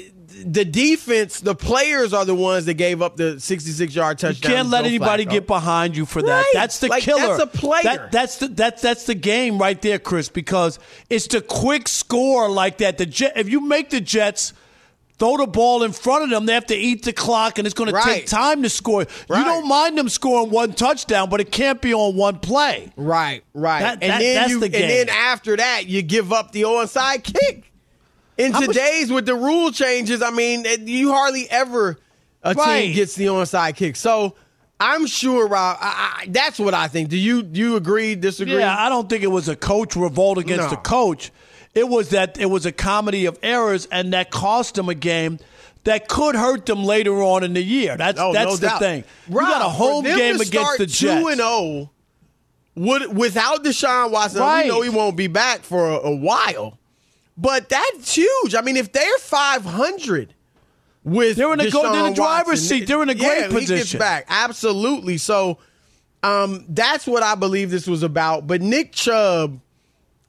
the 0.45 0.65
defense, 0.65 1.39
the 1.39 1.55
players 1.55 2.13
are 2.13 2.25
the 2.25 2.33
ones 2.35 2.65
that 2.65 2.73
gave 2.75 3.01
up 3.01 3.17
the 3.17 3.39
66 3.39 3.93
yard 3.93 4.17
touchdown. 4.19 4.51
You 4.51 4.57
can't 4.57 4.69
let 4.69 4.85
anybody 4.85 5.25
Flacco. 5.25 5.29
get 5.31 5.47
behind 5.47 5.95
you 5.95 6.05
for 6.05 6.21
that. 6.21 6.27
Right. 6.29 6.51
That's 6.53 6.79
the 6.79 6.87
Like, 6.87 7.03
killer. 7.03 7.37
that's 7.37 7.43
a 7.43 7.47
player. 7.47 7.83
That, 7.83 8.11
that's 8.11 8.37
the 8.37 8.47
that's 8.47 8.81
that's 8.81 9.05
the 9.05 9.15
game 9.15 9.57
right 9.59 9.81
there, 9.81 9.99
Chris. 9.99 10.29
Because 10.29 10.79
it's 11.09 11.27
the 11.27 11.41
quick 11.41 11.87
score 11.87 12.49
like 12.49 12.79
that. 12.79 12.97
The 12.97 13.05
Jet, 13.05 13.33
if 13.37 13.49
you 13.49 13.61
make 13.61 13.89
the 13.91 14.01
Jets 14.01 14.53
throw 15.19 15.37
the 15.37 15.45
ball 15.45 15.83
in 15.83 15.91
front 15.91 16.23
of 16.23 16.29
them, 16.31 16.47
they 16.47 16.53
have 16.53 16.65
to 16.65 16.75
eat 16.75 17.03
the 17.05 17.13
clock, 17.13 17.59
and 17.59 17.67
it's 17.67 17.75
going 17.75 17.93
to 17.93 18.01
take 18.01 18.25
time 18.25 18.63
to 18.63 18.69
score. 18.69 19.01
You 19.01 19.43
don't 19.43 19.67
mind 19.67 19.97
them 19.97 20.09
scoring 20.09 20.49
one 20.49 20.73
touchdown, 20.73 21.29
but 21.29 21.39
it 21.39 21.51
can't 21.51 21.79
be 21.81 21.93
on 21.93 22.15
one 22.15 22.39
play. 22.39 22.91
Right, 22.97 23.43
right. 23.53 23.81
That- 23.81 23.99
and 24.01 24.11
that- 24.11 24.19
then 24.19 24.35
that's 24.35 24.49
you, 24.49 24.59
the 24.59 24.65
and 24.65 24.73
then 24.73 25.09
after 25.09 25.55
that, 25.57 25.85
you 25.85 26.01
give 26.01 26.33
up 26.33 26.51
the 26.51 26.63
onside 26.63 27.23
kick. 27.23 27.69
In 28.37 28.53
today's 28.53 29.11
with 29.11 29.25
the 29.25 29.35
rule 29.35 29.71
changes, 29.71 30.21
I 30.21 30.31
mean, 30.31 30.65
you 30.87 31.11
hardly 31.11 31.49
ever 31.49 31.97
a 32.43 32.53
Right. 32.53 32.81
team 32.87 32.95
gets 32.95 33.15
the 33.15 33.25
onside 33.27 33.75
kick. 33.75 33.95
So 33.95 34.35
I'm 34.79 35.05
sure, 35.05 35.47
Rob. 35.47 35.77
I, 35.79 36.21
I, 36.23 36.25
that's 36.29 36.59
what 36.59 36.73
I 36.73 36.87
think. 36.87 37.09
Do 37.09 37.17
you 37.17 37.43
do 37.43 37.59
you 37.59 37.75
agree? 37.75 38.15
Disagree? 38.15 38.57
Yeah, 38.57 38.75
I 38.77 38.89
don't 38.89 39.07
think 39.09 39.23
it 39.23 39.27
was 39.31 39.47
a 39.47 39.55
coach 39.55 39.95
revolt 39.95 40.37
against 40.39 40.63
No. 40.65 40.69
the 40.71 40.75
coach. 40.77 41.31
It 41.75 41.87
was 41.87 42.09
that 42.09 42.37
it 42.39 42.47
was 42.47 42.65
a 42.65 42.71
comedy 42.71 43.25
of 43.25 43.37
errors, 43.43 43.87
and 43.91 44.13
that 44.13 44.29
cost 44.31 44.75
them 44.75 44.89
a 44.89 44.95
game 44.95 45.39
that 45.85 46.07
could 46.07 46.35
hurt 46.35 46.65
them 46.65 46.83
later 46.83 47.21
on 47.23 47.43
in 47.43 47.53
the 47.53 47.63
year. 47.63 47.95
That's 47.97 48.19
Oh, 48.19 48.33
that's 48.33 48.49
no 48.51 48.55
the 48.57 48.67
doubt. 48.67 48.79
thing. 48.79 49.03
Rob, 49.29 49.47
you 49.47 49.53
got 49.53 49.61
a 49.61 49.69
home 49.69 50.03
game 50.05 50.39
against 50.41 50.77
the 50.79 50.85
Jets. 50.85 50.99
Two 50.99 51.27
and 51.27 51.37
zero. 51.37 51.91
Would 52.75 53.15
without 53.15 53.63
Deshaun 53.63 54.09
Watson, 54.11 54.41
Right. 54.41 54.63
we 54.63 54.69
know 54.69 54.81
he 54.81 54.89
won't 54.89 55.15
be 55.15 55.27
back 55.27 55.61
for 55.61 55.91
a, 55.91 55.95
a 56.07 56.15
while. 56.15 56.77
But 57.37 57.69
that's 57.69 58.15
huge. 58.15 58.55
I 58.55 58.61
mean, 58.61 58.77
if 58.77 58.91
they're 58.91 59.17
five 59.19 59.65
hundred 59.65 60.33
with 61.03 61.35
They're 61.37 61.51
in 61.51 61.59
the 61.59 61.69
go- 61.71 61.91
they're 61.91 62.05
in 62.05 62.09
the 62.11 62.15
driver's 62.15 62.61
Watson, 62.61 62.67
seat. 62.79 62.87
They're 62.87 63.01
in 63.03 63.09
a 63.09 63.15
great 63.15 63.27
yeah, 63.27 63.47
He 63.47 63.53
gets 63.53 63.69
position. 63.71 63.99
back 63.99 64.25
absolutely. 64.29 65.17
So, 65.17 65.57
um, 66.21 66.65
that's 66.69 67.05
what 67.05 67.23
I 67.23 67.35
believe 67.35 67.69
this 67.71 67.87
was 67.87 68.03
about. 68.03 68.47
But 68.47 68.61
Nick 68.61 68.93
Chubb 68.93 69.59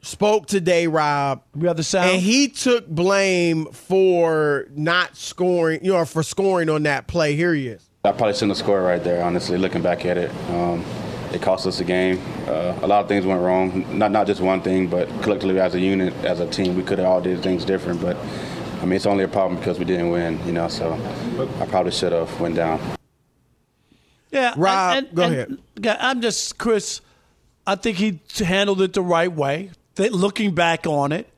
spoke 0.02 0.46
today, 0.46 0.86
Rob. 0.86 1.42
We 1.54 1.68
have 1.68 1.76
the 1.76 1.84
sound. 1.84 2.10
And 2.10 2.20
he 2.22 2.48
took 2.48 2.88
blame 2.88 3.66
for 3.66 4.66
not 4.74 5.16
scoring, 5.16 5.84
you 5.84 5.92
know, 5.92 6.04
for 6.04 6.22
scoring 6.22 6.68
on 6.68 6.82
that 6.84 7.06
play. 7.06 7.36
Here 7.36 7.54
he 7.54 7.68
is. 7.68 7.88
I 8.04 8.10
probably 8.12 8.34
shouldn't 8.34 8.50
have 8.50 8.58
scored 8.58 8.82
right 8.82 9.02
there, 9.02 9.22
honestly, 9.24 9.56
looking 9.56 9.80
back 9.82 10.04
at 10.04 10.18
it. 10.18 10.30
Um, 10.50 10.84
it 11.34 11.42
cost 11.42 11.66
us 11.66 11.78
the 11.78 11.84
game. 11.84 12.22
Uh, 12.46 12.78
a 12.82 12.86
lot 12.86 13.02
of 13.02 13.08
things 13.08 13.26
went 13.26 13.40
wrong. 13.42 13.84
Not 13.98 14.12
not 14.12 14.26
just 14.26 14.40
one 14.40 14.62
thing, 14.62 14.86
but 14.88 15.08
collectively 15.22 15.58
as 15.60 15.74
a 15.74 15.80
unit, 15.80 16.14
as 16.24 16.40
a 16.40 16.46
team, 16.48 16.76
we 16.76 16.82
could 16.82 16.98
have 16.98 17.08
all 17.08 17.20
did 17.20 17.42
things 17.42 17.64
different. 17.64 18.00
But 18.00 18.16
I 18.80 18.84
mean, 18.84 18.92
it's 18.92 19.06
only 19.06 19.24
a 19.24 19.28
problem 19.28 19.58
because 19.58 19.78
we 19.78 19.84
didn't 19.84 20.10
win, 20.10 20.40
you 20.46 20.52
know. 20.52 20.68
So 20.68 20.92
I 21.60 21.66
probably 21.66 21.92
should 21.92 22.12
have 22.12 22.40
went 22.40 22.54
down. 22.54 22.80
Yeah, 24.30 24.54
Rob, 24.56 24.96
and- 24.96 25.06
and- 25.06 25.16
go 25.16 25.22
and- 25.24 25.32
ahead. 25.34 25.98
I'm 26.00 26.20
just 26.20 26.58
Chris. 26.58 27.00
I 27.66 27.76
think 27.76 27.98
he 27.98 28.20
handled 28.44 28.80
it 28.82 28.92
the 28.92 29.02
right 29.02 29.32
way. 29.32 29.70
Th- 29.96 30.12
looking 30.12 30.54
back 30.54 30.86
on 30.86 31.12
it, 31.12 31.28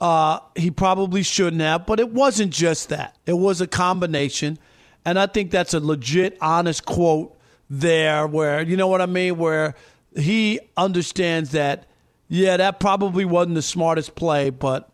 uh, 0.00 0.38
he 0.54 0.70
probably 0.70 1.22
shouldn't 1.22 1.62
have, 1.62 1.86
but 1.86 1.98
it 1.98 2.10
wasn't 2.12 2.52
just 2.52 2.90
that. 2.90 3.16
It 3.26 3.32
was 3.38 3.60
a 3.60 3.66
combination, 3.66 4.58
and 5.04 5.18
I 5.18 5.26
think 5.26 5.50
that's 5.50 5.74
a 5.74 5.80
legit, 5.80 6.36
honest 6.40 6.84
quote 6.84 7.33
there. 7.68 8.26
Where 8.26 8.62
you 8.62 8.76
know 8.76 8.88
what 8.88 9.00
I 9.00 9.06
mean, 9.06 9.36
where 9.38 9.74
he 10.16 10.60
understands 10.76 11.50
that. 11.52 11.86
Yeah, 12.28 12.56
that 12.56 12.80
probably 12.80 13.24
wasn't 13.24 13.56
the 13.56 13.62
smartest 13.62 14.14
play, 14.14 14.50
but 14.50 14.90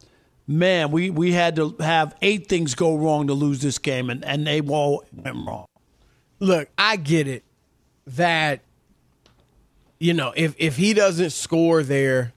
man, 0.51 0.91
we, 0.91 1.11
we 1.11 1.33
had 1.33 1.57
to 1.57 1.77
have 1.79 2.17
eight 2.23 2.49
things 2.49 2.75
go 2.75 2.97
wrong 2.97 3.29
to 3.29 3.35
lose 3.35 3.61
this 3.61 3.79
game, 3.79 4.11
and, 4.11 4.25
and 4.25 4.47
they 4.47 4.61
all 4.61 5.05
went 5.13 5.37
wrong. 5.47 5.67
Look, 6.41 6.69
I 6.77 6.97
get 6.97 7.29
it 7.29 7.45
that 8.07 8.61
you 9.99 10.15
know 10.15 10.33
if 10.35 10.55
if 10.59 10.77
he 10.77 10.95
doesn't 10.95 11.31
score 11.31 11.83
there, 11.83 12.33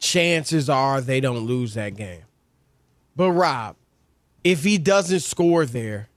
chances 0.00 0.68
are 0.68 1.00
they 1.00 1.20
don't 1.20 1.46
lose 1.46 1.74
that 1.74 1.96
game. 1.96 2.24
But 3.16 3.32
Rob, 3.32 3.76
if 4.44 4.64
he 4.64 4.76
doesn't 4.76 5.20
score 5.20 5.64
there, 5.64 6.08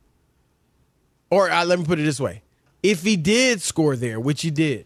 or 1.30 1.50
uh, 1.50 1.64
let 1.66 1.80
me 1.80 1.86
put 1.86 2.00
it 2.00 2.04
this 2.04 2.20
way: 2.20 2.42
if 2.84 3.04
he 3.04 3.16
did 3.16 3.62
score 3.62 3.96
there, 3.96 4.20
which 4.20 4.42
he 4.42 4.50
did, 4.52 4.86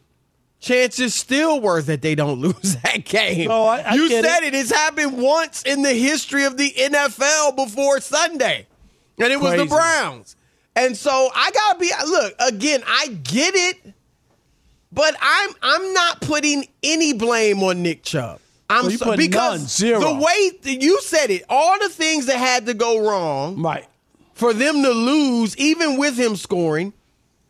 chances 0.60 1.14
still 1.14 1.60
were 1.62 1.82
that 1.82 2.02
they 2.02 2.16
don't 2.16 2.40
lose 2.42 2.78
that 2.84 3.06
game. 3.06 3.50
Oh, 3.52 3.66
I- 3.66 3.82
I 3.82 3.94
you 3.96 4.10
said 4.10 4.44
it. 4.44 4.54
it. 4.54 4.56
It's 4.56 4.72
happened 4.72 5.18
once 5.22 5.64
in 5.64 5.82
the 5.82 5.94
history 5.94 6.46
of 6.46 6.58
the 6.58 6.72
NFL 6.72 7.56
before 7.56 8.00
Sunday, 8.02 8.68
and 9.20 9.32
it 9.32 9.40
was 9.40 9.58
the 9.58 9.66
Browns. 9.66 10.36
And 10.76 10.98
so 10.98 11.30
I 11.34 11.52
gotta 11.52 11.80
be 11.80 11.90
look 12.06 12.34
again. 12.40 12.84
I 12.86 13.08
get 13.08 13.54
it, 13.56 13.94
but 14.92 15.16
I'm 15.22 15.50
I'm 15.62 15.94
not 15.94 16.22
putting 16.22 16.68
any 16.84 17.14
blame 17.14 17.64
on 17.64 17.82
Nick 17.82 18.04
Chubb. 18.04 18.40
I'm 18.70 18.84
Well, 18.84 18.92
you 18.92 18.98
so, 18.98 19.06
put 19.06 19.18
because 19.18 19.60
none, 19.60 19.68
zero. 19.68 20.00
the 20.00 20.14
way 20.16 20.52
that 20.64 20.82
you 20.82 21.00
said 21.02 21.30
it, 21.30 21.44
all 21.50 21.78
the 21.80 21.88
things 21.90 22.26
that 22.26 22.38
had 22.38 22.66
to 22.66 22.74
go 22.74 23.08
wrong, 23.08 23.62
right, 23.62 23.86
for 24.34 24.54
them 24.54 24.82
to 24.84 24.90
lose, 24.90 25.56
even 25.58 25.98
with 25.98 26.18
him 26.18 26.36
scoring. 26.36 26.92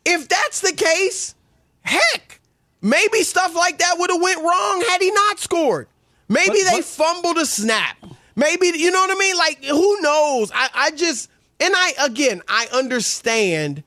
If 0.06 0.28
that's 0.28 0.62
the 0.62 0.74
case, 0.74 1.36
heck, 1.82 2.40
maybe 2.82 3.24
stuff 3.24 3.56
like 3.56 3.80
that 3.80 3.96
would 3.98 4.12
have 4.12 4.22
went 4.22 4.42
wrong 4.42 4.84
had 4.90 5.02
he 5.02 5.12
not 5.12 5.40
scored. 5.40 5.88
Maybe 6.28 6.62
they 6.64 6.82
fumbled 6.82 7.38
a 7.38 7.46
snap. 7.46 7.98
Maybe 8.36 8.68
you 8.76 8.92
know 8.92 9.00
what 9.02 9.12
I 9.12 9.20
mean. 9.20 9.38
Like 9.38 9.64
who 9.64 10.02
knows? 10.02 10.52
I, 10.54 10.70
I 10.74 10.92
just 10.92 11.30
and 11.60 11.74
I 11.76 11.94
again 12.06 12.42
I 12.48 12.68
understand 12.74 13.84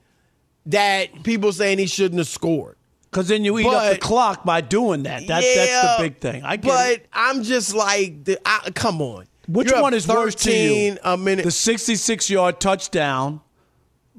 that 0.67 1.23
people 1.23 1.51
saying 1.51 1.79
he 1.79 1.87
shouldn't 1.87 2.19
have 2.19 2.27
scored. 2.27 2.75
Because 3.11 3.27
then 3.27 3.43
you 3.43 3.57
eat 3.57 3.65
up 3.65 3.91
the 3.93 3.97
clock 3.99 4.45
by 4.45 4.61
doing 4.61 5.03
that. 5.03 5.21
That 5.21 5.41
that's 5.41 5.55
Yeah, 5.55 5.95
the 5.97 6.03
big 6.03 6.19
thing. 6.19 6.43
I 6.43 6.57
get 6.57 6.67
but 6.67 6.89
it. 6.91 7.07
I'm 7.11 7.41
just 7.41 7.73
like, 7.73 8.29
I, 8.45 8.69
come 8.75 9.01
on. 9.01 9.25
Which 9.47 9.67
You 9.69 9.75
have 9.75 9.81
one 9.81 9.95
is 9.95 10.07
worse 10.07 10.35
to 10.35 10.53
you? 10.53 10.97
a 11.03 11.17
minute. 11.17 11.43
The 11.43 11.49
66 11.51 12.29
yard 12.29 12.59
touchdown. 12.59 13.41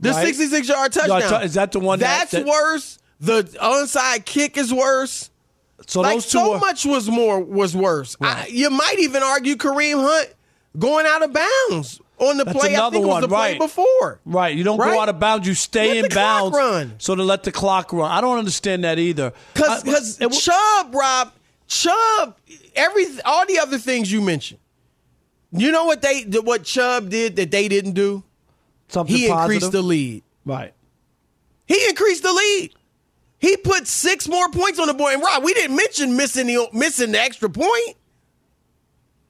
The 0.01 0.11
right? 0.11 0.27
66 0.27 0.69
yard 0.69 0.93
touchdown. 0.93 1.43
Is 1.43 1.55
that 1.55 1.73
the 1.73 1.81
one 1.81 1.99
That's 1.99 2.33
that- 2.33 2.47
worse. 2.47 2.99
The 3.21 3.43
onside 3.61 4.25
kick 4.25 4.57
is 4.57 4.73
worse. 4.73 5.29
So 5.87 6.01
like 6.01 6.15
those 6.15 6.25
two 6.25 6.39
so 6.39 6.55
are- 6.55 6.59
much 6.59 6.85
was 6.87 7.09
more 7.09 7.39
was 7.41 7.77
worse. 7.77 8.17
I, 8.21 8.47
you 8.51 8.71
might 8.71 8.99
even 8.99 9.23
argue 9.23 9.57
Kareem 9.57 10.01
Hunt 10.03 10.35
going 10.79 11.05
out 11.07 11.23
of 11.23 11.33
bounds 11.33 12.01
on 12.19 12.37
the 12.39 12.45
That's 12.45 12.59
play. 12.59 12.77
I 12.77 12.81
think 12.91 12.95
it 12.95 12.99
was 13.01 13.07
one, 13.09 13.21
the 13.23 13.29
play 13.29 13.51
right. 13.53 13.59
before. 13.59 14.21
Right. 14.25 14.57
You 14.57 14.65
don't 14.65 14.79
Right? 14.79 14.93
go 14.95 15.01
out 15.01 15.09
of 15.11 15.19
bounds. 15.21 15.47
You 15.47 15.55
stay 15.55 15.89
Let 15.89 15.97
in 15.97 16.03
the 16.05 16.09
clock 16.11 16.41
bounds. 16.53 16.57
run. 16.57 16.95
So 16.99 17.15
to 17.15 17.23
let 17.23 17.43
the 17.43 17.53
clock 17.53 17.93
run. 17.93 18.11
I 18.11 18.21
don't 18.23 18.39
understand 18.39 18.85
that 18.85 18.99
either. 18.99 19.33
Because 19.55 20.17
Chubb, 20.43 20.95
Rob, 20.95 21.33
Chubb, 21.67 22.37
every 22.75 23.05
all 23.27 23.45
the 23.47 23.59
other 23.59 23.79
things 23.79 24.11
you 24.11 24.21
mentioned. 24.23 24.61
You 25.53 25.73
know 25.73 25.85
what 25.85 26.01
they 26.03 26.23
what 26.23 26.65
Chubb 26.65 27.11
did 27.11 27.37
that 27.37 27.51
they 27.51 27.69
didn't 27.69 27.93
do? 27.93 28.23
Something 28.91 29.17
he 29.17 29.29
increased 29.29 29.73
the 29.73 29.83
lead. 29.83 30.23
Right. 30.45 30.75
He 31.67 31.89
increased 31.89 32.23
the 32.23 32.33
lead. 32.33 32.75
He 33.39 33.57
put 33.57 33.87
six 33.87 34.29
more 34.29 34.49
points 34.51 34.79
on 34.79 34.89
the 34.89 34.95
board. 34.95 35.15
And 35.15 35.23
Rob, 35.23 35.43
we 35.45 35.55
didn't 35.55 35.77
mention 35.77 36.17
missing 36.17 36.47
the 36.47 36.69
missing 36.73 37.13
the 37.13 37.21
extra 37.21 37.49
point. 37.49 37.97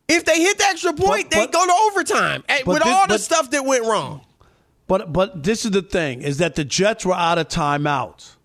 If 0.09 0.25
they 0.25 0.41
hit 0.41 0.59
the 0.59 0.65
extra 0.65 0.93
point, 0.93 1.31
they 1.31 1.47
go 1.47 1.65
to 1.65 1.73
overtime 1.93 2.43
but 2.49 2.67
with 2.67 2.83
this- 2.83 2.93
all 2.93 3.03
the 3.07 3.15
but- 3.15 3.21
stuff 3.21 3.51
that 3.51 3.65
went 3.65 3.85
wrong. 3.85 4.23
But 4.89 5.13
but 5.13 5.45
this 5.45 5.65
is 5.65 5.71
the 5.71 5.83
thing 5.83 6.23
is 6.23 6.39
that 6.39 6.57
the 6.57 6.65
Jets 6.65 7.07
were 7.07 7.15
out 7.15 7.39
of 7.39 7.47
timeouts. 7.49 8.37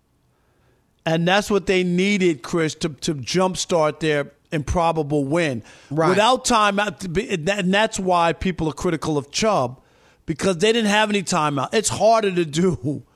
And 1.04 1.26
that's 1.26 1.50
what 1.50 1.66
they 1.66 1.84
needed, 1.84 2.42
Chris, 2.42 2.74
to, 2.76 2.88
to 2.88 3.14
jumpstart 3.14 4.00
their 4.00 4.32
improbable 4.50 5.24
win. 5.24 5.62
Right. 5.90 6.08
Without 6.08 6.44
timeout, 6.44 6.98
to 6.98 7.50
and 7.50 7.72
that's 7.72 7.98
why 7.98 8.32
people 8.32 8.68
are 8.68 8.72
critical 8.72 9.16
of 9.16 9.30
Chubb 9.30 9.80
because 10.26 10.58
they 10.58 10.72
didn't 10.72 10.90
have 10.90 11.08
any 11.10 11.22
timeout. 11.22 11.70
It's 11.72 11.88
harder 11.88 12.32
to 12.34 12.44
do. 12.44 13.02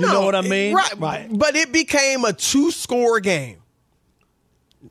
You 0.00 0.06
know 0.08 0.22
what 0.22 0.34
I 0.34 0.40
mean? 0.40 0.74
Right. 0.74 0.98
right. 0.98 1.28
But 1.30 1.54
it 1.54 1.70
became 1.70 2.24
a 2.24 2.32
two 2.32 2.72
score 2.72 3.20
game. 3.20 3.58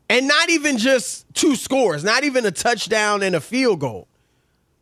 And 0.09 0.29
not 0.29 0.49
even 0.49 0.77
just 0.77 1.25
two 1.33 1.57
scores, 1.57 2.05
not 2.05 2.23
even 2.23 2.45
a 2.45 2.51
touchdown 2.51 3.21
and 3.21 3.35
a 3.35 3.41
field 3.41 3.81
goal. 3.81 4.07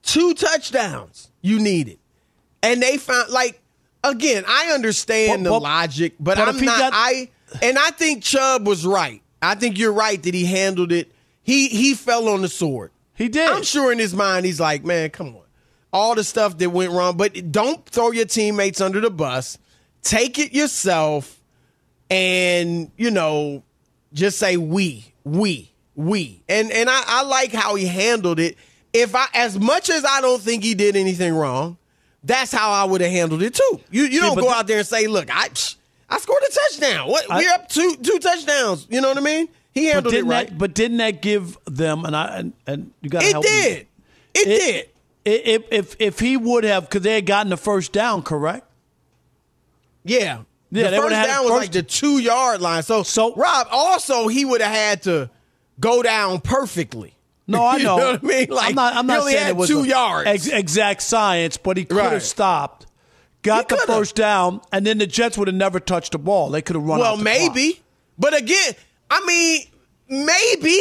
Two 0.03 0.35
touchdowns 0.35 1.31
you 1.41 1.57
needed. 1.59 1.97
And 2.61 2.83
they 2.83 2.97
found 2.97 3.31
like 3.31 3.61
again, 4.03 4.43
I 4.47 4.71
understand 4.73 5.43
But- 5.43 5.43
the 5.45 5.49
but- 5.55 5.61
logic, 5.63 6.13
but, 6.19 6.37
but 6.37 6.47
I'm 6.47 6.59
not 6.63 6.77
got- 6.77 6.93
I 6.95 7.29
and 7.63 7.79
I 7.79 7.89
think 7.89 8.21
Chubb 8.23 8.67
was 8.67 8.85
right. 8.85 9.23
I 9.41 9.55
think 9.55 9.79
you're 9.79 9.91
right 9.91 10.21
that 10.21 10.33
he 10.35 10.45
handled 10.45 10.91
it. 10.91 11.11
He 11.41 11.67
he 11.69 11.95
fell 11.95 12.29
on 12.29 12.43
the 12.43 12.47
sword. 12.47 12.91
He 13.15 13.27
did. 13.27 13.49
I'm 13.49 13.63
sure 13.63 13.91
in 13.91 13.97
his 13.97 14.13
mind 14.13 14.45
he's 14.45 14.59
like, 14.59 14.85
man, 14.85 15.09
come 15.09 15.29
on. 15.35 15.40
All 15.93 16.15
the 16.15 16.23
stuff 16.23 16.57
that 16.59 16.69
went 16.69 16.91
wrong, 16.91 17.17
but 17.17 17.51
don't 17.51 17.85
throw 17.85 18.11
your 18.11 18.25
teammates 18.25 18.79
under 18.79 18.99
the 19.01 19.09
bus. 19.09 19.57
Take 20.03 20.39
it 20.39 20.53
yourself 20.53 21.39
and, 22.09 22.91
you 22.97 23.11
know, 23.11 23.63
just 24.13 24.39
say 24.39 24.57
we, 24.57 25.13
we, 25.23 25.71
we. 25.95 26.41
And 26.49 26.71
and 26.71 26.89
I, 26.89 27.03
I 27.05 27.23
like 27.23 27.53
how 27.53 27.75
he 27.75 27.85
handled 27.85 28.39
it. 28.39 28.57
If 28.93 29.15
I 29.15 29.27
as 29.33 29.59
much 29.59 29.89
as 29.89 30.03
I 30.03 30.19
don't 30.21 30.41
think 30.41 30.63
he 30.63 30.73
did 30.75 30.95
anything 30.95 31.33
wrong, 31.33 31.77
that's 32.23 32.51
how 32.51 32.71
I 32.71 32.83
would 32.83 33.01
have 33.01 33.11
handled 33.11 33.41
it 33.41 33.53
too. 33.55 33.79
You 33.89 34.03
you 34.03 34.11
See, 34.11 34.19
don't 34.19 34.35
go 34.35 34.41
th- 34.43 34.53
out 34.53 34.67
there 34.67 34.79
and 34.79 34.87
say, 34.87 35.07
look, 35.07 35.29
I 35.33 35.49
I 36.09 36.17
scored 36.19 36.43
a 36.43 36.51
touchdown. 36.53 37.07
What 37.09 37.29
I- 37.31 37.37
we're 37.37 37.51
up 37.51 37.69
two 37.69 37.95
two 38.01 38.19
touchdowns. 38.19 38.87
You 38.89 38.99
know 39.01 39.09
what 39.09 39.17
I 39.17 39.21
mean? 39.21 39.47
He 39.73 39.85
handled 39.85 40.07
it 40.13 40.17
didn't 40.17 40.29
right. 40.29 40.47
that 40.49 40.57
but 40.57 40.73
didn't 40.73 40.97
that 40.97 41.21
give 41.21 41.57
them 41.65 42.03
and 42.03 42.15
I 42.15 42.37
and, 42.39 42.53
and 42.67 42.91
you 43.01 43.09
got 43.09 43.21
to 43.21 43.27
It 43.27 43.31
help 43.31 43.45
me. 43.45 43.49
did. 43.49 43.87
It, 44.33 44.45
did. 44.45 44.89
If 45.25 45.63
if 45.71 45.95
if 45.99 46.19
he 46.19 46.35
would 46.37 46.63
have 46.63 46.83
because 46.89 47.03
they 47.03 47.15
had 47.15 47.25
gotten 47.25 47.49
the 47.51 47.57
first 47.57 47.91
down, 47.91 48.23
correct? 48.23 48.65
Yeah. 50.03 50.41
Yeah, 50.73 50.89
the 50.89 50.97
first 50.97 51.09
down 51.11 51.43
was 51.43 51.51
first- 51.51 51.61
like 51.61 51.71
the 51.73 51.83
two 51.83 52.19
yard 52.19 52.61
line. 52.61 52.81
So, 52.83 53.03
so 53.03 53.35
Rob, 53.35 53.67
also 53.71 54.27
he 54.29 54.45
would 54.45 54.61
have 54.61 54.71
had 54.73 55.03
to 55.03 55.29
go 55.79 56.01
down 56.01 56.39
perfectly. 56.39 57.13
No, 57.45 57.61
I 57.63 57.75
You 57.77 57.83
know. 57.83 57.97
what 57.97 58.23
I 58.23 58.25
mean? 58.25 58.47
Like 58.49 58.69
I'm 58.69 58.75
not. 58.75 58.95
I'm 58.95 59.05
he 59.05 59.13
not 59.15 59.23
saying 59.25 59.47
it 59.49 59.55
was 59.57 59.67
two 59.69 59.83
yards. 59.83 60.27
ex- 60.27 60.47
exact 60.47 61.01
science, 61.01 61.57
but 61.57 61.75
he 61.77 61.83
could 61.85 61.97
have 62.01 62.11
Right. 62.13 62.21
stopped, 62.21 62.87
got 63.41 63.67
the 63.67 63.77
first 63.77 64.15
down, 64.15 64.61
and 64.71 64.85
then 64.87 64.97
the 64.97 65.07
Jets 65.07 65.37
would 65.37 65.49
have 65.49 65.55
never 65.55 65.79
touched 65.81 66.13
the 66.13 66.19
ball. 66.19 66.49
They 66.49 66.61
could 66.61 66.77
have 66.77 66.83
run. 66.85 66.99
well, 66.99 67.17
maybe, 67.17 67.73
clock. 67.73 67.83
but 68.17 68.37
again, 68.39 68.73
I 69.09 69.25
mean, 69.25 70.25
maybe. 70.25 70.79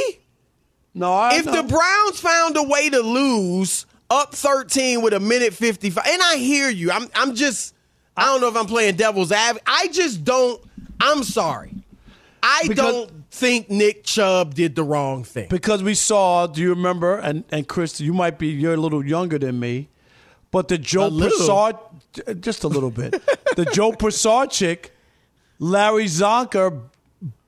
No, 0.95 1.13
I 1.13 1.35
if 1.37 1.47
know. 1.47 1.53
the 1.57 1.63
Browns 1.65 2.21
found 2.21 2.57
a 2.57 2.63
way 2.63 2.91
to 2.91 3.01
lose 3.01 3.87
up 4.11 4.35
13 4.35 5.03
with 5.03 5.13
a 5.13 5.21
minute 5.21 5.55
55, 5.55 6.05
and 6.07 6.21
I 6.23 6.37
hear 6.37 6.69
you, 6.69 6.91
I'm 6.91 7.07
I'm 7.15 7.35
just 7.35 7.75
I 8.17 8.25
don't 8.27 8.41
know 8.41 8.49
if 8.49 8.57
I'm 8.57 8.67
playing 8.67 8.97
devil's 8.97 9.33
advocate. 9.33 9.63
I 9.67 9.89
just 9.89 10.25
don't. 10.25 10.61
I'm 11.01 11.23
sorry. 11.23 11.73
I 12.43 12.65
Because- 12.67 12.93
don't 12.93 13.11
think 13.31 13.71
Nick 13.71 14.03
Chubb 14.05 14.55
did 14.55 14.75
the 14.75 14.83
wrong 14.83 15.23
thing. 15.25 15.47
because 15.49 15.83
we 15.83 15.95
saw. 15.95 16.47
Do 16.47 16.61
you 16.61 16.71
remember? 16.71 17.17
And 17.19 17.45
and 17.53 17.67
Chris, 17.69 18.01
you 18.01 18.13
might 18.13 18.39
be 18.39 18.49
you're 18.49 18.75
a 18.75 18.77
little 18.77 19.05
younger 19.07 19.39
than 19.39 19.61
me, 19.61 19.89
but 20.51 20.69
the 20.69 20.77
Joe 20.79 21.07
little? 21.09 21.73
Just 22.41 22.65
a 22.65 22.69
little 22.69 22.91
bit. 22.91 23.13
the 23.57 23.65
Joe 23.67 23.93
Pisarcik, 23.93 24.87
Larry 25.61 26.07
Csonka, 26.07 26.81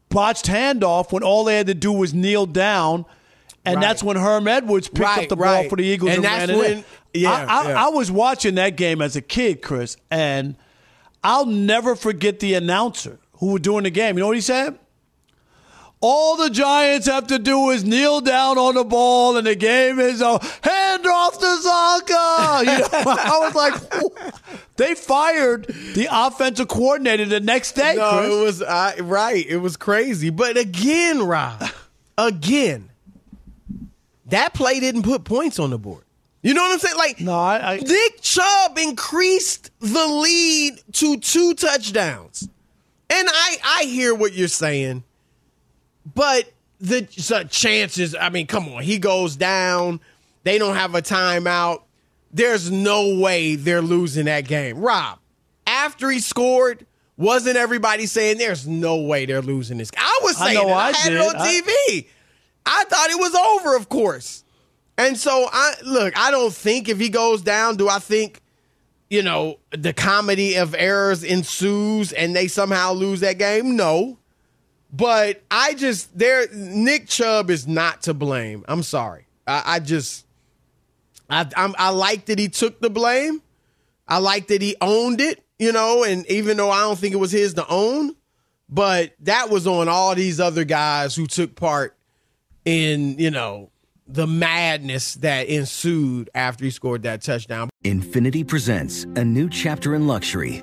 botched 0.09 0.47
handoff 0.47 1.11
when 1.11 1.23
all 1.25 1.43
they 1.45 1.57
had 1.57 1.67
to 1.67 1.75
do 1.75 1.91
was 1.93 2.15
kneel 2.15 2.47
down. 2.47 3.05
And 3.65 3.77
Right. 3.77 3.83
that's 3.83 4.03
when 4.03 4.17
Herm 4.17 4.49
Edwards 4.49 4.89
picked 4.89 4.99
Right, 5.01 5.23
up 5.23 5.29
the 5.29 5.37
ball 5.37 5.69
for 5.69 5.77
the 5.77 5.85
Eagles 5.85 6.11
And 6.11 6.17
and, 6.17 6.25
that's 6.25 6.49
ran 6.49 6.51
it 6.51 6.57
when- 6.59 6.73
in. 6.79 6.85
yeah, 7.15 7.31
I, 7.31 7.43
I, 7.65 7.69
yeah. 7.69 7.87
I 7.87 7.89
was 7.91 8.11
watching 8.11 8.57
that 8.57 8.77
game 8.77 9.01
as 9.01 9.15
a 9.15 9.21
kid, 9.23 9.63
Chris, 9.63 9.97
and 10.11 10.57
I'll 11.23 11.47
never 11.47 11.95
forget 11.95 12.41
the 12.41 12.55
announcer 12.55 13.19
who 13.35 13.53
was 13.53 13.61
doing 13.63 13.85
the 13.85 13.91
game. 13.91 14.17
You 14.17 14.23
know 14.23 14.27
what 14.29 14.37
he 14.37 14.41
said? 14.43 14.79
All 16.05 16.37
the 16.37 16.51
Giants 16.51 17.07
have 17.07 17.29
to 17.29 17.39
do 17.39 17.71
is 17.71 17.85
kneel 17.85 18.21
down 18.21 18.59
on 18.59 18.75
the 18.75 18.83
ball, 18.83 19.37
and 19.37 19.47
the 19.47 19.55
game 19.55 20.01
is 20.01 20.21
over. 20.21 20.45
Hand 20.63 21.07
off 21.07 21.39
to 21.39 21.47
Csonka. 21.47 22.61
You 22.61 22.79
know, 22.79 22.89
I 23.07 23.39
was 23.41 23.55
like, 23.55 24.35
they 24.77 24.97
fired 24.97 25.67
the 25.95 26.09
offensive 26.11 26.67
coordinator 26.67 27.25
the 27.27 27.39
next 27.39 27.77
day. 27.77 27.95
no, 27.97 28.19
Chris. 28.19 28.33
it 28.33 28.43
was 28.45 28.63
I 28.63 28.97
right. 28.97 29.47
It 29.47 29.59
was 29.59 29.77
crazy. 29.77 30.31
But 30.31 30.57
again, 30.57 31.23
Rob, 31.23 31.63
again, 32.19 32.91
that 34.33 34.53
play 34.55 34.81
didn't 34.81 35.03
put 35.05 35.25
points 35.25 35.59
on 35.59 35.71
the 35.71 35.79
board. 35.79 36.05
You 36.43 36.55
know 36.55 36.63
what 36.63 36.73
I'm 36.73 36.79
saying? 36.81 36.97
Like, 36.99 37.21
no, 37.21 37.33
I, 37.39 37.75
I 37.75 37.77
Nick 37.77 38.21
Chubb 38.21 38.77
increased 38.77 39.71
the 39.79 40.07
lead 40.07 40.81
to 40.95 41.17
two 41.19 41.55
touchdowns, 41.55 42.49
and 43.09 43.29
I 43.31 43.57
I 43.65 43.85
hear 43.85 44.13
what 44.15 44.33
you're 44.33 44.49
saying, 44.49 45.05
but 46.15 46.53
the 46.81 47.07
so 47.11 47.45
chances. 47.45 48.17
I 48.17 48.29
mean, 48.31 48.47
come 48.49 48.69
on, 48.69 48.83
he 48.83 48.99
goes 48.99 49.37
down. 49.37 50.01
They 50.43 50.59
don't 50.59 50.75
have 50.75 50.97
a 50.97 51.03
timeout. 51.03 51.83
There's 52.33 52.71
no 52.73 53.19
way 53.19 53.55
they're 53.55 53.83
losing 53.83 54.25
that 54.25 54.49
game. 54.49 54.79
Rob, 54.79 55.21
after 55.67 56.11
he 56.11 56.19
scored, 56.19 56.87
wasn't 57.17 57.57
everybody 57.57 58.07
saying 58.07 58.39
there's 58.39 58.67
no 58.67 58.97
way 59.03 59.27
they're 59.27 59.43
losing 59.43 59.79
this? 59.79 59.93
I 59.97 60.21
was 60.25 60.41
I 60.41 60.55
saying 60.55 60.67
know 60.67 60.73
it. 60.73 60.77
I, 60.77 60.89
I 60.89 60.93
had 60.93 61.13
it 61.13 61.17
did. 61.19 61.29
on 61.29 61.37
I- 61.37 61.61
TV. 61.61 62.07
I 62.65 62.85
thought 62.85 63.11
it 63.11 63.19
was 63.19 63.35
over, 63.35 63.77
of 63.77 63.89
course. 63.89 64.45
And 64.99 65.17
so 65.17 65.49
I 65.51 65.75
look, 65.85 66.17
I 66.17 66.31
don't 66.31 66.53
think 66.53 66.89
if 66.89 66.99
he 66.99 67.09
goes 67.09 67.43
down, 67.43 67.77
do 67.77 67.89
I 67.89 67.99
think, 67.99 68.41
you 69.11 69.23
know, 69.23 69.59
the 69.71 69.93
comedy 69.93 70.57
of 70.57 70.75
errors 70.75 71.25
ensues 71.25 72.13
and 72.13 72.37
they 72.37 72.49
somehow 72.49 72.93
lose 72.93 73.21
that 73.21 73.39
game? 73.39 73.77
No. 73.77 74.19
But 74.93 75.43
I 75.51 75.75
just 75.75 76.17
there 76.17 76.47
Nick 76.53 77.09
Chubb 77.09 77.51
is 77.51 77.67
not 77.67 78.03
to 78.03 78.15
blame. 78.15 78.65
I'm 78.69 78.83
sorry. 78.83 79.27
I, 79.47 79.63
I 79.67 79.81
just 79.81 80.27
I 81.31 81.49
I'm, 81.57 81.75
I 81.79 81.89
like 81.91 82.27
that 82.27 82.39
he 82.39 82.49
took 82.49 82.81
the 82.81 82.91
blame. 82.91 83.43
I 84.07 84.19
like 84.19 84.49
that 84.49 84.61
he 84.61 84.77
owned 84.81 85.21
it, 85.21 85.43
you 85.59 85.73
know, 85.73 86.05
and 86.05 86.27
even 86.27 86.59
though 86.59 86.71
I 86.71 86.83
don't 86.83 86.99
think 86.99 87.15
it 87.15 87.19
was 87.19 87.33
his 87.33 87.55
to 87.55 87.67
own, 87.67 88.15
but 88.69 89.15
that 89.21 89.49
was 89.49 89.67
on 89.67 89.89
all 89.89 90.15
these 90.15 90.39
other 90.39 90.65
guys 90.65 91.17
who 91.17 91.27
took 91.27 91.55
part 91.55 91.97
in, 92.65 93.19
you 93.19 93.31
know, 93.31 93.71
the 94.07 94.27
madness 94.27 95.15
that 95.17 95.47
ensued 95.47 96.29
after 96.35 96.65
he 96.65 96.71
scored 96.71 97.03
that 97.03 97.23
touchdown. 97.23 97.71
Infiniti 97.85 98.47
presents 98.47 99.05
a 99.17 99.25
new 99.25 99.49
chapter 99.49 99.95
in 99.95 100.07
luxury, 100.07 100.63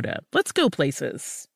let's 0.33 0.51
go 0.51 0.69
places. 0.69 1.47